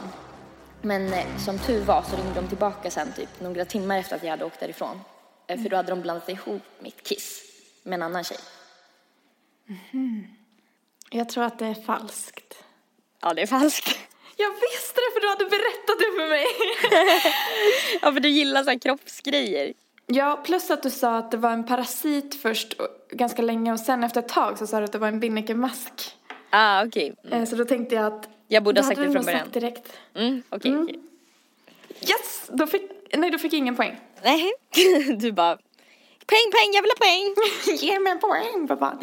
Men 0.82 1.12
eh, 1.12 1.36
som 1.38 1.58
tur 1.58 1.84
var 1.84 2.02
så 2.02 2.16
ringde 2.16 2.40
de 2.40 2.48
tillbaka 2.48 2.90
sen 2.90 3.12
typ 3.12 3.40
några 3.40 3.64
timmar 3.64 3.98
efter 3.98 4.16
att 4.16 4.22
jag 4.22 4.30
hade 4.30 4.44
åkt 4.44 4.60
därifrån. 4.60 5.00
Eh, 5.46 5.62
för 5.62 5.68
då 5.68 5.76
hade 5.76 5.90
de 5.90 6.00
blandat 6.00 6.28
ihop 6.28 6.62
mitt 6.78 7.02
kiss 7.02 7.42
med 7.82 7.94
en 7.94 8.02
annan 8.02 8.24
tjej. 8.24 8.38
Jag 11.10 11.28
tror 11.28 11.44
att 11.44 11.58
det 11.58 11.66
är 11.66 11.74
falskt. 11.74 12.54
Ja, 13.20 13.34
det 13.34 13.42
är 13.42 13.46
falskt. 13.46 13.88
Jag 14.36 14.50
visste 14.50 15.00
det 15.00 15.12
för 15.14 15.20
du 15.20 15.28
hade 15.28 15.44
berättat 15.44 15.98
det 15.98 16.10
för 16.18 16.28
mig. 16.28 16.46
Ja 18.02 18.12
för 18.12 18.20
du 18.20 18.28
gillar 18.28 18.62
så 18.62 18.70
här 18.70 18.78
kroppsgrejer. 18.78 19.72
Ja, 20.06 20.40
plus 20.44 20.70
att 20.70 20.82
du 20.82 20.90
sa 20.90 21.16
att 21.16 21.30
det 21.30 21.36
var 21.36 21.50
en 21.50 21.64
parasit 21.66 22.34
först 22.42 22.72
och, 22.72 22.88
ganska 23.10 23.42
länge 23.42 23.72
och 23.72 23.80
sen 23.80 24.04
efter 24.04 24.20
ett 24.20 24.28
tag 24.28 24.58
så 24.58 24.66
sa 24.66 24.78
du 24.78 24.84
att 24.84 24.92
det 24.92 24.98
var 24.98 25.08
en 25.08 25.20
binnikemask. 25.20 26.16
Ah 26.50 26.84
okej. 26.86 27.14
Eh, 27.30 27.44
Så 27.44 27.56
då 27.56 27.64
tänkte 27.64 27.94
jag 27.94 28.06
att 28.12 28.28
Jag 28.48 28.62
borde 28.62 28.80
ha 28.80 28.88
sagt 28.88 29.00
det 29.00 29.06
du 29.06 29.12
från 29.12 29.24
början. 29.24 29.40
sagt 29.40 29.52
direkt. 29.52 29.92
Mm, 30.14 30.42
okej. 30.50 30.70
Mm. 30.70 30.82
okej. 30.84 31.00
Yes! 32.00 32.50
Då 32.52 32.66
fick, 32.66 32.82
nej, 33.16 33.30
då 33.30 33.38
fick 33.38 33.52
jag 33.52 33.58
ingen 33.58 33.76
poäng. 33.76 33.96
Nej, 34.22 34.52
du 35.18 35.32
bara 35.32 35.58
Poäng, 36.26 36.50
poäng, 36.52 36.72
jag 36.74 36.82
vill 36.82 36.90
ha 36.90 37.06
poäng! 37.06 37.34
Ge 37.78 38.00
mig 38.00 38.12
en 38.12 38.20
poäng, 38.20 38.68
pappa. 38.68 38.98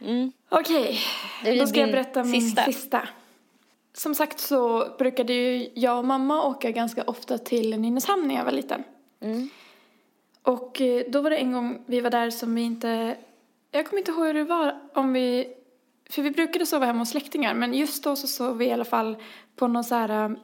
Mm. 0.00 0.32
Okej, 0.48 1.00
är 1.44 1.58
då 1.60 1.66
ska 1.66 1.80
jag 1.80 1.90
berätta 1.90 2.24
min 2.24 2.40
sista. 2.42 2.64
sista. 2.64 3.08
Som 3.94 4.14
sagt 4.14 4.40
så 4.40 4.88
brukade 4.98 5.32
ju 5.32 5.70
jag 5.74 5.98
och 5.98 6.04
mamma 6.04 6.42
åka 6.44 6.70
ganska 6.70 7.02
ofta 7.02 7.38
till 7.38 7.80
Nynäshamn 7.80 8.28
när 8.28 8.34
jag 8.34 8.44
var 8.44 8.52
liten. 8.52 8.84
Mm. 9.20 9.48
Och 10.42 10.80
eh, 10.80 11.04
då 11.08 11.20
var 11.20 11.30
det 11.30 11.36
en 11.36 11.52
gång 11.52 11.82
vi 11.86 12.00
var 12.00 12.10
där 12.10 12.30
som 12.30 12.54
vi 12.54 12.62
inte... 12.62 13.16
Jag 13.70 13.86
kommer 13.86 13.98
inte 13.98 14.10
ihåg 14.10 14.26
hur 14.26 14.34
det 14.34 14.44
var 14.44 14.80
om 14.94 15.12
vi... 15.12 15.54
För 16.10 16.22
vi 16.22 16.30
brukade 16.30 16.66
sova 16.66 16.86
hemma 16.86 16.98
hos 16.98 17.10
släktingar 17.10 17.54
men 17.54 17.74
just 17.74 18.04
då 18.04 18.16
så 18.16 18.26
sov 18.26 18.58
vi 18.58 18.66
i 18.66 18.72
alla 18.72 18.84
fall 18.84 19.16
på 19.56 19.66
någon 19.68 19.84
så 19.84 19.94
här... 19.94 20.30
eh, 20.30 20.36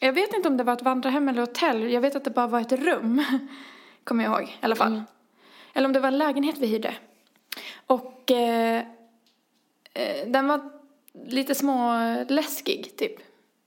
Jag 0.00 0.12
vet 0.12 0.34
inte 0.34 0.48
om 0.48 0.56
det 0.56 0.64
var 0.64 0.72
ett 0.72 0.82
vandrarhem 0.82 1.28
eller 1.28 1.40
hotell. 1.40 1.92
Jag 1.92 2.00
vet 2.00 2.16
att 2.16 2.24
det 2.24 2.30
bara 2.30 2.46
var 2.46 2.60
ett 2.60 2.72
rum. 2.72 3.22
Kommer 4.04 4.24
jag 4.24 4.32
ihåg 4.32 4.48
i 4.48 4.56
alla 4.60 4.76
fall. 4.76 5.02
Eller 5.74 5.86
om 5.86 5.92
det 5.92 6.00
var 6.00 6.08
en 6.08 6.18
lägenhet 6.18 6.58
vi 6.58 6.66
hyrde. 6.66 6.94
Och 7.86 8.30
eh, 8.30 8.84
eh, 9.94 10.26
den 10.28 10.48
var 10.48 10.70
lite 11.26 11.54
små 11.54 11.92
läskig 12.28 12.96
typ. 12.96 13.12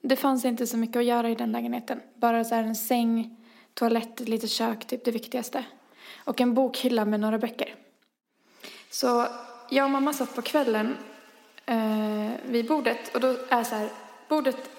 Det 0.02 0.16
fanns 0.16 0.46
inte 0.46 0.68
så 0.68 0.78
mycket 0.78 0.96
att 0.96 1.06
göra 1.06 1.30
i 1.30 1.36
den 1.36 1.52
lägenheten. 1.52 2.02
Bara 2.16 2.44
så 2.44 2.56
här 2.56 2.64
en 2.64 2.76
säng, 2.76 3.36
toalett, 3.80 4.22
ett 4.22 4.30
litet 4.30 4.50
kök, 4.50 4.88
typ 4.88 5.06
det 5.06 5.12
viktigaste. 5.12 5.64
Och 6.18 6.42
en 6.42 6.54
bokhylla 6.54 7.06
med 7.06 7.20
några 7.20 7.38
böcker. 7.38 7.76
Så 8.90 9.28
jag 9.70 9.86
och 9.86 9.92
mamma 9.92 10.14
satt 10.14 10.36
på 10.36 10.42
kvällen 10.42 10.98
eh, 11.66 12.32
vid 12.46 12.68
bordet 12.68 13.16
och 13.16 13.22
då 13.22 13.36
är 13.50 13.64
så 13.64 13.76
här, 13.76 13.90
bordet 14.30 14.70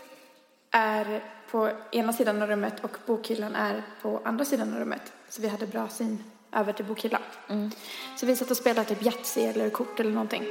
är 0.70 1.24
på 1.50 1.70
ena 1.92 2.12
sidan 2.12 2.42
av 2.42 2.48
rummet 2.48 2.84
och 2.84 2.96
bokhyllan 3.06 3.54
är 3.54 3.82
på 4.02 4.20
andra 4.24 4.44
sidan 4.44 4.72
av 4.74 4.78
rummet. 4.78 5.12
Så 5.28 5.42
vi 5.42 5.48
hade 5.48 5.66
bra 5.66 5.88
syn 5.88 6.24
över 6.52 6.72
till 6.72 6.84
bokhyllan. 6.84 7.22
Så 8.16 8.26
vi 8.26 8.36
satt 8.36 8.50
och 8.50 8.56
spelade 8.56 8.88
typ 8.88 9.02
Yatzy 9.02 9.40
eller 9.40 9.70
kort 9.70 10.00
eller 10.00 10.10
någonting. 10.10 10.44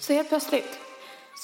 Så 0.00 0.12
helt 0.12 0.28
plötsligt 0.28 0.78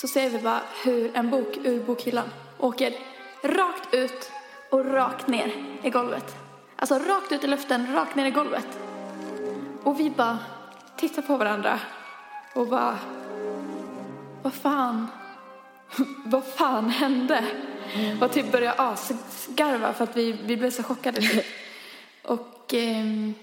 så 0.01 0.09
ser 0.09 0.30
vi 0.30 0.38
bara 0.38 0.62
hur 0.84 1.16
en 1.16 1.30
bok 1.30 1.57
ur 1.64 1.84
bokhyllan 1.84 2.28
åker 2.59 2.95
rakt 3.42 3.95
ut 3.95 4.30
och 4.71 4.85
rakt 4.93 5.29
ner 5.29 5.53
i 5.83 5.91
golvet. 5.91 6.37
Alltså 6.77 6.95
rakt 6.95 7.33
ut 7.33 7.45
i 7.45 7.47
luften, 7.47 7.95
rakt 7.95 8.17
ner 8.17 8.27
i 8.27 8.31
golvet. 8.31 8.67
Och 9.83 10.01
vi 10.01 10.11
bara 10.11 10.39
tittar 10.97 11.23
på 11.23 11.37
varandra 11.37 11.81
och 12.55 12.69
bara, 12.69 12.99
vad 14.43 14.55
fan, 14.55 15.07
vad 16.25 16.45
fan 16.45 16.91
hände? 16.91 17.45
Och 18.21 18.33
typ 18.33 18.53
började 18.53 18.79
asgarva 18.79 19.93
för 19.93 20.05
att 20.05 20.17
vi, 20.17 20.33
vi 20.33 20.57
blev 20.57 20.71
så 20.71 20.83
chockade. 20.83 21.21
Typ. 21.21 21.45
Och 22.23 22.75
ehm, 22.75 23.35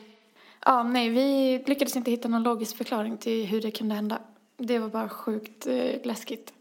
ja, 0.66 0.84
nej, 0.84 1.10
vi 1.10 1.58
lyckades 1.68 1.96
inte 1.96 2.12
hitta 2.12 2.28
någon 2.28 2.44
logisk 2.44 2.78
förklaring 2.78 3.18
till 3.18 3.46
hur 3.46 3.62
det 3.62 3.72
kunde 3.72 3.96
hända. 3.96 4.22
Det 4.58 4.80
var 4.80 4.90
bara 4.90 5.10
sjukt 5.10 5.68
eh, 5.68 5.96
läskigt. 6.04 6.54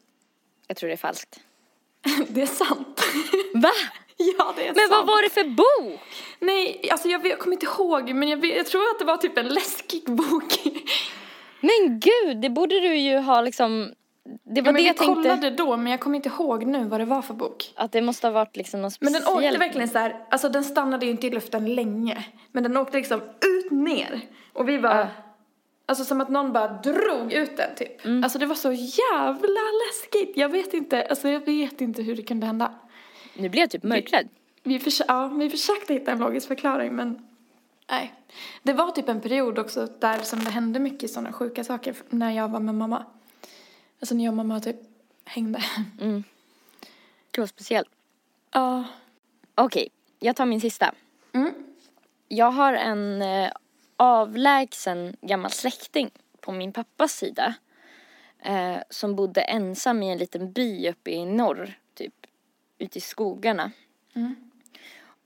Jag 0.66 0.76
tror 0.76 0.88
det 0.88 0.94
är 0.94 0.96
falskt. 0.96 1.40
Det 2.28 2.42
är 2.42 2.46
sant. 2.46 3.00
Va? 3.54 3.70
ja, 4.38 4.52
det 4.56 4.62
är 4.62 4.74
Men 4.74 4.74
sant. 4.74 4.90
vad 4.90 5.06
var 5.06 5.22
det 5.22 5.30
för 5.30 5.44
bok? 5.44 6.00
Nej, 6.40 6.88
alltså 6.92 7.08
jag, 7.08 7.26
jag 7.26 7.38
kommer 7.38 7.56
inte 7.56 7.66
ihåg, 7.66 8.14
men 8.14 8.28
jag, 8.28 8.44
jag 8.46 8.66
tror 8.66 8.80
att 8.82 8.98
det 8.98 9.04
var 9.04 9.16
typ 9.16 9.38
en 9.38 9.48
läskig 9.48 10.02
bok. 10.06 10.58
Men 11.60 12.00
gud, 12.00 12.36
det 12.40 12.50
borde 12.50 12.80
du 12.80 12.94
ju 12.96 13.18
ha 13.18 13.40
liksom 13.40 13.92
Det 14.44 14.60
var 14.60 14.68
Ja, 14.68 14.72
men 14.72 14.74
det 14.74 14.80
jag 14.82 14.96
tänkte. 14.96 15.14
kollade 15.14 15.50
då, 15.50 15.76
men 15.76 15.90
jag 15.90 16.00
kommer 16.00 16.16
inte 16.16 16.28
ihåg 16.28 16.66
nu 16.66 16.84
vad 16.84 17.00
det 17.00 17.04
var 17.04 17.22
för 17.22 17.34
bok. 17.34 17.72
Att 17.76 17.92
det 17.92 18.00
måste 18.02 18.26
ha 18.26 18.32
varit 18.32 18.56
liksom 18.56 18.82
någon 18.82 18.90
Men 19.00 19.12
speciell. 19.12 19.42
den 19.42 19.46
åkte 19.50 19.58
verkligen 19.58 19.88
så 19.88 19.98
här, 19.98 20.26
alltså 20.30 20.48
den 20.48 20.64
stannade 20.64 21.06
ju 21.06 21.10
inte 21.12 21.26
i 21.26 21.30
luften 21.30 21.74
länge. 21.74 22.24
Men 22.52 22.62
den 22.62 22.76
åkte 22.76 22.96
liksom 22.96 23.20
ut 23.20 23.70
ner. 23.70 24.20
Och 24.52 24.68
vi 24.68 24.78
bara, 24.78 24.98
Ja. 24.98 25.06
alltså 25.86 26.04
som 26.04 26.20
att 26.20 26.28
någon 26.28 26.52
bara 26.52 26.68
drog 26.68 27.32
ut 27.32 27.56
den 27.56 27.74
typ. 27.76 28.04
Mm. 28.04 28.24
Alltså 28.24 28.38
det 28.38 28.46
var 28.46 28.54
så 28.54 28.72
jävla 28.72 29.60
läskigt. 29.88 30.32
Jag 30.36 30.48
vet 30.48 30.74
inte, 30.74 31.02
alltså 31.10 31.28
jag 31.28 31.46
vet 31.46 31.80
inte 31.80 32.02
hur 32.02 32.16
det 32.16 32.22
kunde 32.22 32.46
hända. 32.46 32.72
Nu 33.34 33.48
blir 33.48 33.60
jag 33.60 33.70
typ 33.70 33.82
mörkrädd. 33.82 34.28
Vi, 34.62 34.78
förs- 34.78 35.02
ja, 35.08 35.28
vi 35.28 35.50
försökte 35.50 35.94
hitta 35.94 36.12
en 36.12 36.18
logisk 36.18 36.48
förklaring 36.48 36.94
men 36.96 37.26
nej. 37.90 38.14
Det 38.62 38.72
var 38.72 38.90
typ 38.90 39.08
en 39.08 39.20
period 39.20 39.58
också 39.58 39.86
där 40.00 40.18
som 40.18 40.44
det 40.44 40.50
hände 40.50 40.78
mycket 40.80 41.10
sådana 41.10 41.32
sjuka 41.32 41.64
saker 41.64 41.94
när 42.10 42.30
jag 42.30 42.48
var 42.48 42.60
med 42.60 42.74
mamma. 42.74 43.06
Alltså 44.00 44.14
när 44.14 44.24
jag 44.24 44.32
och 44.32 44.36
mamma 44.36 44.60
typ 44.60 44.76
hängde. 45.24 45.62
Det 47.30 47.40
var 47.40 47.46
speciellt. 47.46 47.88
Ja. 48.52 48.84
Okej, 49.54 49.88
jag 50.18 50.36
tar 50.36 50.46
min 50.46 50.60
sista. 50.60 50.94
Mm. 51.32 51.52
Jag 52.28 52.50
har 52.50 52.72
en 52.72 53.22
eh, 53.22 53.50
avlägsen 53.96 55.16
gammal 55.20 55.50
släkting 55.50 56.10
på 56.40 56.52
min 56.52 56.72
pappas 56.72 57.12
sida. 57.12 57.54
Eh, 58.38 58.76
som 58.90 59.16
bodde 59.16 59.40
ensam 59.40 60.02
i 60.02 60.12
en 60.12 60.18
liten 60.18 60.52
by 60.52 60.88
uppe 60.90 61.10
i 61.10 61.24
norr, 61.26 61.78
ute 62.80 62.98
i 62.98 63.00
skogarna. 63.00 63.70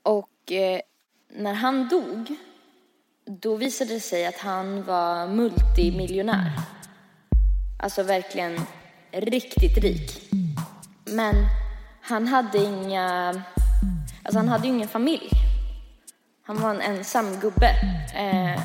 Och 0.02 0.52
eh, 0.52 0.80
när 1.28 1.54
han 1.54 1.88
dog, 1.88 2.36
då 3.24 3.56
visade 3.56 3.94
det 3.94 4.00
sig 4.00 4.26
att 4.26 4.38
han 4.38 4.84
var 4.84 5.28
multimiljonär. 5.28 6.52
Alltså 7.78 8.02
verkligen 8.02 8.60
riktigt 9.10 9.78
rik. 9.78 10.32
Men 11.04 11.34
han 12.00 12.26
hade 12.26 12.58
inga, 12.58 13.28
alltså 14.22 14.38
han 14.38 14.48
hade 14.48 14.66
ju 14.66 14.74
ingen 14.74 14.88
familj. 14.88 15.30
Han 16.42 16.56
var 16.56 16.70
en 16.70 16.80
ensam 16.80 17.40
gubbe 17.40 17.70
eh, 18.14 18.62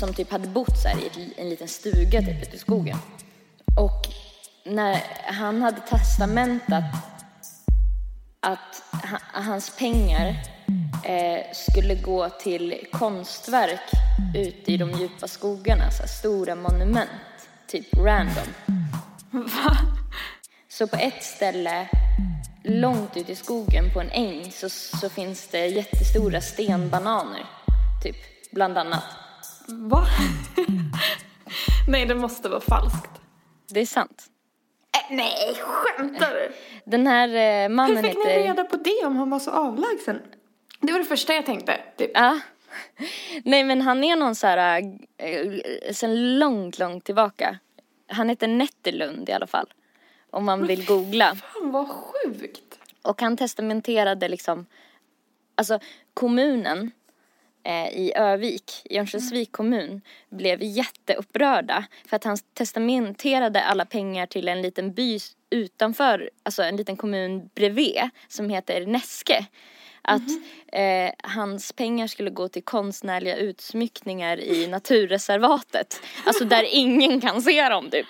som 0.00 0.14
typ 0.14 0.30
hade 0.30 0.48
bott 0.48 0.78
så 0.82 0.88
i 0.88 1.06
ett, 1.06 1.38
en 1.38 1.48
liten 1.48 1.68
stuga 1.68 2.20
typ 2.20 2.42
ute 2.42 2.56
i 2.56 2.58
skogen. 2.58 2.98
Och 3.76 4.06
när 4.64 5.02
han 5.32 5.62
hade 5.62 5.80
testamentat 5.80 6.84
att 8.40 8.82
ha, 8.92 9.18
hans 9.42 9.76
pengar 9.76 10.34
eh, 11.04 11.54
skulle 11.54 11.94
gå 11.94 12.28
till 12.28 12.86
konstverk 12.92 13.90
ute 14.34 14.72
i 14.72 14.76
de 14.76 14.90
djupa 14.90 15.28
skogarna, 15.28 15.90
så 15.90 16.08
stora 16.08 16.54
monument, 16.54 17.10
typ 17.66 17.96
random. 17.96 18.54
Så 20.68 20.86
på 20.86 20.96
ett 20.96 21.24
ställe 21.24 21.88
långt 22.64 23.16
ut 23.16 23.28
i 23.28 23.34
skogen 23.34 23.92
på 23.92 24.00
en 24.00 24.10
äng 24.10 24.52
så, 24.52 24.68
så 24.70 25.08
finns 25.08 25.48
det 25.48 25.66
jättestora 25.66 26.40
stenbananer, 26.40 27.46
typ, 28.02 28.16
bland 28.52 28.78
annat. 28.78 29.04
Va? 29.68 30.06
nej, 31.88 32.06
det 32.06 32.14
måste 32.14 32.48
vara 32.48 32.60
falskt. 32.60 33.10
Det 33.68 33.80
är 33.80 33.86
sant. 33.86 34.26
Äh, 34.96 35.16
nej, 35.16 35.54
skämtar 35.60 36.30
du? 36.30 36.52
Den 36.90 37.06
här 37.06 37.28
eh, 37.28 37.68
Hur 37.68 37.68
mannen 37.68 38.04
fick 38.04 38.16
ni 38.16 38.30
heter... 38.30 38.42
reda 38.42 38.64
på 38.64 38.76
det 38.76 39.06
om 39.06 39.16
han 39.16 39.30
var 39.30 39.38
så 39.38 39.50
avlägsen? 39.50 40.22
Det 40.80 40.92
var 40.92 40.98
det 40.98 41.04
första 41.04 41.34
jag 41.34 41.46
tänkte. 41.46 41.80
Typ. 41.96 42.10
Ja. 42.14 42.40
Nej 43.44 43.64
men 43.64 43.80
han 43.80 44.04
är 44.04 44.16
någon 44.16 44.34
så 44.34 44.46
här, 44.46 44.82
eh, 45.16 45.92
sen 45.92 46.38
långt, 46.38 46.78
långt 46.78 47.04
tillbaka. 47.04 47.58
Han 48.08 48.28
heter 48.28 48.48
Netterlund 48.48 49.28
i 49.28 49.32
alla 49.32 49.46
fall. 49.46 49.66
Om 50.30 50.44
man 50.44 50.66
vill 50.66 50.86
googla. 50.86 51.34
Fan 51.34 51.72
vad 51.72 51.88
sjukt. 51.88 52.78
Och 53.02 53.22
han 53.22 53.36
testamenterade 53.36 54.28
liksom, 54.28 54.66
alltså 55.54 55.78
kommunen 56.14 56.90
i 57.92 58.12
Övik, 58.16 58.72
i 58.84 58.98
Örnsköldsvik 58.98 59.52
kommun, 59.52 60.00
blev 60.28 60.62
jätteupprörda 60.62 61.84
för 62.08 62.16
att 62.16 62.24
han 62.24 62.38
testamenterade 62.54 63.62
alla 63.62 63.84
pengar 63.84 64.26
till 64.26 64.48
en 64.48 64.62
liten 64.62 64.92
by 64.92 65.18
utanför, 65.50 66.30
alltså 66.42 66.62
en 66.62 66.76
liten 66.76 66.96
kommun 66.96 67.50
bredvid 67.54 68.00
som 68.28 68.50
heter 68.50 68.86
Näske. 68.86 69.46
Att 70.02 70.30
eh, 70.72 71.10
hans 71.18 71.72
pengar 71.72 72.06
skulle 72.06 72.30
gå 72.30 72.48
till 72.48 72.62
konstnärliga 72.62 73.36
utsmyckningar 73.36 74.40
i 74.40 74.66
naturreservatet. 74.66 76.00
Alltså 76.24 76.44
där 76.44 76.64
ingen 76.70 77.20
kan 77.20 77.42
se 77.42 77.68
dem 77.68 77.90
typ. 77.90 78.06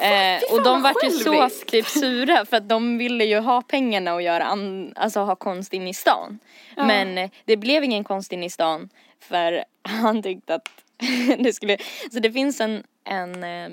Eh, 0.00 0.40
Fy 0.40 0.54
och 0.56 0.62
de 0.62 0.82
vart 0.82 1.04
ju 1.04 1.10
så 1.10 1.48
typ 1.66 1.86
sura 1.86 2.44
för 2.44 2.56
att 2.56 2.68
de 2.68 2.98
ville 2.98 3.24
ju 3.24 3.38
ha 3.38 3.62
pengarna 3.62 4.14
och 4.14 4.22
göra 4.22 4.44
an- 4.44 4.92
alltså 4.96 5.20
ha 5.20 5.36
konst 5.36 5.72
in 5.74 5.88
i 5.88 5.94
stan. 5.94 6.38
Men 6.76 7.18
eh, 7.18 7.30
det 7.44 7.56
blev 7.56 7.84
ingen 7.84 8.04
konst 8.04 8.32
in 8.32 8.44
i 8.44 8.50
stan 8.50 8.88
för 9.20 9.64
han 9.82 10.22
tyckte 10.22 10.54
att 10.54 10.68
det 11.38 11.52
skulle, 11.52 11.78
så 12.12 12.18
det 12.18 12.32
finns 12.32 12.60
en, 12.60 12.82
en, 13.04 13.44
eh, 13.44 13.70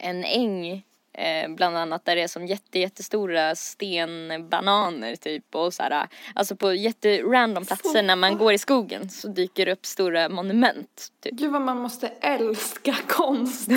en 0.00 0.24
äng 0.24 0.82
Eh, 1.14 1.48
bland 1.48 1.76
annat 1.76 2.04
där 2.04 2.16
det 2.16 2.22
är 2.22 2.28
som 2.28 2.46
jätte, 2.46 2.78
jättestora 2.78 3.54
stenbananer 3.54 5.16
typ 5.16 5.54
och 5.54 5.74
så 5.74 5.82
här, 5.82 6.06
alltså 6.34 6.56
på 6.56 6.74
jätterandom 6.74 7.64
platser 7.64 8.02
när 8.02 8.16
man 8.16 8.38
går 8.38 8.52
i 8.52 8.58
skogen 8.58 9.10
så 9.10 9.28
dyker 9.28 9.66
det 9.66 9.72
upp 9.72 9.86
stora 9.86 10.28
monument. 10.28 11.08
Typ. 11.20 11.32
Gud 11.32 11.52
vad 11.52 11.62
man 11.62 11.78
måste 11.78 12.08
älska 12.20 12.96
konst. 13.08 13.68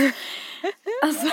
alltså, 1.03 1.27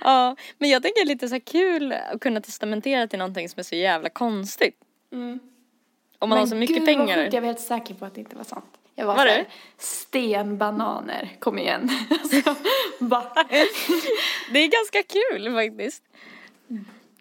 Ja, 0.00 0.36
men 0.58 0.70
jag 0.70 0.82
tänker 0.82 1.06
lite 1.06 1.28
så 1.28 1.40
kul 1.40 1.92
att 1.92 2.20
kunna 2.20 2.40
testamentera 2.40 3.06
till 3.06 3.18
någonting 3.18 3.48
som 3.48 3.58
är 3.60 3.64
så 3.64 3.74
jävla 3.76 4.08
konstigt. 4.08 4.76
mm. 5.12 5.40
Om 6.18 6.28
man 6.28 6.38
har 6.38 6.44
Men 6.44 6.50
så 6.50 6.56
mycket 6.56 6.76
gud, 6.76 6.86
vad 6.88 7.06
pengar. 7.06 7.24
sjukt, 7.24 7.34
jag 7.34 7.40
var 7.40 7.46
helt 7.46 7.60
säker 7.60 7.94
på 7.94 8.04
att 8.04 8.14
det 8.14 8.20
inte 8.20 8.36
var 8.36 8.44
sant. 8.44 8.64
Jag 8.94 9.06
var, 9.06 9.14
Var 9.14 9.20
så 9.22 9.24
du? 9.24 9.30
här, 9.30 9.46
stenbananer, 9.78 11.36
kom 11.38 11.58
igen. 11.58 11.90
alltså? 12.10 12.36
Det 14.52 14.58
är 14.58 14.68
ganska 14.68 15.02
kul 15.02 15.54
faktiskt. 15.54 16.02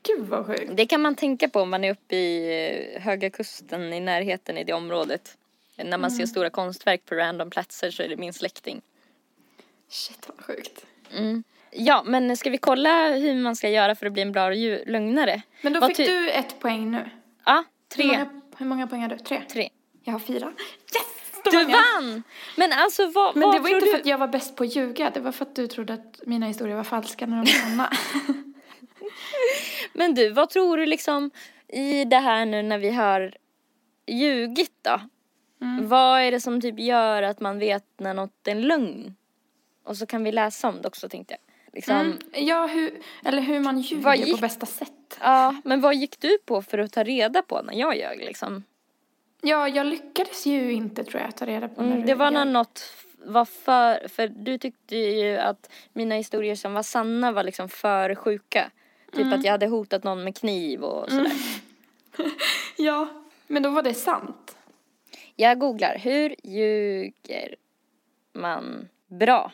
Gud 0.04 0.28
vad 0.28 0.46
sjukt. 0.46 0.72
Det 0.74 0.86
kan 0.86 1.02
man 1.02 1.16
tänka 1.16 1.50
på 1.50 1.62
om 1.62 1.70
man 1.70 1.84
är 1.84 1.92
uppe 1.92 2.16
i 2.16 2.94
eh, 2.96 3.02
Höga 3.02 3.30
Kusten 3.30 3.94
i 3.94 4.00
närheten 4.00 4.58
i 4.58 4.64
det 4.64 4.74
området. 4.74 5.38
När 5.76 5.98
man 5.98 6.12
ser 6.12 6.26
stora 6.26 6.50
konstverk 6.50 7.06
på 7.06 7.16
random 7.16 7.50
platser 7.50 7.92
så 7.92 8.04
är 8.04 8.10
det 8.10 8.18
min 8.18 8.34
släkting. 8.34 8.82
Shit 9.90 10.30
vad 10.36 10.46
sjukt. 10.46 10.86
Mm. 11.18 11.44
Ja, 11.72 12.04
men 12.06 12.38
ska 12.38 12.50
vi 12.50 12.58
kolla 12.58 13.10
hur 13.10 13.36
man 13.36 13.56
ska 13.56 13.70
göra 13.70 13.96
för 13.96 14.06
att 14.06 14.14
bli 14.14 14.22
en 14.22 14.32
bra 14.32 14.50
lögnare? 14.50 15.42
Men 15.62 15.74
då 15.74 15.80
Vad 15.80 15.96
fick 15.96 16.08
du 16.08 16.30
ett 16.30 16.60
poäng 16.60 16.92
nu. 16.92 17.10
Ja, 17.46 17.64
Hur 17.96 18.04
tre. 18.04 18.08
många, 18.08 18.42
hur 18.58 18.66
många 18.66 18.88
poäng 18.88 19.02
har 19.02 19.10
du? 19.10 19.18
Tre? 19.18 19.42
Tre. 19.52 19.70
Jag 20.04 20.14
har 20.14 20.20
fyra. 20.20 20.52
Yes! 20.96 21.12
Du 21.52 21.58
jag. 21.58 21.68
vann! 21.68 22.24
Men 22.58 22.72
alltså 22.74 23.08
vad, 23.08 23.36
Men 23.36 23.44
vad 23.44 23.56
det 23.56 23.60
var 23.60 23.70
inte 23.70 23.86
du? 23.86 23.91
för 23.91 24.00
att 24.00 24.06
jag 24.06 24.18
var 24.18 24.28
bäst 24.28 24.56
på 24.56 24.64
att 24.64 24.76
ljuga. 24.76 25.10
Det 25.10 25.20
var 25.20 25.32
för 25.32 25.46
att 25.46 25.56
du 25.56 25.68
trodde 25.68 25.94
att 25.94 26.20
mina 26.26 26.46
historier 26.46 26.76
var 26.76 26.84
falska 26.84 27.26
när 27.28 27.36
de 27.36 27.39
var 27.52 27.70
sanna. 27.70 27.89
Men 29.94 30.16
du, 30.16 30.30
vad 30.30 30.50
tror 30.50 30.78
du 30.78 30.86
liksom 30.86 31.32
i 31.68 32.06
det 32.06 32.18
här 32.18 32.46
nu 32.46 32.62
när 32.62 32.78
vi 32.78 32.89
har 32.89 33.34
ljugit 34.08 34.72
då? 34.82 35.00
Mm. 35.62 35.88
Vad 35.88 36.22
är 36.22 36.32
det 36.32 36.41
som 36.41 36.62
typ 36.62 36.80
gör 36.80 37.24
att 37.24 37.39
man 37.39 37.60
vet 37.60 37.86
när 37.98 38.14
något 38.14 38.48
är 38.48 38.52
en 38.52 38.62
lögn? 38.62 39.16
Och 39.86 39.98
så 39.98 40.06
kan 40.06 40.24
vi 40.24 40.32
läsa 40.32 40.70
om 40.70 40.82
det 40.82 40.88
också 40.88 41.10
tänkte 41.10 41.34
jag. 41.34 41.39
Liksom, 41.76 41.96
Mm. 41.96 42.18
Ja, 42.34 42.66
hur, 42.68 43.00
eller 43.26 43.41
hur 43.41 43.60
man 43.60 43.80
ljuger 43.82 44.14
gick- 44.14 44.36
på 44.36 44.41
bästa 44.41 44.66
sätt. 44.66 44.89
Ja, 45.20 45.56
men 45.64 45.82
vad 45.82 45.96
gick 45.96 46.20
du 46.20 46.38
på 46.46 46.62
för 46.62 46.78
att 46.78 46.91
ta 46.94 47.04
reda 47.04 47.41
på 47.41 47.62
när 47.62 47.74
jag 47.74 47.98
ljög 47.98 48.18
liksom? 48.18 48.64
Ja, 49.46 49.68
jag 49.70 49.86
lyckades 49.86 50.46
ju 50.46 50.72
inte 50.74 51.04
tror 51.04 51.22
jag 51.22 51.36
ta 51.36 51.46
reda 51.46 51.68
på 51.68 51.82
Mm, 51.82 52.06
det 52.06 52.16
var 52.16 52.32
när 52.32 52.46
något 52.46 52.94
var 53.26 53.46
för, 53.46 54.08
för 54.08 54.28
du 54.28 54.58
tyckte 54.58 54.96
ju 54.98 55.38
att 55.38 55.70
mina 55.94 56.16
historier 56.16 56.56
som 56.56 56.74
var 56.74 56.84
sanna 56.84 57.32
var 57.32 57.44
liksom 57.44 57.70
för 57.70 58.16
sjuka. 58.16 58.72
Typ 59.12 59.22
Mm. 59.22 59.34
att 59.39 59.46
jag 59.46 59.52
hade 59.52 59.68
hotat 59.68 60.04
någon 60.04 60.24
med 60.24 60.38
kniv 60.38 60.84
och 60.84 61.10
sådär. 61.10 61.32
Ja, 62.78 63.08
men 63.48 63.64
då 63.64 63.70
var 63.70 63.84
det 63.84 63.94
sant. 63.94 64.58
Jag 65.36 65.60
googlar, 65.60 65.98
hur 65.98 66.36
ljuger 66.44 67.56
man 68.34 68.88
bra? 69.08 69.52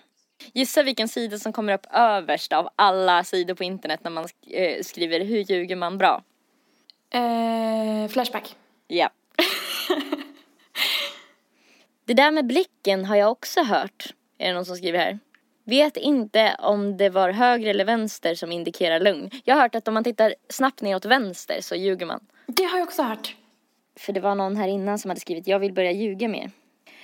Gissa 0.53 0.83
vilken 0.83 1.07
sida 1.07 1.37
som 1.37 1.53
kommer 1.53 1.73
upp 1.73 1.85
överst 1.93 2.53
av 2.53 2.69
alla 2.75 3.23
sidor 3.23 3.53
på 3.55 3.63
internet 3.63 3.99
när 4.03 4.11
man 4.11 4.27
eh, 4.47 4.81
skriver 4.83 5.19
hur 5.25 5.39
ljuger 5.39 5.75
man 5.75 5.97
bra? 5.97 6.23
Eh, 7.09 8.07
flashback. 8.09 8.55
Ja. 8.87 9.09
det 12.05 12.13
där 12.13 12.31
med 12.31 12.47
blicken 12.47 13.05
har 13.05 13.15
jag 13.15 13.31
också 13.31 13.63
hört, 13.63 14.13
är 14.37 14.47
det 14.47 14.53
någon 14.53 14.65
som 14.65 14.75
skriver 14.75 14.99
här. 14.99 15.19
Vet 15.63 15.97
inte 15.97 16.55
om 16.59 16.97
det 16.97 17.09
var 17.09 17.29
höger 17.29 17.69
eller 17.69 17.85
vänster 17.85 18.35
som 18.35 18.51
indikerar 18.51 18.99
lögn. 18.99 19.29
Jag 19.43 19.55
har 19.55 19.61
hört 19.61 19.75
att 19.75 19.87
om 19.87 19.93
man 19.93 20.03
tittar 20.03 20.35
snabbt 20.49 20.81
ner 20.81 20.95
åt 20.95 21.05
vänster 21.05 21.61
så 21.61 21.75
ljuger 21.75 22.05
man. 22.05 22.19
Det 22.47 22.63
har 22.63 22.77
jag 22.77 22.87
också 22.87 23.01
hört. 23.01 23.35
För 23.99 24.13
det 24.13 24.19
var 24.19 24.35
någon 24.35 24.55
här 24.55 24.67
innan 24.67 24.99
som 24.99 25.09
hade 25.09 25.21
skrivit 25.21 25.47
jag 25.47 25.59
vill 25.59 25.73
börja 25.73 25.91
ljuga 25.91 26.27
mer. 26.27 26.51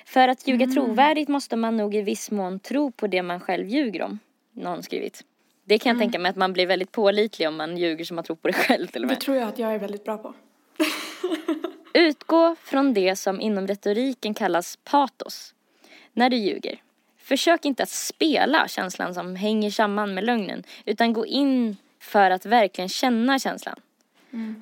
För 0.06 0.28
att 0.28 0.48
ljuga 0.48 0.68
trovärdigt 0.68 1.30
måste 1.30 1.56
man 1.56 1.78
nog 1.78 1.96
i 1.96 2.02
viss 2.02 2.32
mån 2.32 2.60
tro 2.60 2.92
på 2.92 3.08
det 3.08 3.24
man 3.24 3.40
själv 3.40 3.68
ljuger 3.68 4.02
om. 4.02 4.20
Någon 4.54 4.84
skrivit. 4.84 5.22
Det 5.66 5.80
kan 5.80 5.90
jag 5.90 6.00
tänka 6.00 6.20
mig 6.20 6.30
att 6.30 6.36
man 6.36 6.54
blir 6.54 6.68
väldigt 6.68 6.92
pålitlig 6.92 7.48
om 7.48 7.56
man 7.56 7.78
ljuger 7.78 8.06
som 8.06 8.16
man 8.16 8.24
tror 8.24 8.36
på 8.36 8.48
det 8.48 8.54
själv 8.54 8.88
till 8.88 9.02
och 9.04 9.08
Det 9.08 9.14
med. 9.14 9.22
tror 9.22 9.38
jag 9.38 9.48
att 9.48 9.60
jag 9.60 9.74
är 9.74 9.80
väldigt 9.80 10.04
bra 10.04 10.18
på. 10.18 10.34
Utgå 11.96 12.56
från 12.56 12.94
det 12.94 13.16
som 13.16 13.42
inom 13.42 13.68
retoriken 13.68 14.34
kallas 14.34 14.80
patos. 14.84 15.54
När 16.14 16.30
du 16.30 16.38
ljuger. 16.38 16.82
Försök 17.18 17.66
inte 17.66 17.84
att 17.84 17.90
spela 17.90 18.68
känslan 18.68 19.14
som 19.14 19.36
hänger 19.36 19.72
samman 19.72 20.14
med 20.14 20.24
lögnen 20.24 20.64
utan 20.86 21.14
gå 21.14 21.26
in 21.26 21.78
för 22.00 22.32
att 22.32 22.46
verkligen 22.46 22.90
känna 22.90 23.40
känslan. 23.40 23.76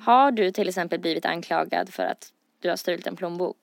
Har 0.02 0.30
du 0.30 0.50
till 0.50 0.68
exempel 0.68 1.00
blivit 1.00 1.24
anklagad 1.24 1.94
för 1.94 2.02
att 2.02 2.32
du 2.60 2.68
har 2.68 2.76
stulit 2.76 3.06
en 3.06 3.16
plånbok 3.16 3.56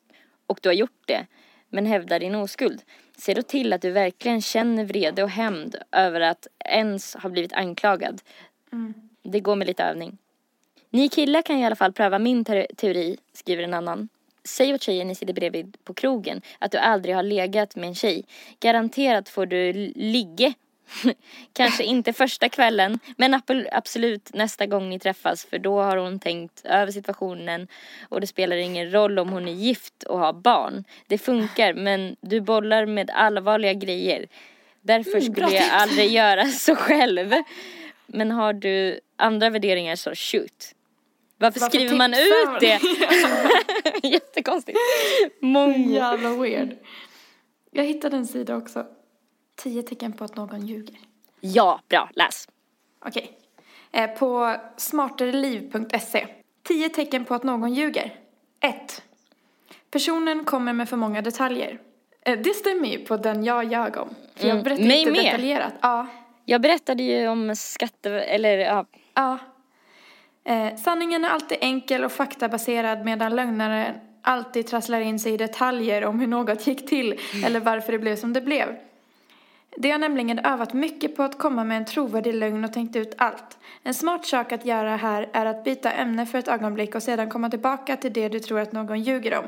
och 0.48 0.60
du 0.62 0.70
har 0.70 0.74
gjort 0.74 1.04
det 1.06 1.26
men 1.70 1.86
hävdar 1.86 2.20
din 2.20 2.36
oskuld. 2.36 2.82
Se 3.18 3.34
då 3.34 3.42
till 3.42 3.74
att 3.74 3.82
du 3.82 3.92
verkligen 3.92 4.42
känner 4.42 4.86
vrede 4.86 5.24
och 5.24 5.30
hämnd 5.30 5.76
över 5.92 6.22
att 6.22 6.48
ens 6.66 7.16
ha 7.16 7.30
blivit 7.30 7.54
anklagad. 7.54 8.22
Det 9.24 9.40
går 9.40 9.56
med 9.56 9.68
lite 9.68 9.84
övning. 9.84 10.18
Ni 10.94 11.10
killar 11.10 11.42
kan 11.42 11.58
i 11.58 11.66
alla 11.66 11.76
fall 11.76 11.94
pröva 11.94 12.20
min 12.20 12.46
te- 12.46 12.68
teori, 12.78 13.18
skriver 13.34 13.64
en 13.64 13.74
annan. 13.74 14.10
Säg 14.44 14.74
åt 14.74 14.82
tjejen 14.84 15.08
ni 15.08 15.16
sitter 15.16 15.34
bredvid 15.34 15.78
på 15.84 15.94
krogen 15.94 16.42
att 16.60 16.72
du 16.72 16.78
aldrig 16.78 17.16
har 17.16 17.24
legat 17.24 17.76
med 17.76 17.88
en 17.88 17.96
tjej. 17.96 18.24
Garanterat 18.60 19.30
får 19.30 19.46
du 19.46 19.74
ligge. 19.96 20.54
Kanske 21.54 21.84
inte 21.84 22.14
första 22.14 22.50
kvällen, 22.50 23.00
men 23.18 23.42
absolut 23.72 24.34
nästa 24.34 24.66
gång 24.66 24.90
ni 24.90 25.00
träffas 25.00 25.46
för 25.46 25.60
då 25.60 25.82
har 25.82 25.98
hon 25.98 26.20
tänkt 26.20 26.62
över 26.66 26.92
situationen 26.92 27.68
och 28.10 28.22
det 28.22 28.28
spelar 28.28 28.56
ingen 28.58 28.92
roll 28.94 29.20
om 29.20 29.30
hon 29.30 29.48
är 29.48 29.52
gift 29.54 30.04
och 30.04 30.20
har 30.20 30.34
barn. 30.34 30.84
Det 31.08 31.18
funkar, 31.18 31.74
men 31.74 32.16
du 32.22 32.42
bollar 32.42 32.86
med 32.86 33.10
allvarliga 33.10 33.74
grejer. 33.74 34.26
Därför 34.82 35.12
Mm, 35.12 35.22
skulle 35.34 35.42
jag 35.54 35.64
tips. 35.64 35.72
aldrig 35.74 36.12
göra 36.12 36.46
så 36.46 36.76
själv. 36.76 37.34
Men 38.08 38.32
har 38.32 38.54
du 38.54 39.00
andra 39.16 39.50
värderingar 39.50 39.96
så 39.96 40.16
shoot. 40.16 40.76
Varför, 41.42 41.60
Varför 41.60 41.78
skriver 41.78 41.98
man 41.98 42.14
ut 42.14 42.60
det? 42.60 42.80
Jättekonstigt. 44.08 44.78
Mongo. 45.40 45.94
Jävla 45.94 46.30
weird. 46.30 46.78
Jag 47.72 47.84
hittade 47.84 48.18
en 48.18 48.28
sida 48.28 48.56
också. 48.56 48.86
Tio 49.56 49.84
tecken 49.84 50.14
på 50.14 50.24
att 50.24 50.36
någon 50.36 50.68
ljuger. 50.68 50.96
Ja, 51.40 51.82
bra. 51.90 52.10
Läs. 52.14 52.48
Okej. 53.06 53.38
Eh, 53.92 54.08
på 54.10 54.56
smartereliv.se. 54.78 56.28
Tio 56.64 56.90
tecken 56.90 57.26
på 57.26 57.34
att 57.34 57.44
någon 57.44 57.74
ljuger. 57.74 58.16
1. 58.60 59.04
Personen 59.92 60.46
kommer 60.46 60.74
med 60.74 60.90
för 60.90 60.98
många 60.98 61.22
detaljer. 61.22 61.80
Eh, 62.26 62.40
det 62.40 62.54
stämmer 62.54 62.88
ju 62.88 63.00
på 63.06 63.18
den 63.18 63.44
jag 63.44 63.72
ljög 63.72 63.98
om. 63.98 64.16
För 64.36 64.48
jag 64.48 64.52
Mm, 64.52 64.64
berättar 64.64 64.84
mig 64.84 65.02
inte 65.02 65.22
detaljerat. 65.24 65.74
Ja. 65.82 66.08
Jag 66.46 66.62
berättade 66.62 67.04
ju 67.04 67.28
om 67.28 67.56
skatte... 67.56 68.10
Eller 68.12 68.58
ja. 68.58 68.86
Ja. 69.14 69.38
Eh, 70.44 70.76
sanningen 70.76 71.26
är 71.26 71.30
alltid 71.30 71.58
enkel 71.62 72.04
och 72.04 72.12
faktabaserad 72.12 73.06
medan 73.06 73.36
lögnaren 73.36 73.96
alltid 74.22 74.68
trasslar 74.68 75.00
in 75.00 75.20
sig 75.20 75.34
i 75.34 75.38
detaljer 75.38 76.06
om 76.06 76.20
hur 76.20 76.28
något 76.28 76.68
gick 76.68 76.90
till 76.90 77.20
eller 77.46 77.60
varför 77.60 77.92
det 77.92 78.00
blev 78.00 78.16
som 78.16 78.34
det 78.34 78.42
blev. 78.42 78.78
De 79.78 79.92
har 79.92 79.98
nämligen 79.98 80.40
övat 80.40 80.74
mycket 80.74 81.16
på 81.16 81.24
att 81.24 81.38
komma 81.38 81.64
med 81.64 81.78
en 81.78 81.86
trovärdig 81.86 82.34
lögn 82.34 82.66
och 82.66 82.74
tänkt 82.74 82.96
ut 82.96 83.16
allt. 83.18 83.58
En 83.84 83.94
smart 83.94 84.26
sak 84.26 84.52
att 84.52 84.66
göra 84.66 84.96
här 84.96 85.30
är 85.34 85.46
att 85.46 85.64
byta 85.64 85.92
ämne 85.92 86.26
för 86.26 86.38
ett 86.38 86.48
ögonblick 86.48 86.96
och 86.96 87.04
sedan 87.04 87.30
komma 87.30 87.50
tillbaka 87.50 87.98
till 87.98 88.14
det 88.14 88.30
du 88.30 88.40
tror 88.40 88.60
att 88.60 88.72
någon 88.72 89.02
ljuger 89.02 89.38
om. 89.40 89.46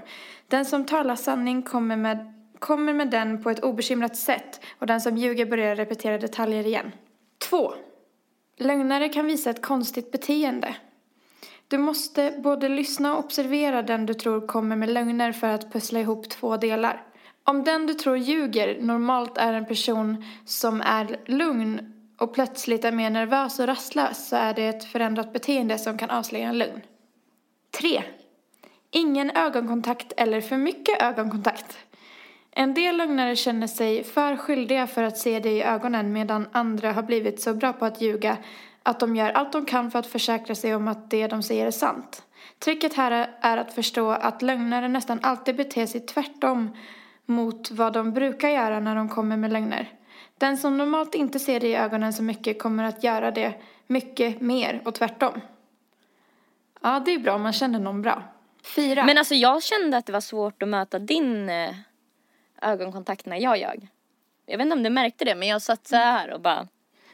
Den 0.48 0.66
som 0.66 0.86
talar 0.86 1.16
sanning 1.16 1.62
kommer 1.62 1.98
med, 1.98 2.34
kommer 2.60 2.94
med 2.94 3.10
den 3.10 3.44
på 3.44 3.50
ett 3.50 3.64
obekymrat 3.64 4.16
sätt 4.16 4.62
och 4.80 4.88
den 4.88 5.02
som 5.02 5.18
ljuger 5.18 5.46
börjar 5.46 5.76
repetera 5.76 6.18
detaljer 6.18 6.68
igen. 6.68 6.92
2. 7.50 7.74
Lögnare 8.58 9.10
kan 9.10 9.26
visa 9.26 9.50
ett 9.50 9.62
konstigt 9.62 10.12
beteende. 10.12 10.76
Du 11.68 11.78
måste 11.78 12.40
både 12.44 12.70
lyssna 12.70 13.14
och 13.14 13.26
observera 13.26 13.82
den 13.82 14.06
du 14.06 14.14
tror 14.14 14.48
kommer 14.48 14.76
med 14.76 14.90
lögner 14.90 15.32
för 15.32 15.48
att 15.48 15.74
pussla 15.74 16.00
ihop 16.00 16.30
två 16.30 16.58
delar. 16.58 17.04
Om 17.44 17.64
den 17.64 17.88
du 17.88 17.94
tror 17.94 18.18
ljuger 18.18 18.82
normalt 18.82 19.38
är 19.38 19.54
en 19.54 19.66
person 19.66 20.26
som 20.46 20.82
är 20.82 21.20
lugn 21.26 21.94
och 22.18 22.34
plötsligt 22.34 22.86
är 22.86 22.92
mer 22.92 23.10
nervös 23.10 23.60
och 23.60 23.68
rastlös 23.68 24.30
så 24.30 24.36
är 24.36 24.54
det 24.54 24.68
ett 24.68 24.84
förändrat 24.84 25.34
beteende 25.34 25.78
som 25.78 25.98
kan 25.98 26.10
avslöja 26.10 26.50
en 26.50 26.58
lögn. 26.58 26.82
3. 27.80 28.04
Ingen 28.92 29.32
ögonkontakt 29.32 30.14
eller 30.18 30.42
för 30.42 30.58
mycket 30.58 31.02
ögonkontakt. 31.02 31.78
En 32.56 32.74
del 32.74 32.98
lögnare 32.98 33.36
känner 33.36 33.68
sig 33.68 34.04
för 34.04 34.38
skyldiga 34.38 34.88
för 34.88 35.04
att 35.04 35.18
se 35.18 35.40
det 35.40 35.52
i 35.52 35.64
ögonen 35.64 36.14
medan 36.14 36.48
andra 36.52 36.92
har 36.92 37.04
blivit 37.04 37.42
så 37.42 37.54
bra 37.54 37.74
på 37.74 37.86
att 37.86 38.02
ljuga 38.02 38.38
att 38.84 39.00
de 39.00 39.16
gör 39.16 39.30
allt 39.30 39.52
de 39.52 39.66
kan 39.66 39.92
för 39.92 40.00
att 40.00 40.08
försäkra 40.08 40.56
sig 40.56 40.76
om 40.76 40.88
att 40.88 41.10
det 41.10 41.28
de 41.28 41.44
säger 41.44 41.68
är 41.68 41.72
sant. 41.72 42.24
Tricket 42.60 42.94
här 42.94 43.30
är 43.42 43.58
att 43.58 43.74
förstå 43.74 44.10
att 44.10 44.42
lögnare 44.42 44.88
nästan 44.88 45.20
alltid 45.22 45.56
beter 45.56 45.86
sig 45.86 46.02
tvärtom 46.02 46.78
mot 47.26 47.72
vad 47.72 47.94
de 47.94 48.14
brukar 48.14 48.50
göra 48.50 48.80
när 48.80 48.96
de 48.96 49.10
kommer 49.10 49.38
med 49.38 49.54
lögner. 49.54 49.90
Den 50.38 50.58
som 50.58 50.78
normalt 50.78 51.16
inte 51.16 51.40
ser 51.40 51.60
det 51.60 51.68
i 51.68 51.76
ögonen 51.76 52.14
så 52.14 52.24
mycket 52.24 52.62
kommer 52.62 52.84
att 52.84 53.04
göra 53.04 53.32
det 53.32 53.54
mycket 53.88 54.42
mer 54.42 54.82
och 54.86 54.94
tvärtom. 54.96 55.42
Ja, 56.82 57.02
det 57.06 57.14
är 57.14 57.20
bra 57.20 57.36
om 57.36 57.42
man 57.42 57.54
känner 57.54 57.80
någon 57.80 58.02
bra. 58.02 58.24
Fyra. 58.76 59.06
Men 59.06 59.18
alltså 59.18 59.36
jag 59.36 59.64
kände 59.64 59.98
att 59.98 60.06
det 60.06 60.12
var 60.12 60.22
svårt 60.22 60.64
att 60.64 60.70
möta 60.70 61.00
din 61.00 61.50
eh, 61.50 61.76
ögonkontakt 62.64 63.26
när 63.26 63.38
jag 63.38 63.58
ljög. 63.58 63.88
Jag 64.46 64.58
vet 64.58 64.66
inte 64.66 64.76
om 64.76 64.84
du 64.84 64.90
märkte 64.90 65.26
det 65.26 65.36
men 65.36 65.48
jag 65.48 65.62
satt 65.62 65.88
så 65.88 65.96
här 65.96 66.34
och 66.34 66.42
bara 66.42 66.68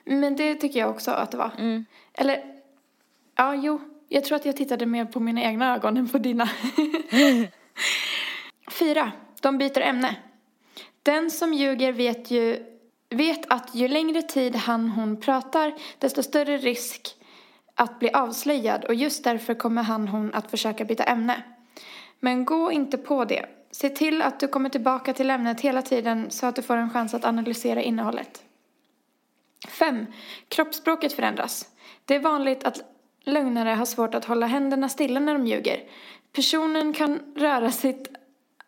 Men 0.04 0.36
det 0.36 0.56
tycker 0.56 0.80
jag 0.80 0.90
också 0.90 1.12
att 1.12 1.32
det 1.32 1.38
var. 1.38 1.52
mm. 1.58 1.86
Eller, 2.14 2.44
ja, 3.36 3.56
jo. 3.56 3.82
Jag 4.08 4.24
tror 4.24 4.36
att 4.36 4.46
jag 4.46 4.58
tittade 4.58 4.86
mer 4.86 5.06
på 5.06 5.20
mina 5.20 5.42
egna 5.42 5.76
ögon 5.76 5.98
än 5.98 6.10
på 6.10 6.18
dina. 6.18 6.50
Fyra. 8.72 9.12
De 9.42 9.58
byter 9.58 9.82
ämne. 9.82 10.16
Den 11.04 11.32
som 11.32 11.54
ljuger 11.54 11.92
vet 11.92 12.32
ju 12.32 12.66
vet 13.10 13.52
att 13.52 13.76
ju 13.76 13.88
längre 13.88 14.22
tid 14.22 14.56
han 14.56 14.90
hon 14.90 15.22
pratar 15.22 15.74
desto 15.98 16.24
större 16.24 16.58
risk 16.58 17.16
att 17.76 18.00
bli 18.00 18.12
avslöjad 18.12 18.86
och 18.86 18.94
just 18.96 19.24
därför 19.24 19.54
kommer 19.54 19.84
han 19.84 20.08
hon 20.08 20.34
att 20.34 20.52
försöka 20.52 20.86
byta 20.86 21.04
ämne. 21.04 21.44
Men 22.20 22.46
gå 22.46 22.72
inte 22.72 22.98
på 22.98 23.26
det. 23.26 23.46
Se 23.82 23.90
till 23.90 24.22
att 24.22 24.40
du 24.40 24.48
kommer 24.48 24.70
tillbaka 24.70 25.14
till 25.14 25.30
ämnet 25.30 25.62
hela 25.62 25.82
tiden 25.82 26.32
så 26.32 26.46
att 26.46 26.56
du 26.56 26.62
får 26.62 26.78
en 26.78 26.90
chans 26.90 27.14
att 27.14 27.26
analysera 27.26 27.82
innehållet. 27.82 28.44
5. 29.68 30.06
Kroppsspråket 30.48 31.14
förändras. 31.14 31.66
Det 32.06 32.16
är 32.16 32.20
vanligt 32.20 32.64
att 32.64 32.82
lögnare 33.24 33.70
har 33.70 33.86
svårt 33.86 34.16
att 34.16 34.26
hålla 34.26 34.46
händerna 34.46 34.90
stilla 34.90 35.20
när 35.20 35.34
de 35.34 35.48
ljuger. 35.48 35.84
Personen 36.32 36.94
kan 36.94 37.20
röra 37.36 37.72
sitt 37.72 38.08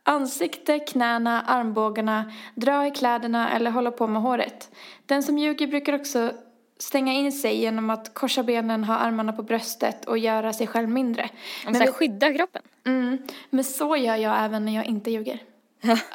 ansikte, 0.03 0.79
knäna, 0.79 1.41
armbågarna, 1.41 2.31
dra 2.55 2.87
i 2.87 2.91
kläderna 2.91 3.51
eller 3.51 3.71
hålla 3.71 3.91
på 3.91 4.07
med 4.07 4.21
håret. 4.21 4.71
Den 5.05 5.23
som 5.23 5.37
ljuger 5.37 5.67
brukar 5.67 5.93
också 5.93 6.31
stänga 6.77 7.13
in 7.13 7.31
sig 7.31 7.57
genom 7.57 7.89
att 7.89 8.13
korsa 8.13 8.43
benen, 8.43 8.83
ha 8.83 8.95
armarna 8.97 9.33
på 9.33 9.43
bröstet 9.43 10.05
och 10.05 10.17
göra 10.17 10.53
sig 10.53 10.67
själv 10.67 10.89
mindre. 10.89 11.29
Så 11.63 11.69
här, 11.69 11.91
skydda 11.91 12.33
kroppen. 12.33 12.61
Mm, 12.83 13.17
men 13.49 13.63
så 13.63 13.97
gör 13.97 14.15
jag 14.15 14.45
även 14.45 14.65
när 14.65 14.75
jag 14.75 14.85
inte 14.85 15.11
ljuger. 15.11 15.43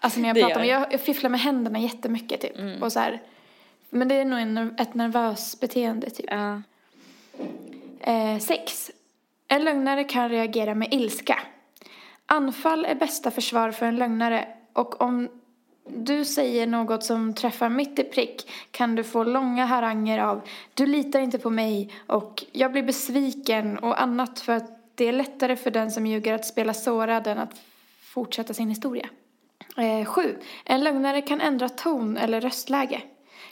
Alltså 0.00 0.20
när 0.20 0.28
jag 0.28 0.36
pratar 0.36 0.60
med, 0.60 0.68
jag, 0.68 0.92
jag 0.92 1.00
fifflar 1.00 1.30
med 1.30 1.40
händerna 1.40 1.78
jättemycket 1.78 2.40
typ. 2.40 2.82
Och 2.82 2.92
så 2.92 3.00
här, 3.00 3.22
men 3.90 4.08
det 4.08 4.14
är 4.14 4.24
nog 4.24 4.38
en, 4.38 4.74
ett 4.78 4.94
nervöst 4.94 5.60
beteende 5.60 6.10
typ. 6.10 6.26
Ja. 6.28 6.62
Eh, 8.00 8.38
sex. 8.38 8.90
En 9.48 9.64
lögnare 9.64 10.04
kan 10.04 10.28
reagera 10.28 10.74
med 10.74 10.94
ilska. 10.94 11.38
Anfall 12.26 12.84
är 12.84 12.94
bästa 12.94 13.30
försvar 13.30 13.70
för 13.70 13.86
en 13.86 13.96
lögnare 13.96 14.48
och 14.72 15.00
om 15.00 15.28
du 15.88 16.24
säger 16.24 16.66
något 16.66 17.04
som 17.04 17.34
träffar 17.34 17.68
mitt 17.68 17.98
i 17.98 18.04
prick 18.04 18.50
kan 18.70 18.94
du 18.94 19.04
få 19.04 19.24
långa 19.24 19.64
haranger 19.64 20.18
av 20.18 20.40
du 20.74 20.86
litar 20.86 21.20
inte 21.20 21.38
på 21.38 21.50
mig 21.50 21.92
och 22.06 22.44
jag 22.52 22.72
blir 22.72 22.82
besviken 22.82 23.78
och 23.78 24.02
annat 24.02 24.40
för 24.40 24.52
att 24.52 24.70
det 24.96 25.08
är 25.08 25.12
lättare 25.12 25.56
för 25.56 25.70
den 25.70 25.90
som 25.90 26.06
ljuger 26.06 26.34
att 26.34 26.44
spela 26.44 26.74
sårad 26.74 27.26
än 27.26 27.38
att 27.38 27.60
fortsätta 28.00 28.54
sin 28.54 28.68
historia. 28.68 29.08
Eh, 29.76 30.04
sju. 30.04 30.36
En 30.64 30.84
lögnare 30.84 31.22
kan 31.22 31.40
ändra 31.40 31.68
ton 31.68 32.16
eller 32.16 32.40
röstläge. 32.40 33.02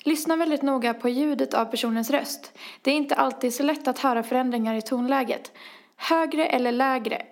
Lyssna 0.05 0.37
väldigt 0.37 0.63
noga 0.63 0.95
på 0.95 1.09
ljudet 1.09 1.55
av 1.55 1.65
personens 1.65 2.11
röst. 2.11 2.59
Det 2.83 2.91
är 2.91 2.95
inte 2.95 3.15
alltid 3.15 3.55
så 3.55 3.63
lätt 3.63 3.89
att 3.89 3.99
höra 3.99 4.23
förändringar 4.23 4.75
i 4.75 4.83
tonläget. 4.83 5.53
Högre 5.97 6.47
eller 6.47 6.73
lägre. 6.73 7.23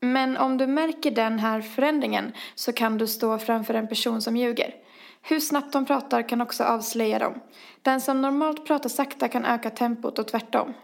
Men 0.00 0.36
om 0.36 0.58
du 0.58 0.66
märker 0.66 1.10
den 1.10 1.38
här 1.38 1.60
förändringen 1.60 2.32
så 2.54 2.72
kan 2.72 2.98
du 2.98 3.06
stå 3.06 3.38
framför 3.38 3.74
en 3.74 3.88
person 3.88 4.22
som 4.22 4.36
ljuger. 4.36 4.74
Hur 5.22 5.40
snabbt 5.40 5.72
de 5.72 5.86
pratar 5.86 6.28
kan 6.28 6.40
också 6.40 6.64
avslöja 6.64 7.18
dem. 7.18 7.40
Den 7.82 8.00
som 8.00 8.22
normalt 8.22 8.66
pratar 8.66 8.88
sakta 8.88 9.28
kan 9.28 9.44
öka 9.44 9.70
tempot 9.70 10.18
och 10.18 10.28
tvärtom. 10.28 10.74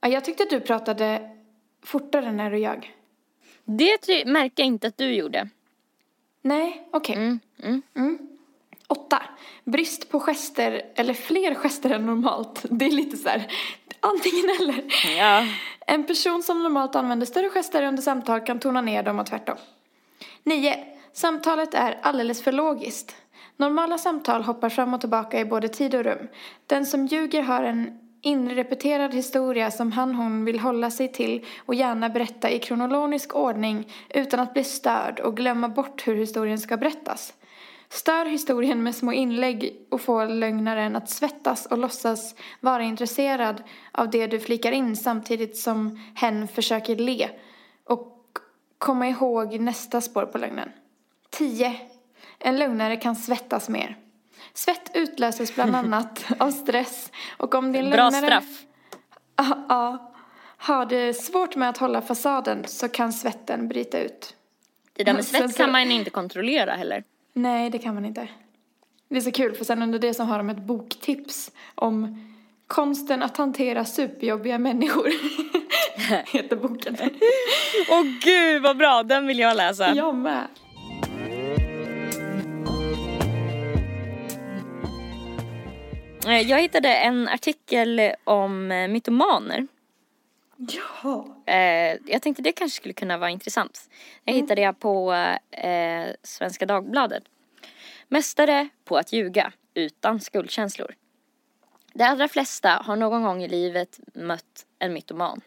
Jag 0.00 0.24
tyckte 0.24 0.44
du 0.50 0.60
pratade 0.60 1.30
fortare 1.82 2.32
när 2.32 2.50
du 2.50 2.58
ljög. 2.58 2.96
Det 3.64 4.26
märker 4.26 4.62
jag 4.62 4.66
inte 4.66 4.86
att 4.86 4.96
du 4.96 5.14
gjorde. 5.14 5.48
Nej, 6.42 6.88
okej. 6.90 7.16
Mm. 7.62 7.82
Mm. 7.96 8.18
Åtta. 8.86 9.22
Brist 9.64 10.10
på 10.10 10.20
gester, 10.20 10.82
eller 10.94 11.14
fler 11.14 11.54
gester 11.54 11.90
än 11.90 12.06
normalt. 12.06 12.64
Det 12.70 12.84
är 12.84 12.90
lite 12.90 13.16
så 13.16 13.28
här, 13.28 13.46
antingen 14.00 14.50
eller. 14.60 14.84
Ja. 15.18 15.46
En 15.86 16.04
person 16.04 16.42
som 16.42 16.62
normalt 16.62 16.96
använder 16.96 17.26
större 17.26 17.48
gester 17.48 17.82
under 17.82 18.02
samtal 18.02 18.40
kan 18.40 18.58
tona 18.58 18.80
ner 18.80 19.02
dem 19.02 19.18
och 19.18 19.26
tvärtom. 19.26 19.56
9. 20.44 20.84
Samtalet 21.12 21.74
är 21.74 21.98
alldeles 22.02 22.42
för 22.42 22.52
logiskt. 22.52 23.16
Normala 23.56 23.98
samtal 23.98 24.42
hoppar 24.42 24.68
fram 24.68 24.94
och 24.94 25.00
tillbaka 25.00 25.40
i 25.40 25.44
både 25.44 25.68
tid 25.68 25.94
och 25.94 26.04
rum. 26.04 26.28
Den 26.66 26.86
som 26.86 27.06
ljuger 27.06 27.42
har 27.42 27.62
en 27.62 28.09
inrepeterad 28.22 29.14
historia 29.14 29.70
som 29.70 29.92
han 29.92 30.14
hon 30.14 30.44
vill 30.44 30.60
hålla 30.60 30.90
sig 30.90 31.12
till 31.12 31.46
och 31.66 31.74
gärna 31.74 32.08
berätta 32.08 32.50
i 32.50 32.58
kronologisk 32.58 33.34
ordning 33.34 33.92
utan 34.08 34.40
att 34.40 34.52
bli 34.52 34.64
störd 34.64 35.20
och 35.20 35.36
glömma 35.36 35.68
bort 35.68 36.08
hur 36.08 36.14
historien 36.14 36.58
ska 36.58 36.76
berättas. 36.76 37.34
Stör 37.88 38.24
historien 38.24 38.82
med 38.82 38.94
små 38.94 39.12
inlägg 39.12 39.76
och 39.90 40.00
få 40.00 40.24
lögnaren 40.24 40.96
att 40.96 41.10
svettas 41.10 41.66
och 41.66 41.78
låtsas 41.78 42.34
vara 42.60 42.82
intresserad 42.82 43.62
av 43.92 44.10
det 44.10 44.26
du 44.26 44.40
flikar 44.40 44.72
in 44.72 44.96
samtidigt 44.96 45.56
som 45.56 46.00
hen 46.14 46.48
försöker 46.48 46.96
le 46.96 47.28
och 47.84 48.38
komma 48.78 49.08
ihåg 49.08 49.60
nästa 49.60 50.00
spår 50.00 50.26
på 50.26 50.38
lögnen. 50.38 50.68
10. 51.30 51.80
En 52.38 52.58
lögnare 52.58 52.96
kan 52.96 53.16
svettas 53.16 53.68
mer. 53.68 53.96
Svett 54.54 54.90
utlöses 54.94 55.54
bland 55.54 55.76
annat 55.76 56.24
av 56.38 56.50
stress 56.50 57.12
och 57.36 57.54
om 57.54 57.72
din 57.72 57.90
Bra 57.90 58.10
lögnare... 58.10 58.26
straff. 58.26 58.62
Ja, 59.36 59.66
ja. 59.68 60.12
Har 60.56 60.86
det 60.86 61.14
svårt 61.14 61.56
med 61.56 61.68
att 61.68 61.78
hålla 61.78 62.02
fasaden 62.02 62.64
så 62.66 62.88
kan 62.88 63.12
svetten 63.12 63.68
bryta 63.68 63.98
ut. 63.98 64.34
Det 64.92 65.04
där 65.04 65.14
med 65.14 65.24
svett 65.24 65.56
kan 65.56 65.72
man 65.72 65.90
inte 65.90 66.10
kontrollera 66.10 66.72
heller. 66.72 67.04
Nej, 67.32 67.70
det 67.70 67.78
kan 67.78 67.94
man 67.94 68.04
inte. 68.04 68.28
Det 69.08 69.16
är 69.16 69.20
så 69.20 69.30
kul 69.32 69.54
för 69.54 69.64
sen 69.64 69.82
under 69.82 69.98
det 69.98 70.14
så 70.14 70.22
har 70.22 70.38
de 70.38 70.50
ett 70.50 70.62
boktips 70.62 71.50
om 71.74 72.26
konsten 72.66 73.22
att 73.22 73.36
hantera 73.36 73.84
superjobbiga 73.84 74.58
människor. 74.58 75.10
Heter 76.26 76.56
boken. 76.56 76.96
Åh 77.90 78.02
gud 78.22 78.62
vad 78.62 78.76
bra, 78.76 79.02
den 79.02 79.26
vill 79.26 79.38
jag 79.38 79.56
läsa. 79.56 79.94
Jag 79.94 80.14
med. 80.14 80.46
Jag 86.38 86.60
hittade 86.60 86.88
en 86.88 87.28
artikel 87.28 88.12
om 88.24 88.72
eh, 88.72 88.88
mytomaner. 88.88 89.66
Ja. 90.56 91.36
Eh, 91.46 91.98
jag 92.06 92.22
tänkte 92.22 92.42
det 92.42 92.52
kanske 92.52 92.76
skulle 92.76 92.94
kunna 92.94 93.18
vara 93.18 93.30
intressant. 93.30 93.90
Det 94.24 94.32
hittade 94.32 94.60
jag 94.60 94.78
på 94.78 95.12
eh, 95.50 96.06
Svenska 96.22 96.66
Dagbladet. 96.66 97.22
Mästare 98.08 98.68
på 98.84 98.96
att 98.96 99.12
ljuga 99.12 99.52
utan 99.74 100.20
skuldkänslor. 100.20 100.94
De 101.94 102.04
allra 102.04 102.28
flesta 102.28 102.82
har 102.84 102.96
någon 102.96 103.22
gång 103.22 103.42
i 103.42 103.48
livet 103.48 104.00
mött 104.14 104.66
en 104.78 104.92
mytoman. 104.92 105.40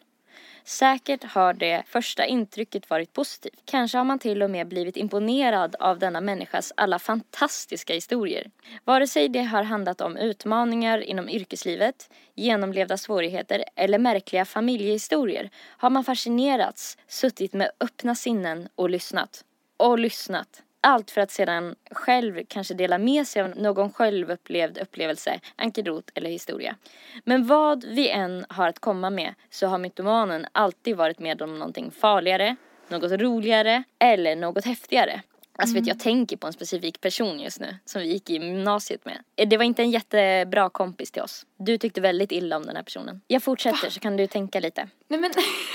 Säkert 0.66 1.24
har 1.24 1.52
det 1.52 1.82
första 1.86 2.26
intrycket 2.26 2.90
varit 2.90 3.12
positivt. 3.12 3.62
Kanske 3.64 3.98
har 3.98 4.04
man 4.04 4.18
till 4.18 4.42
och 4.42 4.50
med 4.50 4.68
blivit 4.68 4.96
imponerad 4.96 5.76
av 5.78 5.98
denna 5.98 6.20
människas 6.20 6.72
alla 6.76 6.98
fantastiska 6.98 7.94
historier. 7.94 8.50
Vare 8.84 9.06
sig 9.06 9.28
det 9.28 9.42
har 9.42 9.62
handlat 9.62 10.00
om 10.00 10.16
utmaningar 10.16 10.98
inom 10.98 11.28
yrkeslivet, 11.28 12.10
genomlevda 12.34 12.96
svårigheter 12.96 13.64
eller 13.76 13.98
märkliga 13.98 14.44
familjehistorier 14.44 15.50
har 15.56 15.90
man 15.90 16.04
fascinerats, 16.04 16.98
suttit 17.08 17.52
med 17.52 17.70
öppna 17.80 18.14
sinnen 18.14 18.68
och 18.74 18.90
lyssnat. 18.90 19.44
Och 19.76 19.98
lyssnat. 19.98 20.62
Allt 20.86 21.10
för 21.10 21.20
att 21.20 21.30
sedan 21.30 21.74
själv 21.90 22.40
kanske 22.48 22.74
dela 22.74 22.98
med 22.98 23.26
sig 23.26 23.42
av 23.42 23.48
någon 23.56 23.92
självupplevd 23.92 24.78
upplevelse, 24.78 25.40
ankedot 25.56 26.10
eller 26.14 26.30
historia. 26.30 26.76
Men 27.24 27.46
vad 27.46 27.84
vi 27.84 28.08
än 28.10 28.44
har 28.48 28.68
att 28.68 28.78
komma 28.78 29.10
med 29.10 29.34
så 29.50 29.66
har 29.66 29.78
mytomanen 29.78 30.46
alltid 30.52 30.96
varit 30.96 31.18
med 31.18 31.42
om 31.42 31.58
någonting 31.58 31.90
farligare, 31.90 32.56
något 32.88 33.12
roligare 33.12 33.82
eller 33.98 34.36
något 34.36 34.64
häftigare. 34.64 35.22
Alltså 35.56 35.74
vet 35.74 35.86
jag 35.86 36.00
tänker 36.00 36.36
på 36.36 36.46
en 36.46 36.52
specifik 36.52 37.00
person 37.00 37.40
just 37.40 37.60
nu 37.60 37.76
som 37.84 38.00
vi 38.02 38.08
gick 38.08 38.30
i 38.30 38.32
gymnasiet 38.32 39.04
med. 39.04 39.18
Eh, 39.36 39.48
Det 39.48 39.56
var 39.56 39.64
inte 39.64 39.82
en 39.82 39.90
jättebra 39.90 40.70
kompis 40.70 41.10
till 41.10 41.22
oss. 41.22 41.46
Du 41.56 41.78
tyckte 41.78 42.00
väldigt 42.00 42.32
illa 42.32 42.56
om 42.56 42.66
den 42.66 42.76
här 42.76 42.82
personen. 42.82 43.20
Jag 43.26 43.42
fortsätter 43.42 43.90
så 43.90 44.00
kan 44.00 44.16
du 44.16 44.26
tänka 44.26 44.60
lite. 44.60 44.88
Nej 45.08 45.20
men, 45.20 45.30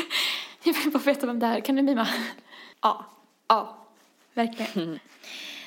jag 0.64 0.74
vill 0.74 0.92
bara 0.92 1.04
veta 1.04 1.28
vem 1.28 1.40
det 1.40 1.46
är. 1.46 1.60
Kan 1.60 1.76
du 1.76 1.82
mima? 1.82 2.08
Ja. 2.82 3.06
Ja. 3.48 3.79
Verkligen. 4.40 4.88
Mm. 4.88 5.00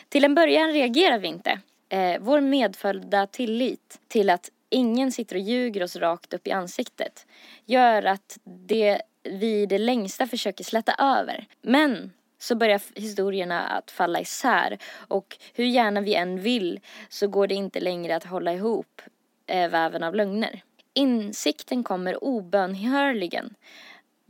Till 0.09 0.25
en 0.25 0.35
början 0.35 0.73
reagerar 0.73 1.19
vi 1.19 1.29
inte. 1.29 1.61
Eh, 1.89 2.21
vår 2.21 2.41
medföljda 2.41 3.27
tillit 3.27 4.01
till 4.09 4.31
att 4.31 4.51
ingen 4.71 5.13
sitter 5.13 5.37
och 5.37 5.43
ljuger 5.43 5.83
oss 5.83 5.97
rakt 5.97 6.35
upp 6.35 6.47
i 6.47 6.53
ansiktet 6.53 7.27
gör 7.65 8.03
att 8.03 8.39
det 8.45 9.03
vi 9.23 9.63
i 9.63 9.67
det 9.67 9.79
längsta 9.79 10.27
försöker 10.27 10.65
släta 10.65 10.95
över. 10.99 11.47
Men 11.63 12.13
så 12.39 12.55
börjar 12.55 12.81
historierna 12.95 13.61
att 13.61 13.91
falla 13.91 14.21
isär 14.21 14.79
och 14.93 15.37
hur 15.55 15.65
gärna 15.65 16.01
vi 16.01 16.15
än 16.15 16.41
vill 16.41 16.81
så 17.09 17.29
går 17.29 17.47
det 17.47 17.55
inte 17.55 17.81
längre 17.81 18.17
att 18.17 18.25
hålla 18.25 18.53
ihop 18.53 19.03
eh, 19.47 19.71
väven 19.71 20.03
av 20.03 20.15
lögner. 20.15 20.63
Insikten 20.95 21.85
kommer 21.85 22.25
obönhörligen. 22.25 23.55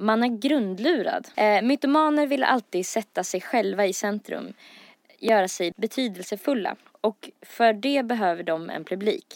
Man 0.02 0.22
är 0.22 0.28
grundlurad. 0.28 1.28
Eh, 1.36 1.62
mytomaner 1.62 2.26
vill 2.26 2.44
alltid 2.44 2.86
sätta 2.86 3.24
sig 3.24 3.40
själva 3.40 3.86
i 3.86 3.92
centrum, 3.92 4.52
göra 5.18 5.48
sig 5.48 5.72
betydelsefulla 5.76 6.76
och 7.00 7.30
för 7.42 7.72
det 7.72 8.06
behöver 8.06 8.42
de 8.42 8.70
en 8.70 8.84
publik. 8.84 9.26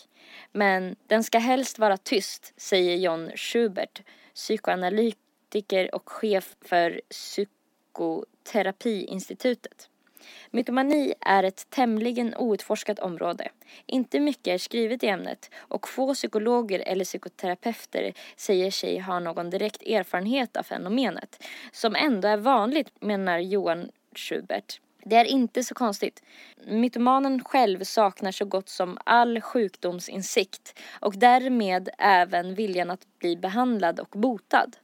Men 0.52 0.96
den 1.06 1.24
ska 1.24 1.38
helst 1.38 1.78
vara 1.78 1.96
tyst, 1.96 2.52
säger 2.56 2.96
John 2.96 3.30
Schubert, 3.36 4.02
psykoanalytiker 4.34 5.94
och 5.94 6.08
chef 6.08 6.56
för 6.60 7.00
Psykoterapiinstitutet. 7.10 9.88
Mytomani 10.50 11.14
är 11.20 11.42
ett 11.42 11.70
tämligen 11.70 12.34
outforskat 12.36 12.98
område. 12.98 13.48
Inte 13.86 14.20
mycket 14.20 14.46
är 14.46 14.58
skrivet 14.58 15.02
i 15.02 15.08
ämnet 15.08 15.50
och 15.56 15.88
få 15.88 16.14
psykologer 16.14 16.82
eller 16.86 17.04
psykoterapeuter 17.04 18.12
säger 18.36 18.70
sig 18.70 18.98
ha 18.98 19.20
någon 19.20 19.50
direkt 19.50 19.82
erfarenhet 19.82 20.56
av 20.56 20.62
fenomenet, 20.62 21.44
som 21.72 21.94
ändå 21.94 22.28
är 22.28 22.36
vanligt, 22.36 22.88
menar 23.00 23.38
Johan 23.38 23.88
Schubert. 24.14 24.80
Det 25.04 25.16
är 25.16 25.24
inte 25.24 25.64
så 25.64 25.74
konstigt. 25.74 26.22
Mytomanen 26.66 27.44
själv 27.44 27.84
saknar 27.84 28.32
så 28.32 28.44
gott 28.44 28.68
som 28.68 28.98
all 29.04 29.40
sjukdomsinsikt 29.40 30.78
och 31.00 31.14
därmed 31.18 31.88
även 31.98 32.54
viljan 32.54 32.90
att 32.90 33.18
bli 33.18 33.36
behandlad 33.36 34.00
och 34.00 34.08
botad. 34.10 34.76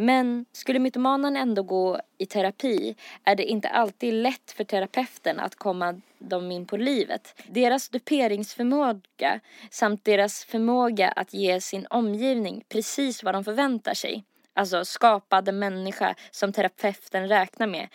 Men 0.00 0.44
skulle 0.52 0.78
mytomanen 0.78 1.36
ändå 1.36 1.62
gå 1.62 2.00
i 2.18 2.26
terapi 2.26 2.94
är 3.24 3.36
det 3.36 3.44
inte 3.44 3.68
alltid 3.68 4.14
lätt 4.14 4.50
för 4.50 4.64
terapeuten 4.64 5.40
att 5.40 5.54
komma 5.54 6.00
dem 6.18 6.50
in 6.52 6.66
på 6.66 6.76
livet. 6.76 7.42
Deras 7.48 7.88
duperingsförmåga 7.88 9.40
samt 9.70 10.04
deras 10.04 10.44
förmåga 10.44 11.08
att 11.08 11.34
ge 11.34 11.60
sin 11.60 11.86
omgivning 11.90 12.64
precis 12.68 13.22
vad 13.22 13.34
de 13.34 13.44
förväntar 13.44 13.94
sig 13.94 14.24
alltså 14.54 14.84
skapade 14.84 15.52
människa 15.52 16.14
som 16.30 16.52
terapeuten 16.52 17.28
räknar 17.28 17.66
med, 17.66 17.88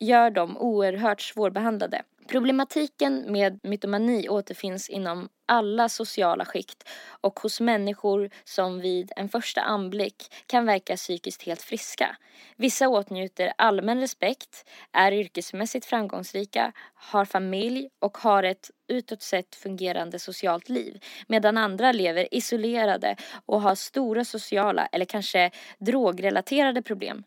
gör 0.00 0.30
dem 0.30 0.56
oerhört 0.58 1.20
svårbehandlade. 1.20 2.02
Problematiken 2.28 3.32
med 3.32 3.60
mytomani 3.62 4.28
återfinns 4.28 4.88
inom 4.88 5.28
alla 5.46 5.88
sociala 5.88 6.44
skikt 6.44 6.88
och 7.20 7.40
hos 7.40 7.60
människor 7.60 8.30
som 8.44 8.80
vid 8.80 9.12
en 9.16 9.28
första 9.28 9.60
anblick 9.60 10.16
kan 10.46 10.66
verka 10.66 10.96
psykiskt 10.96 11.42
helt 11.42 11.62
friska. 11.62 12.16
Vissa 12.56 12.88
åtnjuter 12.88 13.52
allmän 13.58 14.00
respekt, 14.00 14.68
är 14.92 15.12
yrkesmässigt 15.12 15.86
framgångsrika, 15.86 16.72
har 16.94 17.24
familj 17.24 17.88
och 17.98 18.18
har 18.18 18.42
ett 18.42 18.70
utåt 18.88 19.22
sett 19.22 19.54
fungerande 19.54 20.18
socialt 20.18 20.68
liv 20.68 21.04
medan 21.28 21.56
andra 21.56 21.92
lever 21.92 22.34
isolerade 22.34 23.16
och 23.46 23.60
har 23.60 23.74
stora 23.74 24.24
sociala 24.24 24.86
eller 24.86 25.04
kanske 25.04 25.50
drogrelaterade 25.78 26.82
problem. 26.82 27.24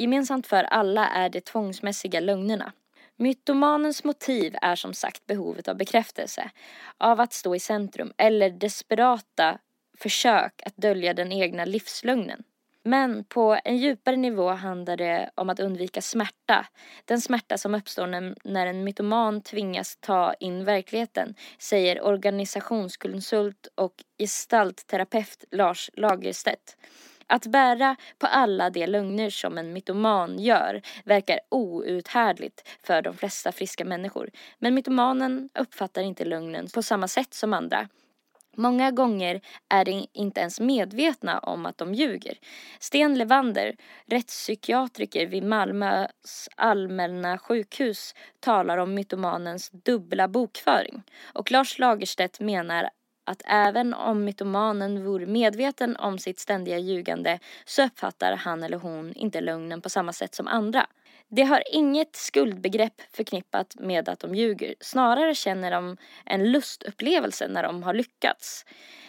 Gemensamt 0.00 0.46
för 0.46 0.64
alla 0.64 1.08
är 1.08 1.28
de 1.28 1.40
tvångsmässiga 1.40 2.20
lögnerna. 2.20 2.72
Mytomanens 3.16 4.04
motiv 4.04 4.56
är 4.62 4.76
som 4.76 4.94
sagt 4.94 5.26
behovet 5.26 5.68
av 5.68 5.76
bekräftelse, 5.76 6.50
av 6.98 7.20
att 7.20 7.32
stå 7.32 7.54
i 7.54 7.60
centrum 7.60 8.12
eller 8.16 8.50
desperata 8.50 9.58
försök 9.98 10.62
att 10.66 10.76
dölja 10.76 11.14
den 11.14 11.32
egna 11.32 11.64
livslögnen. 11.64 12.42
Men 12.82 13.24
på 13.24 13.58
en 13.64 13.76
djupare 13.76 14.16
nivå 14.16 14.50
handlar 14.50 14.96
det 14.96 15.30
om 15.34 15.50
att 15.50 15.60
undvika 15.60 16.02
smärta. 16.02 16.66
Den 17.04 17.20
smärta 17.20 17.58
som 17.58 17.74
uppstår 17.74 18.06
när, 18.48 18.66
en 18.66 18.84
mytoman 18.84 19.42
tvingas 19.42 19.96
ta 20.00 20.34
in 20.40 20.64
verkligheten, 20.64 21.34
säger 21.58 22.04
organisationskonsult 22.04 23.68
och 23.74 23.94
gestaltterapeut 24.18 25.44
Lars 25.50 25.90
Lagerstedt. 25.92 26.76
Att 27.30 27.46
bära 27.46 27.96
på 28.18 28.26
alla 28.26 28.70
de 28.70 28.86
lögner 28.86 29.30
som 29.30 29.58
en 29.58 29.72
mytoman 29.72 30.38
gör 30.38 30.82
verkar 31.04 31.40
outhärdligt 31.48 32.68
för 32.82 33.02
de 33.02 33.16
flesta 33.16 33.52
friska 33.52 33.84
människor. 33.84 34.30
Men 34.58 34.74
mytomanen 34.74 35.48
uppfattar 35.54 36.02
inte 36.02 36.24
lögnen 36.24 36.68
på 36.74 36.82
samma 36.82 37.08
sätt 37.08 37.34
som 37.34 37.52
andra. 37.52 37.88
Många 38.56 38.90
gånger 38.90 39.40
är 39.68 39.84
de 39.84 40.06
inte 40.12 40.40
ens 40.40 40.60
medvetna 40.60 41.38
om 41.38 41.66
att 41.66 41.78
de 41.78 41.94
ljuger. 41.94 42.38
Sten 42.78 43.18
Levander, 43.18 43.76
rättspsykiatriker 44.06 45.26
vid 45.26 45.44
Malmös 45.44 46.48
allmänna 46.56 47.38
sjukhus, 47.38 48.14
talar 48.40 48.78
om 48.78 48.94
mytomanens 48.94 49.70
dubbla 49.70 50.28
bokföring. 50.28 51.02
Och 51.34 51.50
Lars 51.50 51.78
Lagerstedt 51.78 52.40
menar 52.40 52.90
att 53.24 53.42
även 53.44 53.94
om 53.94 54.24
mytomanen 54.24 55.04
vore 55.04 55.26
medveten 55.26 55.96
om 55.96 56.18
sitt 56.18 56.38
ständiga 56.38 56.78
ljugande 56.78 57.38
så 57.64 57.84
uppfattar 57.84 58.36
han 58.36 58.62
eller 58.62 58.78
hon 58.78 59.12
inte 59.14 59.40
lögnen 59.40 59.80
på 59.80 59.88
samma 59.88 60.12
sätt 60.12 60.34
som 60.34 60.46
andra. 60.46 60.86
De 61.28 61.42
har 61.42 61.62
inget 61.72 62.16
skuldbegrepp 62.16 63.02
förknippat 63.12 63.76
med 63.78 64.08
att 64.08 64.20
de 64.20 64.34
ljuger. 64.34 64.74
Snarare 64.80 65.34
känner 65.34 65.70
de 65.70 65.96
en 66.24 66.52
lustupplevelse 66.52 67.48
när 67.48 67.62
de 67.62 67.82
har 67.82 67.94
lyckats. 67.94 68.64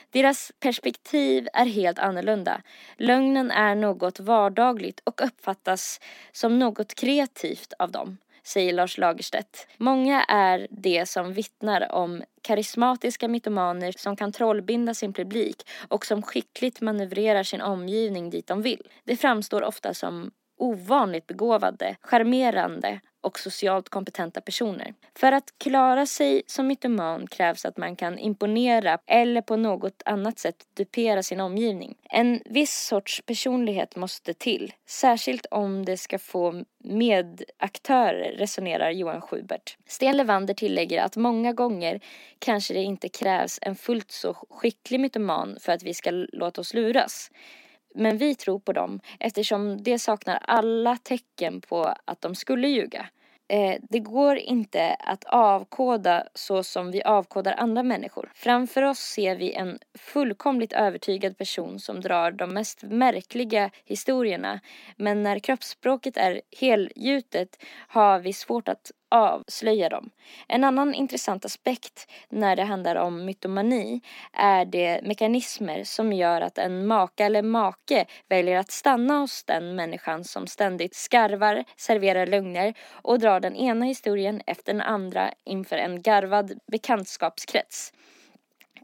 Deras 0.10 0.52
perspektiv 0.60 1.48
är 1.54 1.66
helt 1.66 2.00
annorlunda. 2.00 2.62
Lögnen 2.98 3.52
är 3.52 3.76
något 3.76 4.20
vardagligt 4.20 5.02
och 5.04 5.26
uppfattas 5.26 6.00
som 6.32 6.60
något 6.60 6.96
kreativt 6.96 7.74
av 7.80 7.92
dem 7.92 8.18
säger 8.44 8.74
Lars 8.74 8.98
Lagerstedt. 8.98 9.68
Många 9.78 10.24
är 10.24 10.68
de 10.70 11.06
som 11.06 11.34
vittnar 11.34 11.92
om 11.92 12.24
karismatiska 12.42 13.28
mytomaner 13.28 13.92
som 13.98 14.16
kan 14.16 14.32
trollbinda 14.32 14.94
sin 14.94 15.14
publik 15.14 15.64
och 15.88 16.06
som 16.06 16.22
skickligt 16.22 16.82
manövrerar 16.82 17.44
sin 17.44 17.62
omgivning 17.62 18.30
dit 18.30 18.48
de 18.48 18.62
vill. 18.62 18.88
Det 19.04 19.16
framstår 19.16 19.64
ofta 19.64 19.94
som 19.94 20.32
ovanligt 20.58 21.28
begåvade, 21.28 21.96
charmerande 22.02 23.00
och 23.22 23.40
socialt 23.40 23.90
kompetenta 23.90 24.42
personer. 24.42 24.94
För 25.16 25.32
att 25.32 25.54
klara 25.58 26.06
sig 26.06 26.44
som 26.48 26.68
mytoman 26.68 27.28
krävs 27.28 27.66
att 27.66 27.78
man 27.78 27.96
kan 27.96 28.20
imponera 28.20 28.98
eller 29.08 29.42
på 29.42 29.56
något 29.56 30.02
annat 30.06 30.40
sätt 30.40 30.56
dupera 30.74 31.24
sin 31.24 31.40
omgivning. 31.40 31.96
En 32.10 32.42
viss 32.46 32.86
sorts 32.88 33.22
personlighet 33.26 33.96
måste 33.96 34.34
till, 34.34 34.74
särskilt 34.88 35.46
om 35.52 35.86
det 35.86 35.98
ska 35.98 36.20
få 36.20 36.64
medaktörer, 36.84 38.32
resonerar 38.38 38.92
Johan 38.92 39.22
Schubert. 39.22 39.78
Sten 39.88 40.18
Levander 40.18 40.54
tillägger 40.54 41.04
att 41.04 41.16
många 41.16 41.54
gånger 41.54 42.00
kanske 42.40 42.74
det 42.74 42.80
inte 42.80 43.10
krävs 43.10 43.60
en 43.62 43.76
fullt 43.76 44.12
så 44.12 44.34
skicklig 44.34 45.00
mytoman 45.00 45.58
för 45.60 45.72
att 45.72 45.84
vi 45.84 45.94
ska 45.94 46.12
låta 46.12 46.62
oss 46.62 46.74
luras. 46.74 47.32
Men 47.96 48.18
vi 48.18 48.36
tror 48.36 48.60
på 48.60 48.74
dem 48.74 49.00
eftersom 49.20 49.84
de 49.84 50.00
saknar 50.00 50.40
alla 50.42 50.98
tecken 50.98 51.62
på 51.62 51.94
att 52.06 52.22
de 52.22 52.36
skulle 52.36 52.68
ljuga. 52.68 53.06
Eh, 53.52 53.76
det 53.90 54.00
går 54.00 54.38
inte 54.38 54.96
att 55.00 55.24
avkoda 55.24 56.28
så 56.34 56.64
som 56.64 56.92
vi 56.92 57.04
avkodar 57.04 57.54
andra 57.58 57.84
människor. 57.84 58.32
Framför 58.36 58.84
oss 58.84 59.00
ser 59.00 59.36
vi 59.36 59.54
en 59.54 59.80
fullkomligt 60.00 60.74
övertygad 60.74 61.38
person 61.38 61.80
som 61.80 62.02
drar 62.02 62.32
de 62.32 62.54
mest 62.54 62.84
märkliga 62.84 63.70
historierna. 63.86 64.60
Men 64.96 65.24
när 65.24 65.40
kroppsspråket 65.40 66.18
är 66.18 66.42
helgjutet 66.60 67.64
har 67.88 68.20
vi 68.20 68.34
svårt 68.34 68.68
att 68.68 68.92
avslöja 69.12 69.90
dem. 69.90 70.10
En 70.48 70.64
annan 70.64 70.94
intressant 70.94 71.46
aspekt 71.46 72.12
när 72.30 72.56
det 72.56 72.64
handlar 72.64 72.96
om 72.96 73.26
mytomani 73.26 74.02
är 74.34 74.66
de 74.66 75.02
mekanismer 75.04 75.84
som 75.84 76.14
gör 76.14 76.42
att 76.42 76.58
en 76.58 76.88
maka 76.88 77.26
eller 77.26 77.42
make 77.42 78.06
väljer 78.30 78.60
att 78.60 78.72
stanna 78.72 79.20
hos 79.20 79.44
den 79.44 79.76
människan 79.76 80.24
som 80.24 80.48
ständigt 80.48 80.96
skarvar, 80.96 81.64
serverar 81.78 82.26
lögner 82.28 82.74
och 82.92 83.20
drar 83.20 83.40
den 83.40 83.56
ena 83.56 83.86
historien 83.86 84.42
efter 84.48 84.74
den 84.74 84.82
andra 84.82 85.32
inför 85.46 85.78
en 85.78 86.02
garvad 86.02 86.60
bekantskapskrets. 86.72 87.94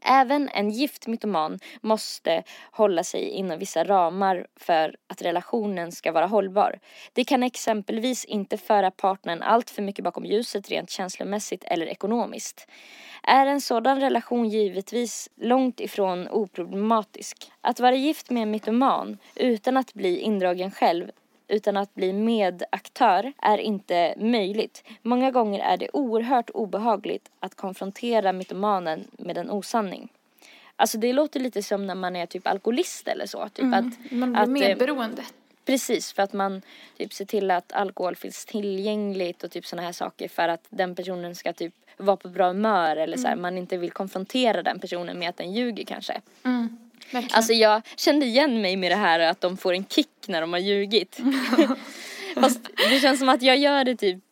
Även 0.10 0.50
en 0.50 0.70
gift 0.70 1.08
mytoman 1.08 1.60
måste 1.82 2.44
hålla 2.72 3.04
sig 3.04 3.30
inom 3.30 3.60
vissa 3.60 3.84
ramar 3.84 4.48
för 4.56 4.96
att 5.08 5.22
relationen 5.22 5.92
ska 5.92 6.12
vara 6.12 6.26
hållbar. 6.26 6.80
Det 7.14 7.24
kan 7.24 7.44
exempelvis 7.44 8.26
inte 8.26 8.58
föra 8.58 8.92
partnern 8.92 9.42
allt 9.42 9.70
för 9.70 9.82
mycket 9.82 10.04
bakom 10.06 10.26
ljuset 10.26 10.70
rent 10.70 10.90
känslomässigt 10.90 11.64
eller 11.64 11.86
ekonomiskt. 11.86 12.68
Är 13.24 13.46
en 13.46 13.62
sådan 13.62 14.00
relation 14.02 14.50
givetvis 14.50 15.30
långt 15.36 15.80
ifrån 15.80 16.28
oproblematisk. 16.28 17.52
Att 17.62 17.80
vara 17.80 17.96
gift 17.96 18.30
med 18.30 18.44
en 18.44 18.52
mytoman 18.52 19.18
utan 19.36 19.78
att 19.78 19.94
bli 19.94 20.20
indragen 20.20 20.72
själv 20.72 21.12
utan 21.48 21.78
att 21.78 21.96
bli 21.96 22.14
medaktör 22.14 23.34
är 23.38 23.58
inte 23.58 24.14
möjligt. 24.18 24.84
Många 25.02 25.32
gånger 25.32 25.60
är 25.60 25.78
det 25.78 25.90
oerhört 25.94 26.50
obehagligt 26.50 27.30
att 27.40 27.56
konfrontera 27.56 28.34
mytomanen 28.34 29.08
med 29.12 29.38
en 29.38 29.52
osanning. 29.52 30.10
Alltså 30.76 30.98
det 30.98 31.14
låter 31.14 31.40
lite 31.40 31.64
som 31.64 31.88
när 31.88 31.96
man 31.96 32.16
är 32.16 32.26
typ 32.26 32.48
alkoholist 32.48 33.08
eller 33.08 33.26
så. 33.26 33.50
Typ 33.50 33.64
mm. 33.64 33.74
att, 33.74 34.12
man 34.12 34.32
blir 34.32 34.42
att, 34.42 34.50
medberoende. 34.50 35.24
Precis, 35.66 36.14
för 36.14 36.24
att 36.24 36.34
man 36.34 36.62
typ 36.98 37.14
ser 37.14 37.26
till 37.26 37.52
att 37.52 37.72
alkohol 37.72 38.16
finns 38.16 38.46
tillgängligt 38.46 39.44
och 39.44 39.52
typ 39.52 39.66
sådana 39.66 39.86
här 39.86 39.94
saker 39.94 40.28
för 40.28 40.48
att 40.48 40.66
den 40.70 40.96
personen 40.96 41.36
ska 41.36 41.54
typ 41.54 41.74
vara 41.98 42.18
på 42.18 42.30
bra 42.30 42.48
humör 42.48 42.96
eller 42.98 43.18
så 43.18 43.28
här, 43.28 43.36
man 43.36 43.58
inte 43.58 43.78
vill 43.78 43.92
konfrontera 43.92 44.64
den 44.64 44.80
personen 44.80 45.20
med 45.20 45.30
att 45.30 45.38
den 45.38 45.54
ljuger 45.54 45.84
kanske. 45.84 46.22
Mm. 46.44 46.87
Verkligen. 47.12 47.36
Alltså 47.36 47.54
jag 47.54 47.82
kände 47.96 48.26
igen 48.26 48.62
mig 48.62 48.76
med 48.76 48.92
det 48.92 48.96
här 48.96 49.20
att 49.20 49.42
de 49.42 49.58
får 49.58 49.74
en 49.74 49.86
kick 49.86 50.28
när 50.28 50.42
de 50.42 50.54
har 50.54 50.60
ljugit. 50.60 51.20
Fast 52.36 52.60
det 52.90 53.00
känns 53.00 53.20
som 53.20 53.30
att 53.30 53.42
jag 53.42 53.58
gör 53.58 53.84
det 53.84 53.96
typ 53.96 54.24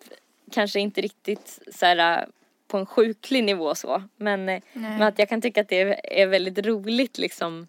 kanske 0.52 0.80
inte 0.80 1.02
riktigt 1.02 1.60
så 1.76 1.86
här 1.86 2.28
på 2.68 2.78
en 2.78 2.86
sjuklig 2.86 3.44
nivå 3.44 3.76
så. 3.76 4.04
Men, 4.16 4.50
eh, 4.50 4.62
men 4.74 5.02
att 5.02 5.20
jag 5.20 5.30
kan 5.30 5.42
tycka 5.42 5.62
att 5.62 5.70
det 5.70 5.82
är, 5.82 6.14
är 6.14 6.28
väldigt 6.28 6.66
roligt 6.66 7.18
liksom 7.18 7.68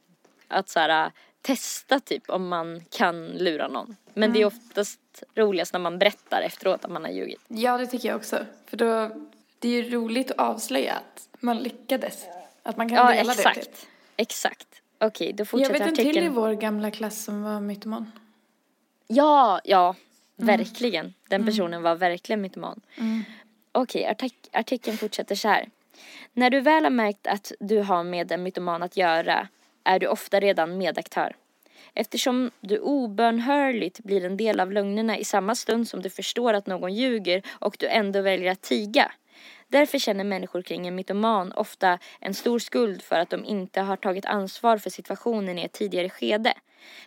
att 0.49 0.69
så 0.69 0.81
här 0.81 1.11
testa 1.43 2.01
typ 2.01 2.31
om 2.31 2.49
man 2.49 2.85
kan 2.91 3.27
lura 3.27 3.69
någon. 3.69 3.97
Men 4.15 4.33
det 4.33 4.41
är 4.43 4.47
oftast 4.47 5.01
roligast 5.35 5.73
när 5.73 5.81
man 5.81 5.99
berättar 5.99 6.43
efteråt 6.43 6.85
att 6.85 6.91
man 6.91 7.05
har 7.05 7.11
ljugit. 7.11 7.41
Ja, 7.49 7.79
det 7.79 7.87
tycker 7.87 8.09
jag 8.09 8.17
också. 8.17 8.47
För 8.67 8.77
då, 8.77 9.11
det 9.59 9.69
är 9.69 9.83
ju 9.83 9.91
roligt 9.91 10.31
att 10.31 10.39
avslöja 10.39 10.93
att 10.93 11.29
man 11.41 11.59
lyckades. 11.59 12.25
Att 12.63 12.77
man 12.77 12.89
kan 12.89 12.97
Ja, 12.97 13.13
dela 13.13 13.33
exakt. 13.33 13.57
det. 13.57 13.65
Typ. 13.65 13.75
Exakt. 14.17 14.67
Okej, 15.01 15.33
då 15.33 15.41
Jag 15.41 15.49
fortsätter 15.49 15.73
vet 15.73 15.89
en 15.89 15.95
till 15.95 16.07
i 16.07 16.11
artikeln. 16.11 16.35
vår 16.35 16.53
gamla 16.53 16.91
klass 16.91 17.25
som 17.25 17.43
var 17.43 17.61
mytoman. 17.61 18.13
Ja, 19.07 19.61
ja, 19.65 19.95
Mm. 20.39 20.57
verkligen. 20.57 21.15
Den 21.29 21.47
personen 21.47 21.83
var 21.83 21.95
verkligen 21.95 22.41
mytoman. 22.41 22.81
Okej, 23.73 24.05
artik- 24.11 24.49
artikeln 24.53 24.97
fortsätter 24.97 25.35
så 25.35 25.49
här. 25.49 25.69
När 26.33 26.51
du 26.51 26.61
väl 26.61 26.85
har 26.85 26.91
märkt 26.91 27.27
att 27.27 27.53
du 27.61 27.79
har 27.83 28.03
med 28.05 28.33
en 28.33 28.43
mytoman 28.43 28.83
att 28.83 28.97
göra 28.97 29.49
är 29.85 29.99
du 29.99 30.07
ofta 30.07 30.41
redan 30.41 30.79
medaktör. 30.79 31.37
Eftersom 31.95 32.51
du 32.61 32.79
obönhörligt 32.79 33.99
blir 34.01 34.25
en 34.25 34.37
del 34.37 34.61
av 34.61 34.73
lögnerna 34.73 35.19
i 35.19 35.25
samma 35.25 35.55
stund 35.55 35.89
som 35.89 36.03
du 36.03 36.11
förstår 36.11 36.55
att 36.55 36.67
någon 36.67 36.95
ljuger 36.95 37.43
och 37.53 37.77
du 37.79 37.87
ändå 37.87 38.21
väljer 38.21 38.53
att 38.53 38.63
tiga. 38.63 39.13
Därför 39.69 39.99
känner 39.99 40.25
människor 40.25 40.63
kring 40.63 40.87
en 40.87 40.95
mytoman 40.95 41.53
ofta 41.53 41.99
en 42.21 42.35
stor 42.35 42.59
skuld 42.59 43.03
för 43.03 43.17
att 43.17 43.31
de 43.31 43.45
inte 43.45 43.81
har 43.81 43.97
tagit 43.97 44.27
ansvar 44.27 44.79
för 44.79 44.91
situationen 44.91 45.59
i 45.59 45.63
ett 45.63 45.73
tidigare 45.73 46.11
skede. 46.11 46.55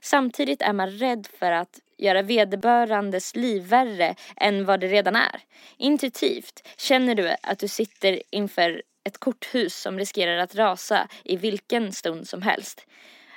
Samtidigt 0.01 0.61
är 0.61 0.73
man 0.73 0.89
rädd 0.89 1.27
för 1.39 1.51
att 1.51 1.79
göra 1.97 2.21
vederbörandes 2.21 3.35
liv 3.35 3.63
värre 3.63 4.15
än 4.37 4.65
vad 4.65 4.79
det 4.79 4.87
redan 4.87 5.15
är. 5.15 5.41
Intuitivt 5.77 6.67
känner 6.77 7.15
du 7.15 7.35
att 7.43 7.59
du 7.59 7.67
sitter 7.67 8.21
inför 8.29 8.81
ett 9.03 9.17
korthus 9.17 9.75
som 9.75 9.99
riskerar 9.99 10.37
att 10.37 10.55
rasa 10.55 11.07
i 11.23 11.35
vilken 11.35 11.93
stund 11.93 12.27
som 12.27 12.41
helst. 12.41 12.85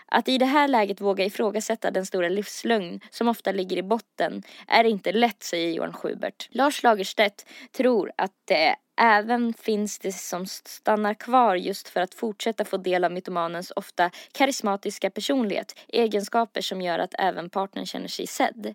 Att 0.07 0.29
i 0.29 0.39
det 0.39 0.47
här 0.47 0.69
läget 0.69 1.01
våga 1.01 1.25
ifrågasätta 1.25 1.91
den 1.91 2.07
stora 2.07 2.29
livslögn 2.29 3.01
som 3.11 3.29
ofta 3.29 3.53
ligger 3.53 3.77
i 3.77 3.83
botten 3.83 4.43
är 4.69 4.85
inte 4.85 5.13
lätt, 5.13 5.43
säger 5.43 5.73
Johan 5.73 5.93
Schubert. 5.93 6.49
Lars 6.51 6.83
Lagerstedt 6.83 7.47
tror 7.73 8.13
att 8.17 8.33
det 8.45 8.77
även 8.97 9.55
finns 9.55 9.99
det 9.99 10.13
som 10.13 10.47
stannar 10.47 11.15
kvar 11.15 11.57
just 11.57 11.89
för 11.89 12.01
att 12.01 12.15
fortsätta 12.15 12.65
få 12.65 12.77
del 12.77 13.05
av 13.05 13.13
mytomanens 13.13 13.73
ofta 13.77 14.11
karismatiska 14.33 15.11
personlighet, 15.11 15.79
egenskaper 15.89 16.61
som 16.61 16.83
gör 16.83 16.99
att 16.99 17.15
även 17.19 17.51
partnern 17.51 17.87
känner 17.87 18.09
sig 18.09 18.27
sedd. 18.27 18.75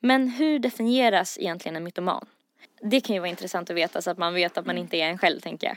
Men 0.00 0.28
hur 0.28 0.58
definieras 0.58 1.38
egentligen 1.38 1.76
en 1.76 1.84
mytoman? 1.84 2.26
Det 2.82 3.00
kan 3.00 3.14
ju 3.14 3.20
vara 3.20 3.30
intressant 3.30 3.70
att 3.70 3.76
veta 3.76 4.02
så 4.02 4.10
att 4.10 4.18
man 4.18 4.34
vet 4.34 4.58
att 4.58 4.66
man 4.66 4.78
inte 4.78 4.96
är 4.96 5.08
en 5.08 5.18
själv 5.18 5.40
tänker 5.40 5.66
jag. 5.66 5.76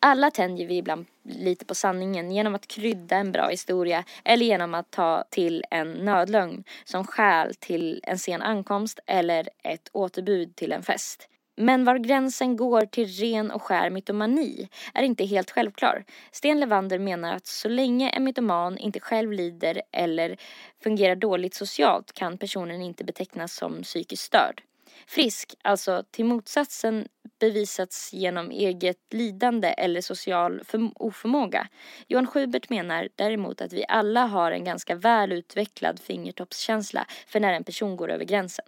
Alla 0.00 0.30
tänjer 0.30 0.66
vi 0.66 0.76
ibland 0.76 1.06
lite 1.24 1.64
på 1.64 1.74
sanningen 1.74 2.30
genom 2.30 2.54
att 2.54 2.66
krydda 2.66 3.16
en 3.16 3.32
bra 3.32 3.48
historia 3.48 4.04
eller 4.24 4.46
genom 4.46 4.74
att 4.74 4.90
ta 4.90 5.24
till 5.30 5.64
en 5.70 5.92
nödlögn 5.92 6.64
som 6.84 7.06
skäl 7.06 7.54
till 7.54 8.00
en 8.02 8.18
sen 8.18 8.42
ankomst 8.42 9.00
eller 9.06 9.48
ett 9.62 9.88
återbud 9.92 10.56
till 10.56 10.72
en 10.72 10.82
fest. 10.82 11.28
Men 11.56 11.84
var 11.84 11.98
gränsen 11.98 12.56
går 12.56 12.80
till 12.80 13.06
ren 13.06 13.50
och 13.50 13.62
skär 13.62 13.90
mytomani 13.90 14.68
är 14.94 15.02
inte 15.02 15.24
helt 15.24 15.50
självklar. 15.50 16.04
Sten 16.30 16.60
Levander 16.60 16.98
menar 16.98 17.34
att 17.34 17.46
så 17.46 17.68
länge 17.68 18.10
en 18.10 18.24
mytoman 18.24 18.78
inte 18.78 19.00
själv 19.00 19.32
lider 19.32 19.82
eller 19.92 20.36
fungerar 20.82 21.16
dåligt 21.16 21.54
socialt 21.54 22.12
kan 22.12 22.38
personen 22.38 22.82
inte 22.82 23.04
betecknas 23.04 23.54
som 23.54 23.82
psykiskt 23.82 24.22
störd. 24.22 24.62
Frisk, 25.06 25.54
alltså 25.62 26.04
till 26.10 26.24
motsatsen 26.24 27.08
bevisats 27.40 28.12
genom 28.12 28.50
eget 28.50 28.96
lidande 29.10 29.68
eller 29.68 30.00
social 30.00 30.62
oförmåga. 30.94 31.68
Johan 32.08 32.26
Schubert 32.26 32.70
menar 32.70 33.08
däremot 33.14 33.60
att 33.60 33.72
vi 33.72 33.84
alla 33.88 34.26
har 34.26 34.52
en 34.52 34.64
ganska 34.64 34.94
väl 34.94 35.32
utvecklad 35.32 36.00
fingertoppskänsla 36.00 37.06
för 37.26 37.40
när 37.40 37.52
en 37.52 37.64
person 37.64 37.96
går 37.96 38.10
över 38.10 38.24
gränsen. 38.24 38.64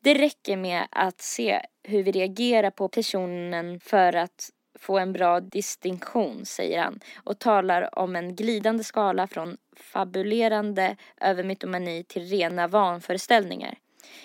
Det 0.00 0.14
räcker 0.14 0.56
med 0.56 0.86
att 0.90 1.20
se 1.20 1.60
hur 1.82 2.02
vi 2.02 2.12
reagerar 2.12 2.70
på 2.70 2.88
personen 2.88 3.80
för 3.80 4.16
att 4.16 4.50
få 4.78 4.98
en 4.98 5.12
bra 5.12 5.40
distinktion, 5.40 6.46
säger 6.46 6.82
han 6.82 7.00
och 7.24 7.38
talar 7.38 7.98
om 7.98 8.16
en 8.16 8.36
glidande 8.36 8.84
skala 8.84 9.26
från 9.26 9.56
fabulerande 9.76 10.96
över 11.20 11.44
mytomani 11.44 12.04
till 12.04 12.22
rena 12.22 12.68
vanföreställningar. 12.68 13.78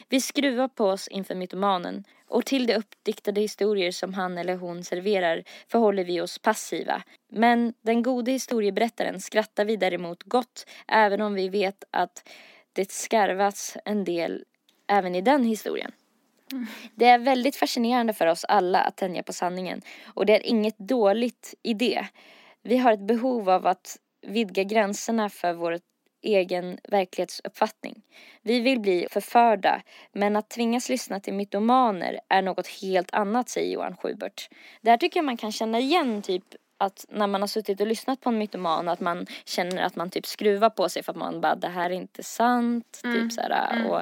Vi 0.10 0.22
skruvar 0.22 0.68
på 0.68 0.86
oss 0.86 1.08
inför 1.08 1.36
mytomanen 1.36 2.04
och 2.28 2.46
till 2.46 2.68
de 2.68 2.76
uppdiktade 2.76 3.42
historier 3.42 3.92
som 3.92 4.14
han 4.14 4.38
eller 4.38 4.56
hon 4.56 4.84
serverar 4.84 5.44
förhåller 5.68 6.04
vi 6.04 6.22
oss 6.22 6.40
passiva. 6.40 7.04
Men 7.32 7.74
den 7.82 8.04
gode 8.04 8.32
historieberättaren 8.32 9.22
skrattar 9.22 9.66
vi 9.66 9.76
däremot 9.76 10.24
gott 10.24 10.66
även 10.88 11.22
om 11.22 11.34
vi 11.34 11.50
vet 11.50 11.84
att 11.92 12.30
det 12.74 12.92
skarvats 12.92 13.78
en 13.86 14.04
del 14.04 14.44
även 14.88 15.16
i 15.16 15.22
den 15.22 15.44
historien. 15.44 15.92
Det 16.96 17.06
är 17.06 17.20
väldigt 17.20 17.56
fascinerande 17.56 18.14
för 18.14 18.28
oss 18.28 18.46
alla 18.46 18.80
att 18.80 18.98
tänja 18.98 19.24
på 19.24 19.34
sanningen 19.34 19.82
och 20.06 20.26
det 20.26 20.36
är 20.36 20.46
inget 20.46 20.78
dåligt 20.78 21.54
i 21.64 21.74
det. 21.74 22.08
Vi 22.64 22.78
har 22.78 22.94
ett 22.94 23.08
behov 23.08 23.50
av 23.50 23.68
att 23.68 23.98
vidga 24.28 24.64
gränserna 24.64 25.30
för 25.30 25.54
vår 25.54 25.80
egen 26.22 26.80
verklighetsuppfattning. 26.84 28.02
Vi 28.42 28.60
vill 28.60 28.80
bli 28.80 29.08
förförda, 29.12 29.82
men 30.12 30.36
att 30.36 30.50
tvingas 30.50 30.90
lyssna 30.90 31.20
till 31.20 31.34
mytomaner 31.34 32.20
är 32.30 32.42
något 32.42 32.68
helt 32.68 33.14
annat, 33.14 33.50
säger 33.50 33.74
Johan 33.74 33.98
Schubert. 33.98 34.50
Det 34.82 34.90
här 34.90 34.98
tycker 34.98 35.18
jag 35.20 35.26
man 35.26 35.38
kan 35.38 35.52
känna 35.52 35.80
igen, 35.80 36.22
typ 36.22 36.44
att 36.78 37.06
när 37.10 37.28
man 37.28 37.42
har 37.42 37.48
suttit 37.48 37.82
och 37.82 37.88
lyssnat 37.88 38.22
på 38.22 38.30
en 38.30 38.38
mytoman 38.38 38.90
att 38.90 39.00
man 39.00 39.26
känner 39.46 39.82
att 39.84 39.96
man 39.96 40.10
typ 40.10 40.26
skruvar 40.26 40.70
på 40.70 40.90
sig 40.90 41.04
för 41.04 41.12
att 41.12 41.18
man 41.18 41.42
bara 41.42 41.56
det 41.56 41.68
här 41.68 41.90
är 41.90 41.94
inte 41.94 42.24
sant, 42.24 43.00
typ 43.04 43.32
så 43.34 43.42
här, 43.42 43.86
och 43.90 44.02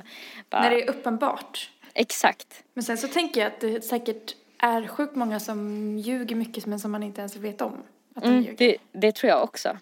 bara, 0.49 0.61
När 0.61 0.69
det 0.69 0.83
är 0.83 0.89
uppenbart. 0.89 1.69
exakt. 1.93 2.63
Men 2.73 2.83
sen 2.83 2.97
så 2.97 3.07
tänker 3.07 3.41
jag 3.41 3.47
att 3.53 3.59
det 3.59 3.81
säkert 3.85 4.35
är 4.57 4.87
sjukt 4.87 5.15
många 5.15 5.39
som 5.39 5.97
ljuger 5.97 6.35
mycket 6.35 6.65
men 6.65 6.79
som 6.79 6.91
man 6.91 7.03
inte 7.03 7.21
ens 7.21 7.35
vet 7.35 7.61
om 7.61 7.83
att 8.15 8.23
de 8.23 8.29
Mm, 8.29 8.41
ljuger. 8.43 8.57
det, 8.57 8.77
det 8.91 9.11
tror 9.15 9.29
jag 9.29 9.43
också. 9.43 9.77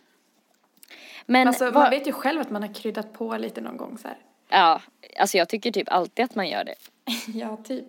Men 1.25 1.47
Alltså, 1.47 1.65
vad- 1.65 1.73
man 1.73 1.89
vet 1.89 2.07
ju 2.07 2.11
själv 2.11 2.41
att 2.41 2.49
man 2.49 2.61
har 2.63 2.73
kryddat 2.73 3.13
på 3.13 3.37
lite 3.37 3.61
någon 3.61 3.77
gång 3.77 3.97
så 3.97 4.07
här. 4.07 4.17
ja, 4.49 4.81
alltså 5.19 5.37
jag 5.37 5.49
tycker 5.49 5.71
typ 5.71 5.91
alltid 5.91 6.25
att 6.25 6.35
man 6.35 6.49
gör 6.49 6.63
det. 6.63 6.75
Ja, 7.27 7.57
typ. 7.57 7.85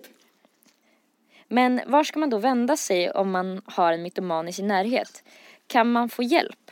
Men 1.48 1.80
var 1.86 2.04
ska 2.04 2.18
man 2.18 2.30
då 2.30 2.38
vända 2.38 2.76
sig 2.76 3.10
om 3.10 3.30
man 3.30 3.62
har 3.64 3.92
en 3.92 4.02
mytoman 4.02 4.48
i 4.48 4.52
sin 4.52 4.66
närhet? 4.66 5.24
Kan 5.66 5.92
man 5.92 6.08
få 6.08 6.22
hjälp? 6.22 6.70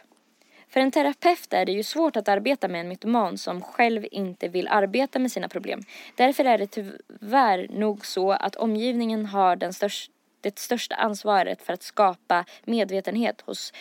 För 0.68 0.80
en 0.80 0.90
terapeut 0.90 1.52
är 1.52 1.66
det 1.66 1.72
ju 1.72 1.82
svårt 1.82 2.16
att 2.16 2.28
arbeta 2.28 2.68
med 2.68 2.80
en 2.80 2.88
mytoman 2.88 3.38
som 3.38 3.62
själv 3.62 4.06
inte 4.10 4.48
vill 4.48 4.68
arbeta 4.68 5.18
med 5.18 5.32
sina 5.32 5.48
problem. 5.48 5.80
Därför 6.16 6.44
är 6.44 6.58
det 6.58 6.66
tyvärr 6.66 7.68
nog 7.70 8.06
så 8.06 8.32
att 8.32 8.56
omgivningen 8.56 9.26
har 9.26 9.56
den 9.56 9.72
störst, 9.72 10.10
det 10.40 10.58
största 10.58 10.94
ansvaret 10.94 11.62
för 11.62 11.72
att 11.72 11.82
skapa 11.82 12.44
medvetenhet 12.64 13.40
hos 13.40 13.72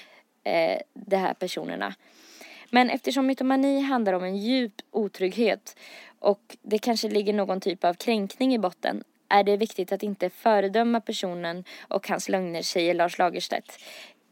eh, 0.44 0.82
de 0.94 1.16
här 1.16 1.34
personerna. 1.34 1.96
Men 2.70 2.90
eftersom 2.90 3.28
mytomani 3.28 3.82
handlar 3.82 4.14
om 4.14 4.24
en 4.24 4.38
djup 4.38 4.74
otrygghet 4.92 5.80
och 6.20 6.58
det 6.62 6.80
kanske 6.80 7.10
ligger 7.10 7.34
någon 7.34 7.62
typ 7.62 7.84
av 7.84 7.94
kränkning 7.94 8.54
i 8.54 8.60
botten 8.60 9.04
är 9.32 9.44
det 9.44 9.58
viktigt 9.58 9.92
att 9.92 10.04
inte 10.04 10.30
föredöma 10.30 11.02
personen 11.02 11.64
och 11.88 12.08
hans 12.10 12.30
lögner, 12.30 12.62
säger 12.62 12.94
Lars 12.94 13.18
Lagerstedt. 13.18 13.78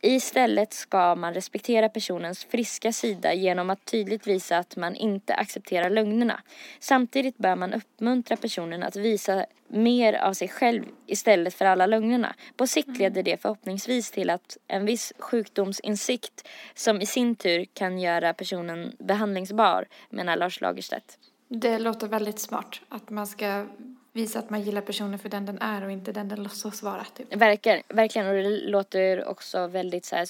Istället 0.01 0.73
ska 0.73 1.15
man 1.15 1.33
respektera 1.33 1.89
personens 1.89 2.45
friska 2.45 2.91
sida 2.91 3.33
genom 3.33 3.69
att 3.69 3.85
tydligt 3.85 4.27
visa 4.27 4.57
att 4.57 4.75
man 4.75 4.95
inte 4.95 5.33
accepterar 5.33 5.89
lögnerna. 5.89 6.41
Samtidigt 6.79 7.37
bör 7.37 7.55
man 7.55 7.73
uppmuntra 7.73 8.37
personen 8.37 8.83
att 8.83 8.95
visa 8.95 9.45
mer 9.67 10.13
av 10.13 10.33
sig 10.33 10.47
själv 10.47 10.83
istället 11.07 11.53
för 11.53 11.65
alla 11.65 11.85
lögnerna. 11.85 12.35
På 12.57 12.67
sikt 12.67 12.97
leder 12.97 13.23
det 13.23 13.41
förhoppningsvis 13.41 14.11
till 14.11 14.29
att 14.29 14.57
en 14.67 14.85
viss 14.85 15.13
sjukdomsinsikt 15.19 16.47
som 16.73 17.01
i 17.01 17.05
sin 17.05 17.35
tur 17.35 17.65
kan 17.73 17.99
göra 17.99 18.33
personen 18.33 18.95
behandlingsbar, 18.99 19.87
menar 20.09 20.37
Lars 20.37 20.61
Lagerstedt. 20.61 21.17
Det 21.47 21.79
låter 21.79 22.07
väldigt 22.07 22.39
smart 22.39 22.81
att 22.89 23.09
man 23.09 23.27
ska 23.27 23.65
visa 24.13 24.39
att 24.39 24.49
man 24.49 24.61
gillar 24.61 24.81
personen 24.81 25.19
för 25.19 25.29
den 25.29 25.45
den 25.45 25.57
är 25.61 25.85
och 25.85 25.91
inte 25.91 26.11
den 26.11 26.27
den 26.27 26.43
låtsas 26.43 26.83
vara. 26.83 27.03
Typ. 27.03 27.35
Verkar, 27.35 27.81
verkligen, 27.87 28.27
och 28.27 28.33
det 28.33 28.49
låter 28.49 29.27
också 29.27 29.67
väldigt 29.67 30.05
så 30.05 30.15
här, 30.15 30.27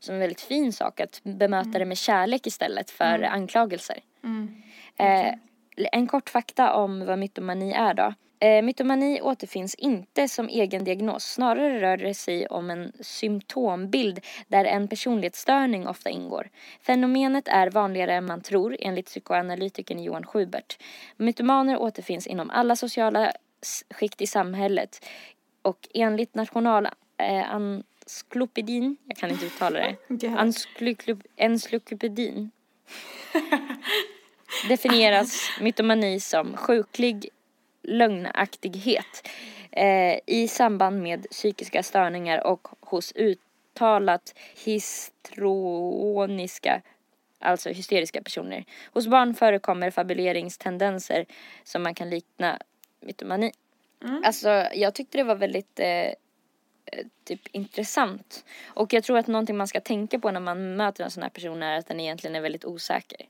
som 0.00 0.14
en 0.14 0.20
väldigt 0.20 0.40
fin 0.40 0.72
sak 0.72 1.00
att 1.00 1.20
bemöta 1.22 1.78
det 1.78 1.84
med 1.84 1.98
kärlek 1.98 2.46
istället 2.46 2.90
för 2.90 3.22
anklagelser. 3.22 4.00
Mm. 4.24 4.62
Eh, 4.96 5.34
en 5.76 6.06
kort 6.06 6.30
fakta 6.30 6.74
om 6.74 7.06
vad 7.06 7.18
mytomani 7.18 7.72
är 7.72 7.94
då. 7.94 8.14
Eh, 8.38 8.62
mytomani 8.62 9.20
återfinns 9.20 9.74
inte 9.74 10.28
som 10.28 10.48
egen 10.48 10.84
diagnos, 10.84 11.24
snarare 11.24 11.80
rör 11.80 11.96
det 11.96 12.14
sig 12.14 12.46
om 12.46 12.70
en 12.70 12.92
symptombild 13.00 14.20
där 14.48 14.64
en 14.64 14.88
personlighetsstörning 14.88 15.88
ofta 15.88 16.10
ingår. 16.10 16.50
Fenomenet 16.80 17.48
är 17.48 17.70
vanligare 17.70 18.14
än 18.14 18.26
man 18.26 18.40
tror 18.40 18.76
enligt 18.80 19.06
psykoanalytikern 19.06 20.02
Johan 20.02 20.26
Schubert. 20.26 20.78
Mytomaner 21.16 21.78
återfinns 21.78 22.26
inom 22.26 22.50
alla 22.50 22.76
sociala 22.76 23.32
skikt 23.90 24.20
i 24.20 24.26
samhället. 24.26 25.06
Och 25.62 25.88
enligt 25.94 26.34
national 26.34 26.86
eh, 27.18 27.50
jag 29.06 29.16
kan 29.16 29.30
inte 29.30 29.46
uttala 29.46 29.78
det, 29.78 29.96
encyklopedin. 31.36 32.50
Definieras 34.68 35.50
mytomani 35.60 36.20
som 36.20 36.56
sjuklig 36.56 37.30
lögnaktighet 37.88 39.28
eh, 39.70 40.18
i 40.26 40.48
samband 40.48 41.02
med 41.02 41.26
psykiska 41.30 41.82
störningar 41.82 42.46
och 42.46 42.68
hos 42.80 43.12
uttalat 43.16 44.34
histroniska 44.64 46.82
alltså 47.38 47.68
hysteriska 47.68 48.22
personer. 48.22 48.64
Hos 48.92 49.06
barn 49.06 49.34
förekommer 49.34 49.90
fabuleringstendenser 49.90 51.26
som 51.64 51.82
man 51.82 51.94
kan 51.94 52.10
likna 52.10 52.58
mytomani. 53.00 53.52
Mm. 54.02 54.22
Alltså 54.24 54.48
jag 54.74 54.94
tyckte 54.94 55.18
det 55.18 55.24
var 55.24 55.34
väldigt 55.34 55.80
eh, 55.80 56.12
typ 57.24 57.40
intressant. 57.52 58.44
Och 58.66 58.92
jag 58.92 59.04
tror 59.04 59.18
att 59.18 59.26
någonting 59.26 59.56
man 59.56 59.68
ska 59.68 59.80
tänka 59.80 60.18
på 60.18 60.30
när 60.30 60.40
man 60.40 60.76
möter 60.76 61.04
en 61.04 61.10
sån 61.10 61.22
här 61.22 61.30
person 61.30 61.62
är 61.62 61.78
att 61.78 61.86
den 61.86 62.00
egentligen 62.00 62.36
är 62.36 62.40
väldigt 62.40 62.64
osäker. 62.64 63.26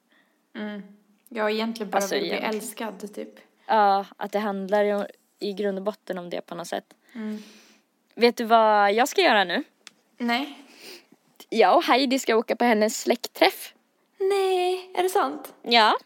Mm. 0.54 0.82
Ja, 1.28 1.50
egentligen 1.50 1.90
bara 1.90 1.98
alltså, 1.98 2.14
vill 2.14 2.28
bli 2.28 2.38
älskad 2.38 3.14
typ. 3.14 3.40
Ja, 3.66 4.06
att 4.16 4.32
det 4.32 4.38
handlar 4.38 5.06
i 5.38 5.52
grund 5.52 5.78
och 5.78 5.84
botten 5.84 6.18
om 6.18 6.30
det 6.30 6.40
på 6.40 6.54
något 6.54 6.68
sätt. 6.68 6.94
Mm. 7.14 7.42
Vet 8.14 8.36
du 8.36 8.44
vad 8.44 8.92
jag 8.92 9.08
ska 9.08 9.20
göra 9.20 9.44
nu? 9.44 9.64
Nej. 10.18 10.58
Jag 11.48 11.76
och 11.76 11.84
Heidi 11.84 12.18
ska 12.18 12.36
åka 12.36 12.56
på 12.56 12.64
hennes 12.64 13.00
släktträff. 13.00 13.74
Nej, 14.18 14.90
är 14.94 15.02
det 15.02 15.08
sant? 15.08 15.54
Ja. 15.62 15.96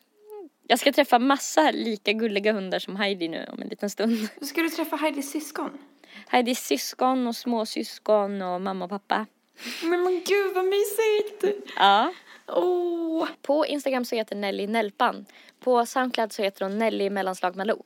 Jag 0.66 0.78
ska 0.78 0.92
träffa 0.92 1.18
massa 1.18 1.70
lika 1.70 2.12
gulliga 2.12 2.52
hundar 2.52 2.78
som 2.78 2.96
Heidi 2.96 3.28
nu 3.28 3.46
om 3.52 3.62
en 3.62 3.68
liten 3.68 3.90
stund. 3.90 4.28
Ska 4.42 4.62
du 4.62 4.68
träffa 4.68 4.96
Heidis 4.96 5.30
syskon? 5.30 5.78
Heidis 6.28 6.66
syskon 6.66 7.26
och 7.26 7.36
småsyskon 7.36 8.42
och 8.42 8.61
mamma 8.61 8.84
och 8.84 8.90
pappa. 8.90 9.26
Men, 9.82 10.02
men 10.02 10.22
gud 10.26 10.54
vad 10.54 10.64
mysigt! 10.64 11.44
Ja. 11.76 12.12
Oh. 12.51 13.28
På 13.42 13.66
Instagram 13.66 14.05
så 14.05 14.14
heter 14.16 14.36
Nelly 14.36 14.66
Nelpan. 14.66 15.26
På 15.61 15.86
Soundcloud 15.86 16.32
så 16.32 16.42
heter 16.42 16.64
hon 16.64 16.78
Nelly 16.78 17.11
mellanslag 17.11 17.57
Malou. 17.57 17.82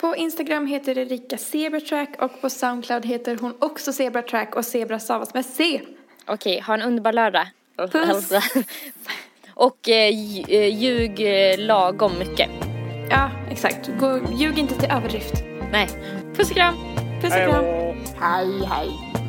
På 0.00 0.16
Instagram 0.16 0.66
heter 0.66 0.98
Erika 0.98 1.38
Zebratrack 1.38 2.22
och 2.22 2.40
på 2.40 2.50
Soundcloud 2.50 3.06
heter 3.06 3.38
hon 3.40 3.54
också 3.58 3.92
Zebratrack 3.92 4.56
och 4.56 4.64
Zebra 4.64 4.98
stavas 4.98 5.34
med 5.34 5.46
C. 5.46 5.80
Okej, 6.26 6.60
ha 6.60 6.74
en 6.74 6.82
underbar 6.82 7.12
lördag. 7.12 7.46
Puss. 7.92 8.32
och 9.54 9.88
eh, 9.88 10.14
eh, 10.48 10.82
ljug 10.82 11.20
eh, 11.20 11.58
lagom 11.58 12.18
mycket. 12.18 12.50
Ja, 13.10 13.30
exakt. 13.50 13.90
Gå, 14.00 14.20
ljug 14.38 14.58
inte 14.58 14.74
till 14.74 14.90
överdrift. 14.90 15.34
Nej. 15.72 15.88
Puss 16.36 16.50
och 16.50 16.56
kram. 16.56 16.74
Puss 17.22 17.32
och 17.32 17.52
kram. 17.52 17.64
Hej, 18.20 18.66
hej. 18.66 19.25